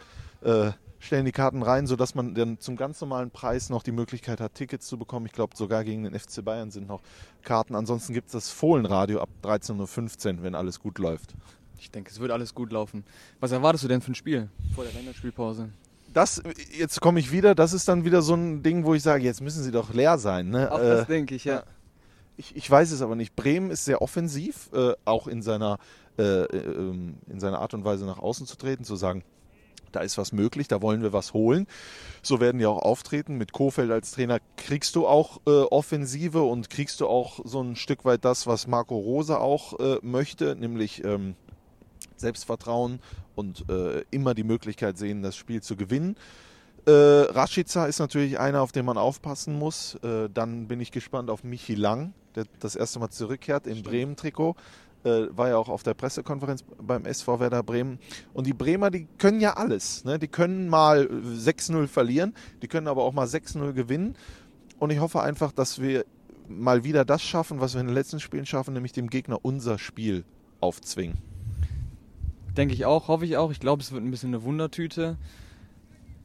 Äh, 1.02 1.06
stellen 1.06 1.24
die 1.24 1.32
Karten 1.32 1.62
rein, 1.62 1.86
sodass 1.86 2.14
man 2.14 2.34
dann 2.34 2.58
zum 2.58 2.76
ganz 2.76 3.00
normalen 3.00 3.30
Preis 3.30 3.70
noch 3.70 3.82
die 3.82 3.92
Möglichkeit 3.92 4.40
hat, 4.40 4.54
Tickets 4.54 4.86
zu 4.86 4.98
bekommen. 4.98 5.26
Ich 5.26 5.32
glaube, 5.32 5.56
sogar 5.56 5.84
gegen 5.84 6.04
den 6.04 6.18
FC 6.18 6.44
Bayern 6.44 6.70
sind 6.70 6.88
noch 6.88 7.02
Karten. 7.42 7.74
Ansonsten 7.74 8.14
gibt 8.14 8.28
es 8.28 8.32
das 8.32 8.50
Fohlenradio 8.50 9.20
ab 9.20 9.28
13.15 9.42 10.36
Uhr, 10.36 10.42
wenn 10.42 10.54
alles 10.54 10.80
gut 10.80 10.98
läuft. 10.98 11.34
Ich 11.78 11.90
denke, 11.90 12.10
es 12.10 12.20
wird 12.20 12.30
alles 12.30 12.54
gut 12.54 12.72
laufen. 12.72 13.04
Was 13.40 13.50
erwartest 13.50 13.84
du 13.84 13.88
denn 13.88 14.00
für 14.00 14.12
ein 14.12 14.14
Spiel 14.14 14.48
vor 14.74 14.84
der 14.84 14.92
Länderspielpause? 14.92 15.70
Das, 16.12 16.42
jetzt 16.76 17.00
komme 17.00 17.18
ich 17.18 17.32
wieder, 17.32 17.54
das 17.54 17.72
ist 17.72 17.88
dann 17.88 18.04
wieder 18.04 18.22
so 18.22 18.34
ein 18.34 18.62
Ding, 18.62 18.84
wo 18.84 18.94
ich 18.94 19.02
sage, 19.02 19.24
jetzt 19.24 19.40
müssen 19.40 19.62
sie 19.62 19.72
doch 19.72 19.92
leer 19.92 20.18
sein. 20.18 20.50
Ne? 20.50 20.70
Auch 20.70 20.78
das 20.78 21.04
äh, 21.04 21.06
denke 21.06 21.34
ich, 21.34 21.44
ja. 21.44 21.64
Ich, 22.36 22.54
ich, 22.54 22.70
weiß 22.70 22.92
es 22.92 23.02
aber 23.02 23.14
nicht. 23.14 23.34
Bremen 23.34 23.70
ist 23.70 23.84
sehr 23.84 24.02
offensiv, 24.02 24.70
äh, 24.72 24.92
auch 25.04 25.26
in 25.26 25.42
seiner, 25.42 25.78
äh, 26.18 26.44
ähm, 26.44 27.16
in 27.28 27.40
seiner 27.40 27.58
Art 27.60 27.74
und 27.74 27.84
Weise 27.84 28.04
nach 28.04 28.18
außen 28.18 28.46
zu 28.46 28.56
treten, 28.56 28.84
zu 28.84 28.96
sagen, 28.96 29.22
da 29.92 30.00
ist 30.00 30.18
was 30.18 30.32
möglich, 30.32 30.68
da 30.68 30.82
wollen 30.82 31.02
wir 31.02 31.12
was 31.12 31.32
holen. 31.32 31.66
So 32.22 32.40
werden 32.40 32.58
die 32.58 32.66
auch 32.66 32.78
auftreten. 32.78 33.36
Mit 33.36 33.52
Kofeld 33.52 33.90
als 33.90 34.12
Trainer 34.12 34.38
kriegst 34.56 34.96
du 34.96 35.06
auch 35.06 35.40
äh, 35.46 35.50
Offensive 35.50 36.42
und 36.42 36.70
kriegst 36.70 37.00
du 37.00 37.06
auch 37.06 37.40
so 37.44 37.62
ein 37.62 37.76
Stück 37.76 38.04
weit 38.04 38.24
das, 38.24 38.46
was 38.46 38.66
Marco 38.66 38.96
Rose 38.96 39.38
auch 39.38 39.78
äh, 39.78 39.98
möchte, 40.02 40.56
nämlich 40.56 41.04
ähm, 41.04 41.34
Selbstvertrauen 42.16 43.00
und 43.34 43.68
äh, 43.68 44.04
immer 44.10 44.34
die 44.34 44.44
Möglichkeit 44.44 44.98
sehen, 44.98 45.22
das 45.22 45.36
Spiel 45.36 45.62
zu 45.62 45.76
gewinnen. 45.76 46.16
Äh, 46.86 46.90
Rashica 46.90 47.86
ist 47.86 48.00
natürlich 48.00 48.40
einer, 48.40 48.60
auf 48.60 48.72
den 48.72 48.84
man 48.84 48.98
aufpassen 48.98 49.58
muss. 49.58 49.94
Äh, 49.96 50.28
dann 50.32 50.66
bin 50.66 50.80
ich 50.80 50.90
gespannt 50.90 51.30
auf 51.30 51.44
Michi 51.44 51.74
Lang, 51.74 52.12
der 52.34 52.44
das 52.58 52.74
erste 52.74 52.98
Mal 52.98 53.10
zurückkehrt 53.10 53.66
im 53.66 53.82
Bremen-Trikot 53.82 54.56
äh, 55.04 55.36
war 55.36 55.48
ja 55.48 55.56
auch 55.56 55.68
auf 55.68 55.82
der 55.82 55.94
Pressekonferenz 55.94 56.64
beim 56.80 57.04
SV 57.04 57.40
Werder 57.40 57.62
Bremen. 57.62 57.98
Und 58.32 58.46
die 58.46 58.52
Bremer, 58.52 58.90
die 58.90 59.06
können 59.18 59.40
ja 59.40 59.54
alles. 59.54 60.04
Ne? 60.04 60.18
Die 60.18 60.28
können 60.28 60.68
mal 60.68 61.06
6-0 61.06 61.86
verlieren, 61.86 62.34
die 62.62 62.68
können 62.68 62.88
aber 62.88 63.02
auch 63.02 63.12
mal 63.12 63.26
6-0 63.26 63.72
gewinnen. 63.72 64.16
Und 64.78 64.90
ich 64.90 65.00
hoffe 65.00 65.22
einfach, 65.22 65.52
dass 65.52 65.80
wir 65.80 66.04
mal 66.48 66.84
wieder 66.84 67.04
das 67.04 67.22
schaffen, 67.22 67.60
was 67.60 67.74
wir 67.74 67.80
in 67.80 67.86
den 67.86 67.94
letzten 67.94 68.20
Spielen 68.20 68.46
schaffen, 68.46 68.74
nämlich 68.74 68.92
dem 68.92 69.08
Gegner 69.08 69.38
unser 69.42 69.78
Spiel 69.78 70.24
aufzwingen. 70.60 71.18
Denke 72.56 72.74
ich 72.74 72.84
auch, 72.84 73.08
hoffe 73.08 73.24
ich 73.24 73.36
auch. 73.36 73.50
Ich 73.50 73.60
glaube, 73.60 73.82
es 73.82 73.92
wird 73.92 74.04
ein 74.04 74.10
bisschen 74.10 74.30
eine 74.30 74.42
Wundertüte. 74.42 75.16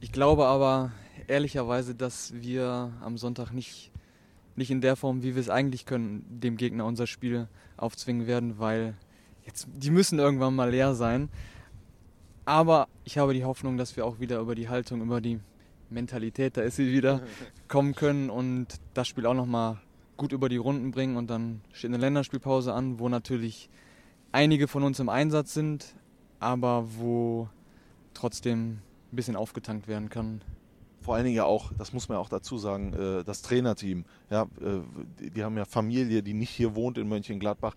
Ich 0.00 0.12
glaube 0.12 0.46
aber 0.46 0.92
ehrlicherweise, 1.26 1.94
dass 1.94 2.34
wir 2.34 2.92
am 3.00 3.16
Sonntag 3.16 3.52
nicht 3.52 3.90
nicht 4.58 4.70
in 4.70 4.80
der 4.80 4.96
Form, 4.96 5.22
wie 5.22 5.34
wir 5.34 5.40
es 5.40 5.48
eigentlich 5.48 5.86
können, 5.86 6.24
dem 6.28 6.56
Gegner 6.56 6.84
unser 6.84 7.06
Spiel 7.06 7.48
aufzwingen 7.76 8.26
werden, 8.26 8.58
weil 8.58 8.94
jetzt, 9.46 9.68
die 9.72 9.90
müssen 9.90 10.18
irgendwann 10.18 10.54
mal 10.54 10.70
leer 10.70 10.94
sein. 10.94 11.28
Aber 12.44 12.88
ich 13.04 13.18
habe 13.18 13.34
die 13.34 13.44
Hoffnung, 13.44 13.76
dass 13.76 13.96
wir 13.96 14.04
auch 14.04 14.20
wieder 14.20 14.40
über 14.40 14.54
die 14.54 14.68
Haltung, 14.68 15.00
über 15.00 15.20
die 15.20 15.38
Mentalität, 15.90 16.56
da 16.56 16.62
ist 16.62 16.76
sie 16.76 16.92
wieder, 16.92 17.22
kommen 17.68 17.94
können 17.94 18.30
und 18.30 18.66
das 18.94 19.08
Spiel 19.08 19.26
auch 19.26 19.34
nochmal 19.34 19.78
gut 20.16 20.32
über 20.32 20.48
die 20.48 20.56
Runden 20.56 20.90
bringen. 20.90 21.16
Und 21.16 21.30
dann 21.30 21.60
steht 21.72 21.90
eine 21.90 21.98
Länderspielpause 21.98 22.74
an, 22.74 22.98
wo 22.98 23.08
natürlich 23.08 23.70
einige 24.32 24.66
von 24.66 24.82
uns 24.82 24.98
im 24.98 25.08
Einsatz 25.08 25.54
sind, 25.54 25.94
aber 26.40 26.84
wo 26.98 27.48
trotzdem 28.12 28.80
ein 29.12 29.16
bisschen 29.16 29.36
aufgetankt 29.36 29.86
werden 29.86 30.08
kann 30.08 30.42
vor 31.08 31.14
allen 31.14 31.24
Dingen 31.24 31.36
ja 31.38 31.44
auch, 31.44 31.72
das 31.78 31.94
muss 31.94 32.10
man 32.10 32.16
ja 32.16 32.20
auch 32.20 32.28
dazu 32.28 32.58
sagen, 32.58 32.92
äh, 32.92 33.24
das 33.24 33.40
Trainerteam. 33.40 34.04
Ja, 34.28 34.42
äh, 34.42 35.30
die 35.30 35.42
haben 35.42 35.56
ja 35.56 35.64
Familie, 35.64 36.22
die 36.22 36.34
nicht 36.34 36.50
hier 36.50 36.74
wohnt 36.74 36.98
in 36.98 37.08
Mönchengladbach. 37.08 37.74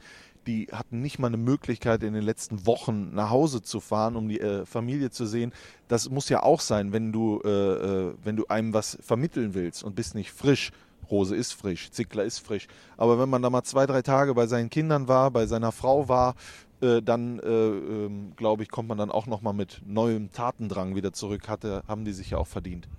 Die 0.47 0.67
hatten 0.69 0.99
nicht 0.99 1.17
mal 1.17 1.27
eine 1.27 1.37
Möglichkeit, 1.37 2.03
in 2.03 2.13
den 2.13 2.25
letzten 2.25 2.65
Wochen 2.65 3.15
nach 3.15 3.29
Hause 3.29 3.61
zu 3.61 3.79
fahren, 3.79 4.17
um 4.17 4.27
die 4.27 4.41
äh, 4.41 4.65
Familie 4.65 5.11
zu 5.11 5.25
sehen. 5.25 5.53
Das 5.87 6.09
muss 6.09 6.27
ja 6.27 6.43
auch 6.43 6.59
sein, 6.59 6.91
wenn 6.91 7.13
du, 7.13 7.39
wenn 7.41 8.35
du 8.35 8.47
einem 8.47 8.73
was 8.73 8.97
vermitteln 8.99 9.53
willst 9.53 9.81
und 9.81 9.95
bist 9.95 10.13
nicht 10.13 10.33
frisch. 10.33 10.71
Rose 11.09 11.33
ist 11.33 11.53
frisch, 11.53 11.89
Zickler 11.89 12.25
ist 12.25 12.39
frisch. 12.39 12.67
Aber 12.97 13.17
wenn 13.17 13.29
man 13.29 13.41
da 13.41 13.49
mal 13.49 13.63
zwei, 13.63 13.85
drei 13.85 14.01
Tage 14.01 14.33
bei 14.33 14.47
seinen 14.47 14.69
Kindern 14.69 15.07
war, 15.07 15.31
bei 15.31 15.45
seiner 15.45 15.71
Frau 15.71 16.09
war, 16.09 16.35
dann 16.81 17.39
äh, 17.39 17.47
ähm, 17.47 18.33
glaube 18.35 18.63
ich, 18.63 18.69
kommt 18.69 18.89
man 18.89 18.97
dann 18.97 19.11
auch 19.11 19.27
nochmal 19.27 19.53
mit 19.53 19.81
neuem 19.85 20.31
Tatendrang 20.33 20.95
wieder 20.95 21.13
zurück. 21.13 21.47
Hatte, 21.47 21.83
haben 21.87 22.03
die 22.03 22.13
sich 22.13 22.31
ja 22.31 22.37
auch 22.37 22.47
verdient. 22.47 22.89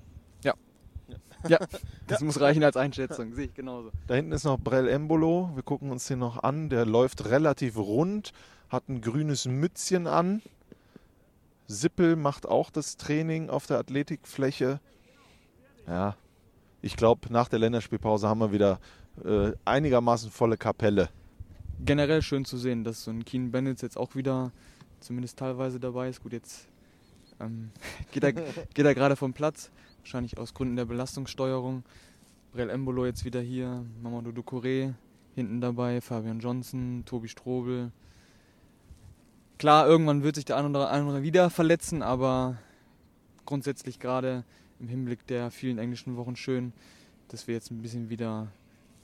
Ja, 1.48 1.58
das 2.06 2.20
ja. 2.20 2.26
muss 2.26 2.40
reichen 2.40 2.64
als 2.64 2.76
Einschätzung, 2.76 3.34
sehe 3.34 3.46
ich 3.46 3.54
genauso. 3.54 3.90
Da 4.06 4.14
hinten 4.14 4.32
ist 4.32 4.44
noch 4.44 4.58
Brell 4.58 4.88
Embolo, 4.88 5.50
wir 5.54 5.62
gucken 5.62 5.90
uns 5.90 6.06
den 6.06 6.18
noch 6.18 6.42
an. 6.42 6.68
Der 6.68 6.86
läuft 6.86 7.24
relativ 7.26 7.76
rund, 7.76 8.32
hat 8.68 8.88
ein 8.88 9.00
grünes 9.00 9.46
Mützchen 9.46 10.06
an. 10.06 10.42
Sippel 11.66 12.16
macht 12.16 12.46
auch 12.46 12.70
das 12.70 12.96
Training 12.96 13.50
auf 13.50 13.66
der 13.66 13.78
Athletikfläche. 13.78 14.80
Ja, 15.86 16.16
ich 16.82 16.96
glaube, 16.96 17.32
nach 17.32 17.48
der 17.48 17.58
Länderspielpause 17.58 18.28
haben 18.28 18.40
wir 18.40 18.52
wieder 18.52 18.78
äh, 19.24 19.52
einigermaßen 19.64 20.30
volle 20.30 20.56
Kapelle. 20.56 21.08
Generell 21.84 22.22
schön 22.22 22.44
zu 22.44 22.56
sehen, 22.56 22.84
dass 22.84 23.04
so 23.04 23.10
ein 23.10 23.24
Keen 23.24 23.50
Bennett 23.50 23.82
jetzt 23.82 23.96
auch 23.96 24.14
wieder 24.14 24.52
zumindest 25.00 25.38
teilweise 25.38 25.80
dabei 25.80 26.08
ist. 26.08 26.22
Gut, 26.22 26.32
jetzt 26.32 26.68
ähm, 27.40 27.70
geht 28.12 28.24
er, 28.24 28.32
geht 28.32 28.84
er 28.84 28.94
gerade 28.94 29.16
vom 29.16 29.32
Platz. 29.32 29.70
Wahrscheinlich 30.02 30.36
aus 30.36 30.52
Gründen 30.52 30.76
der 30.76 30.84
Belastungssteuerung. 30.84 31.84
Brel 32.52 32.70
Embolo 32.70 33.06
jetzt 33.06 33.24
wieder 33.24 33.40
hier, 33.40 33.84
Mamadou 34.02 34.30
Ducouré 34.30 34.94
hinten 35.34 35.60
dabei, 35.60 36.00
Fabian 36.00 36.40
Johnson, 36.40 37.04
Tobi 37.06 37.28
Strobel. 37.28 37.92
Klar, 39.58 39.86
irgendwann 39.86 40.22
wird 40.22 40.34
sich 40.34 40.44
der 40.44 40.56
ein 40.56 40.66
oder 40.66 40.90
andere 40.90 41.22
wieder 41.22 41.48
verletzen, 41.50 42.02
aber 42.02 42.58
grundsätzlich 43.46 44.00
gerade 44.00 44.44
im 44.80 44.88
Hinblick 44.88 45.26
der 45.28 45.50
vielen 45.50 45.78
englischen 45.78 46.16
Wochen 46.16 46.36
schön, 46.36 46.72
dass 47.28 47.46
wir 47.46 47.54
jetzt 47.54 47.70
ein 47.70 47.80
bisschen 47.80 48.10
wieder 48.10 48.48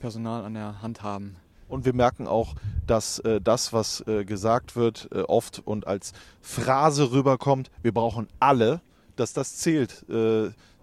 Personal 0.00 0.44
an 0.44 0.54
der 0.54 0.82
Hand 0.82 1.02
haben. 1.02 1.36
Und 1.68 1.84
wir 1.84 1.94
merken 1.94 2.26
auch, 2.26 2.54
dass 2.86 3.18
äh, 3.20 3.40
das, 3.40 3.72
was 3.72 4.06
äh, 4.06 4.24
gesagt 4.24 4.74
wird, 4.74 5.08
äh, 5.12 5.20
oft 5.20 5.62
und 5.64 5.86
als 5.86 6.12
Phrase 6.40 7.12
rüberkommt, 7.12 7.70
wir 7.82 7.92
brauchen 7.92 8.26
alle, 8.40 8.80
dass 9.16 9.32
das 9.32 9.56
zählt. 9.56 10.04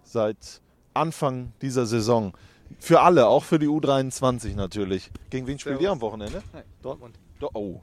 Seit 0.06 0.62
Anfang 0.94 1.52
dieser 1.60 1.84
Saison. 1.84 2.32
Für 2.78 3.00
alle, 3.00 3.26
auch 3.26 3.42
für 3.42 3.58
die 3.58 3.66
U23 3.66 4.54
natürlich. 4.54 5.10
Gegen 5.30 5.48
wen 5.48 5.58
spielt 5.58 5.80
ihr 5.80 5.90
am 5.90 6.00
Wochenende? 6.00 6.42
Hi. 6.52 6.62
Dortmund. 6.80 7.18
Do 7.40 7.50
oh, 7.54 7.80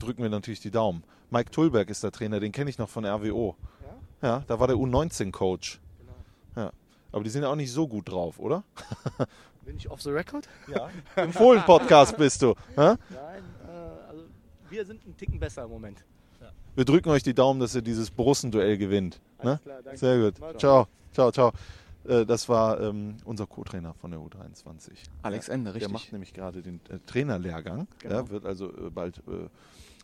drücken 0.00 0.22
wir 0.22 0.28
natürlich 0.28 0.60
die 0.60 0.72
Daumen. 0.72 1.04
Mike 1.30 1.52
Tulberg 1.52 1.88
ist 1.88 2.02
der 2.02 2.10
Trainer, 2.10 2.40
den 2.40 2.50
kenne 2.50 2.68
ich 2.68 2.78
noch 2.78 2.88
von 2.88 3.06
RWO. 3.06 3.56
Ja? 4.22 4.28
Ja, 4.28 4.44
da 4.46 4.58
war 4.58 4.66
der 4.66 4.76
U19-Coach. 4.76 5.80
Genau. 5.98 6.64
Ja. 6.66 6.72
Aber 7.12 7.22
die 7.22 7.30
sind 7.30 7.42
ja 7.42 7.48
auch 7.48 7.56
nicht 7.56 7.72
so 7.72 7.86
gut 7.86 8.08
drauf, 8.08 8.40
oder? 8.40 8.64
Bin 9.64 9.76
ich 9.76 9.88
off 9.88 10.02
the 10.02 10.10
record? 10.10 10.48
Ja. 10.66 10.90
Im 11.22 11.32
Fohlen-Podcast 11.32 12.16
bist 12.16 12.42
du. 12.42 12.54
Nein, 12.76 12.98
äh, 13.08 13.70
also 14.08 14.24
wir 14.68 14.84
sind 14.84 15.04
einen 15.04 15.16
Ticken 15.16 15.38
besser 15.38 15.64
im 15.64 15.70
Moment. 15.70 16.04
Wir 16.76 16.84
drücken 16.84 17.08
euch 17.08 17.22
die 17.22 17.32
Daumen, 17.32 17.58
dass 17.58 17.74
ihr 17.74 17.80
dieses 17.80 18.10
Borussen-Duell 18.10 18.76
gewinnt. 18.76 19.18
Ne? 19.42 19.58
Klar, 19.64 19.96
Sehr 19.96 20.18
gut. 20.18 20.60
Ciao. 20.60 20.86
Ciao, 21.14 21.32
ciao. 21.32 21.52
Äh, 22.06 22.26
das 22.26 22.50
war 22.50 22.78
ähm, 22.82 23.16
unser 23.24 23.46
Co-Trainer 23.46 23.94
von 23.94 24.10
der 24.10 24.20
U23. 24.20 24.90
Alex 25.22 25.48
Ende, 25.48 25.70
richtig. 25.72 25.88
Der 25.88 25.92
macht 25.98 26.12
nämlich 26.12 26.34
gerade 26.34 26.60
den 26.60 26.80
äh, 26.90 26.98
Trainerlehrgang. 27.06 27.88
Genau. 28.00 28.14
Ja, 28.14 28.28
wird 28.28 28.44
also 28.44 28.68
äh, 28.68 28.90
bald 28.90 29.16
äh, 29.26 29.48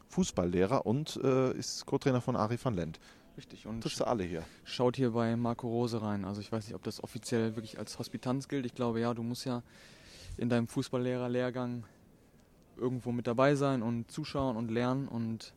Fußballlehrer 0.08 0.86
und 0.86 1.20
äh, 1.22 1.52
ist 1.52 1.84
Co-Trainer 1.84 2.22
von 2.22 2.36
Ari 2.36 2.56
van 2.62 2.72
Lent. 2.72 2.98
Richtig. 3.36 3.66
Und 3.66 3.82
Triffst 3.82 4.00
du 4.00 4.06
alle 4.06 4.24
hier. 4.24 4.42
Schaut 4.64 4.96
hier 4.96 5.10
bei 5.10 5.36
Marco 5.36 5.68
Rose 5.68 6.00
rein. 6.00 6.24
Also 6.24 6.40
ich 6.40 6.50
weiß 6.50 6.66
nicht, 6.66 6.74
ob 6.74 6.82
das 6.84 7.04
offiziell 7.04 7.54
wirklich 7.54 7.78
als 7.78 7.98
Hospitanz 7.98 8.48
gilt. 8.48 8.64
Ich 8.64 8.74
glaube 8.74 8.98
ja, 8.98 9.12
du 9.12 9.22
musst 9.22 9.44
ja 9.44 9.62
in 10.38 10.48
deinem 10.48 10.68
Fußballlehrerlehrgang 10.68 11.84
irgendwo 12.78 13.12
mit 13.12 13.26
dabei 13.26 13.56
sein 13.56 13.82
und 13.82 14.10
zuschauen 14.10 14.56
und 14.56 14.70
lernen 14.70 15.06
und 15.06 15.52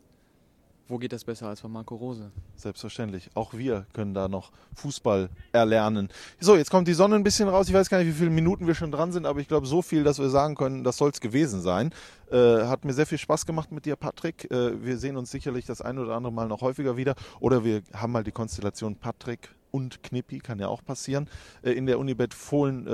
wo 0.87 0.99
geht 0.99 1.13
das 1.13 1.23
besser 1.23 1.47
als 1.47 1.61
bei 1.61 1.67
Marco 1.67 1.95
Rose? 1.95 2.31
Selbstverständlich. 2.55 3.29
Auch 3.33 3.53
wir 3.53 3.87
können 3.93 4.13
da 4.13 4.27
noch 4.27 4.51
Fußball 4.75 5.29
erlernen. 5.51 6.09
So, 6.39 6.55
jetzt 6.55 6.69
kommt 6.69 6.87
die 6.87 6.93
Sonne 6.93 7.15
ein 7.15 7.23
bisschen 7.23 7.49
raus. 7.49 7.67
Ich 7.67 7.73
weiß 7.73 7.89
gar 7.89 7.97
nicht, 7.97 8.07
wie 8.07 8.13
viele 8.13 8.29
Minuten 8.29 8.67
wir 8.67 8.75
schon 8.75 8.91
dran 8.91 9.11
sind, 9.11 9.25
aber 9.25 9.39
ich 9.39 9.47
glaube, 9.47 9.65
so 9.65 9.81
viel, 9.81 10.03
dass 10.03 10.19
wir 10.19 10.29
sagen 10.29 10.55
können, 10.55 10.83
das 10.83 10.97
soll 10.97 11.09
es 11.09 11.21
gewesen 11.21 11.61
sein. 11.61 11.91
Äh, 12.31 12.65
hat 12.65 12.85
mir 12.85 12.93
sehr 12.93 13.07
viel 13.07 13.17
Spaß 13.17 13.47
gemacht 13.47 13.71
mit 13.71 13.85
dir, 13.85 13.95
Patrick. 13.95 14.49
Äh, 14.51 14.83
wir 14.83 14.97
sehen 14.97 15.17
uns 15.17 15.31
sicherlich 15.31 15.65
das 15.65 15.81
ein 15.81 15.97
oder 15.97 16.15
andere 16.15 16.31
Mal 16.31 16.47
noch 16.47 16.61
häufiger 16.61 16.97
wieder. 16.97 17.15
Oder 17.39 17.63
wir 17.63 17.81
haben 17.93 18.11
mal 18.11 18.23
die 18.23 18.31
Konstellation 18.31 18.95
Patrick 18.95 19.49
und 19.71 20.03
Knippi, 20.03 20.39
kann 20.39 20.59
ja 20.59 20.67
auch 20.67 20.83
passieren, 20.83 21.29
äh, 21.63 21.71
in 21.71 21.87
der 21.87 21.97
Unibet 21.97 22.33
Fohlen, 22.33 22.87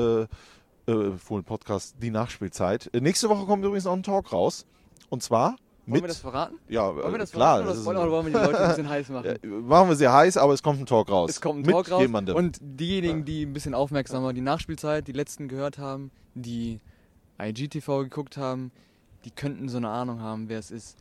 äh, 0.88 0.92
äh, 0.92 1.18
Fohlen 1.18 1.44
Podcast, 1.44 1.96
die 2.02 2.10
Nachspielzeit. 2.10 2.90
Äh, 2.94 3.02
nächste 3.02 3.28
Woche 3.28 3.46
kommt 3.46 3.66
übrigens 3.66 3.84
noch 3.84 3.94
ein 3.94 4.04
Talk 4.04 4.32
raus. 4.32 4.66
Und 5.10 5.24
zwar 5.24 5.58
wollen 5.86 6.02
wir 6.02 6.08
das 6.08 6.20
verraten? 6.20 6.56
Ja, 6.70 6.96
wollen 6.96 7.12
wir 7.12 7.18
das 7.18 7.32
klar. 7.32 7.64
Verraten, 7.64 7.88
oder 7.88 8.12
wollen 8.12 8.26
wir 8.28 8.40
die 8.40 8.46
Leute 8.46 8.60
ein 8.62 8.68
bisschen 8.70 8.90
heiß 8.90 9.10
machen? 9.10 9.26
Ja, 9.26 9.48
machen 9.50 9.90
wir 9.90 9.96
sie 9.96 10.08
heiß, 10.08 10.38
aber 10.38 10.54
es 10.54 10.62
kommt 10.64 10.80
ein 10.80 10.86
Talk 10.86 11.10
raus. 11.10 11.30
Es 11.32 11.42
kommt 11.42 11.66
ein 11.66 11.72
Talk 11.72 11.90
raus. 11.92 12.02
Jemandem. 12.02 12.36
Und 12.36 12.58
diejenigen, 12.62 13.26
die 13.26 13.46
ein 13.46 13.54
bisschen 13.54 13.74
aufmerksamer 13.74 14.34
die 14.34 14.42
Nachspielzeit, 14.42 15.08
die 15.08 15.12
letzten 15.14 15.48
gehört 15.48 15.78
haben, 15.78 16.12
die 16.36 16.80
IGTV 17.42 18.04
geguckt 18.04 18.38
haben, 18.38 18.72
die 19.26 19.32
könnten 19.32 19.70
so 19.70 19.78
eine 19.78 19.90
Ahnung 19.90 20.22
haben, 20.22 20.50
wer 20.50 20.60
es 20.60 20.72
ist. 20.72 20.98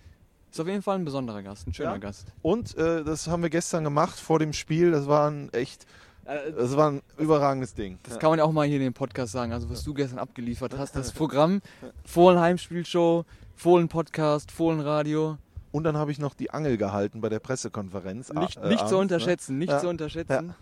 Ist 0.50 0.60
auf 0.60 0.66
jeden 0.66 0.82
Fall 0.82 0.98
ein 0.98 1.04
besonderer 1.04 1.42
Gast, 1.42 1.66
ein 1.68 1.74
schöner 1.74 1.92
Ja. 1.92 1.98
Gast. 1.98 2.26
Und 2.42 2.76
äh, 2.76 3.04
das 3.04 3.28
haben 3.28 3.42
wir 3.42 3.50
gestern 3.50 3.84
gemacht 3.84 4.18
vor 4.18 4.38
dem 4.40 4.52
Spiel. 4.52 4.90
Das 4.90 5.06
war 5.06 5.30
ein 5.30 5.48
echt, 5.52 5.86
das 6.24 6.76
war 6.76 6.90
ein 6.90 7.02
überragendes 7.18 7.74
Ding. 7.74 7.98
Das 8.02 8.18
kann 8.18 8.30
man 8.30 8.40
ja 8.40 8.44
auch 8.44 8.50
mal 8.52 8.66
hier 8.66 8.76
in 8.78 8.82
dem 8.82 8.92
Podcast 8.92 9.32
sagen. 9.32 9.52
Also 9.52 9.70
was 9.70 9.84
du 9.84 9.94
gestern 9.94 10.18
abgeliefert 10.18 10.74
hast, 10.78 10.96
das 10.96 11.12
Programm, 11.12 11.60
Fohlen 12.04 12.40
Heimspielshow, 12.40 13.24
Fohlen 13.60 13.88
Podcast, 13.88 14.50
Fohlen 14.50 14.80
Radio. 14.80 15.36
Und 15.70 15.84
dann 15.84 15.94
habe 15.94 16.10
ich 16.10 16.18
noch 16.18 16.32
die 16.32 16.50
Angel 16.50 16.78
gehalten 16.78 17.20
bei 17.20 17.28
der 17.28 17.40
Pressekonferenz. 17.40 18.32
Nicht, 18.32 18.56
äh, 18.56 18.68
nicht 18.68 18.78
zu 18.78 18.84
abends, 18.84 18.90
ne? 18.92 18.96
unterschätzen, 18.96 19.58
nicht 19.58 19.68
Ja. 19.68 19.78
zu 19.78 19.88
unterschätzen. 19.90 20.46
Ja. 20.48 20.54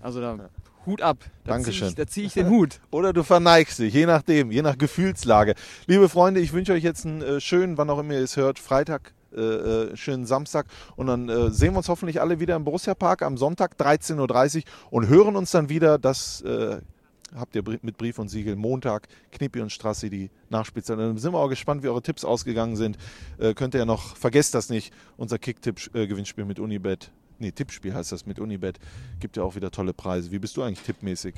Also 0.00 0.22
da 0.22 0.38
Hut 0.86 1.02
ab. 1.02 1.18
Da 1.44 1.52
Dankeschön. 1.52 1.88
Zieh 1.88 1.90
ich, 1.90 1.94
da 1.96 2.06
ziehe 2.06 2.26
ich 2.28 2.32
den 2.32 2.48
Hut. 2.48 2.80
Oder 2.90 3.12
du 3.12 3.24
verneigst 3.24 3.78
dich, 3.78 3.92
je 3.92 4.06
nachdem, 4.06 4.50
je 4.50 4.62
nach 4.62 4.78
Gefühlslage. 4.78 5.54
Liebe 5.86 6.08
Freunde, 6.08 6.40
ich 6.40 6.54
wünsche 6.54 6.72
euch 6.72 6.82
jetzt 6.82 7.04
einen 7.04 7.20
äh, 7.20 7.40
schönen, 7.42 7.76
wann 7.76 7.90
auch 7.90 7.98
immer 7.98 8.14
ihr 8.14 8.20
es 8.20 8.38
hört, 8.38 8.58
Freitag, 8.58 9.12
äh, 9.36 9.40
äh, 9.40 9.96
schönen 9.98 10.24
Samstag. 10.24 10.64
Und 10.96 11.08
dann 11.08 11.28
äh, 11.28 11.50
sehen 11.50 11.74
wir 11.74 11.78
uns 11.78 11.90
hoffentlich 11.90 12.22
alle 12.22 12.40
wieder 12.40 12.56
im 12.56 12.64
Borussia 12.64 12.94
Park 12.94 13.20
am 13.20 13.36
Sonntag 13.36 13.74
13.30 13.78 14.56
Uhr 14.56 14.62
und 14.92 15.08
hören 15.08 15.36
uns 15.36 15.50
dann 15.50 15.68
wieder. 15.68 15.98
Das 15.98 16.42
habt 17.34 17.56
ihr 17.56 17.62
mit 17.82 17.96
Brief 17.96 18.18
und 18.18 18.28
Siegel 18.28 18.56
Montag, 18.56 19.08
Knippi 19.32 19.60
und 19.60 19.70
Strassi, 19.70 20.10
die 20.10 20.30
Nachspielzeit. 20.50 20.98
Und 20.98 21.04
dann 21.04 21.18
sind 21.18 21.32
wir 21.32 21.38
auch 21.38 21.48
gespannt, 21.48 21.82
wie 21.82 21.88
eure 21.88 22.02
Tipps 22.02 22.24
ausgegangen 22.24 22.76
sind. 22.76 22.98
Äh, 23.38 23.54
könnt 23.54 23.74
ihr 23.74 23.78
ja 23.78 23.86
noch, 23.86 24.16
vergesst 24.16 24.54
das 24.54 24.68
nicht, 24.68 24.92
unser 25.16 25.38
Kick-Tipp-Gewinnspiel 25.38 26.44
mit 26.44 26.60
Unibet. 26.60 27.10
Nee, 27.38 27.52
Tippspiel 27.52 27.94
heißt 27.94 28.12
das 28.12 28.26
mit 28.26 28.38
Unibet. 28.38 28.78
Gibt 29.20 29.36
ja 29.36 29.42
auch 29.42 29.56
wieder 29.56 29.70
tolle 29.70 29.92
Preise. 29.92 30.30
Wie 30.30 30.38
bist 30.38 30.56
du 30.56 30.62
eigentlich 30.62 30.80
tippmäßig? 30.80 31.34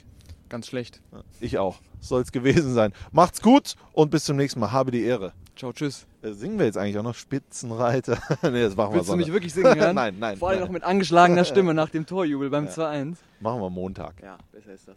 Ganz 0.48 0.66
schlecht. 0.66 1.02
Ich 1.40 1.58
auch. 1.58 1.80
Soll 2.00 2.22
es 2.22 2.32
gewesen 2.32 2.72
sein. 2.72 2.92
Macht's 3.12 3.42
gut 3.42 3.74
und 3.92 4.10
bis 4.10 4.24
zum 4.24 4.36
nächsten 4.36 4.60
Mal. 4.60 4.72
Habe 4.72 4.90
die 4.90 5.02
Ehre. 5.02 5.32
Ciao, 5.56 5.72
tschüss. 5.72 6.06
Äh, 6.22 6.32
Singen 6.32 6.58
wir 6.58 6.66
jetzt 6.66 6.78
eigentlich 6.78 6.96
auch 6.98 7.02
noch 7.02 7.16
Spitzenreiter? 7.16 8.18
nee, 8.42 8.62
das 8.62 8.76
machen 8.76 8.92
wir 8.92 8.98
Willst 8.98 9.10
du 9.10 9.16
mich 9.16 9.32
wirklich 9.32 9.52
singen 9.52 9.74
hören? 9.78 9.94
nein, 9.96 10.16
nein. 10.18 10.38
Vor 10.38 10.48
allem 10.48 10.60
nein. 10.60 10.68
noch 10.68 10.72
mit 10.72 10.84
angeschlagener 10.84 11.44
Stimme 11.46 11.74
nach 11.74 11.90
dem 11.90 12.06
Torjubel 12.06 12.48
beim 12.48 12.66
2-1. 12.66 13.16
Machen 13.40 13.60
wir 13.60 13.68
Montag. 13.70 14.22
Ja, 14.22 14.38
besser 14.52 14.72
ist 14.72 14.86
das. 14.88 14.96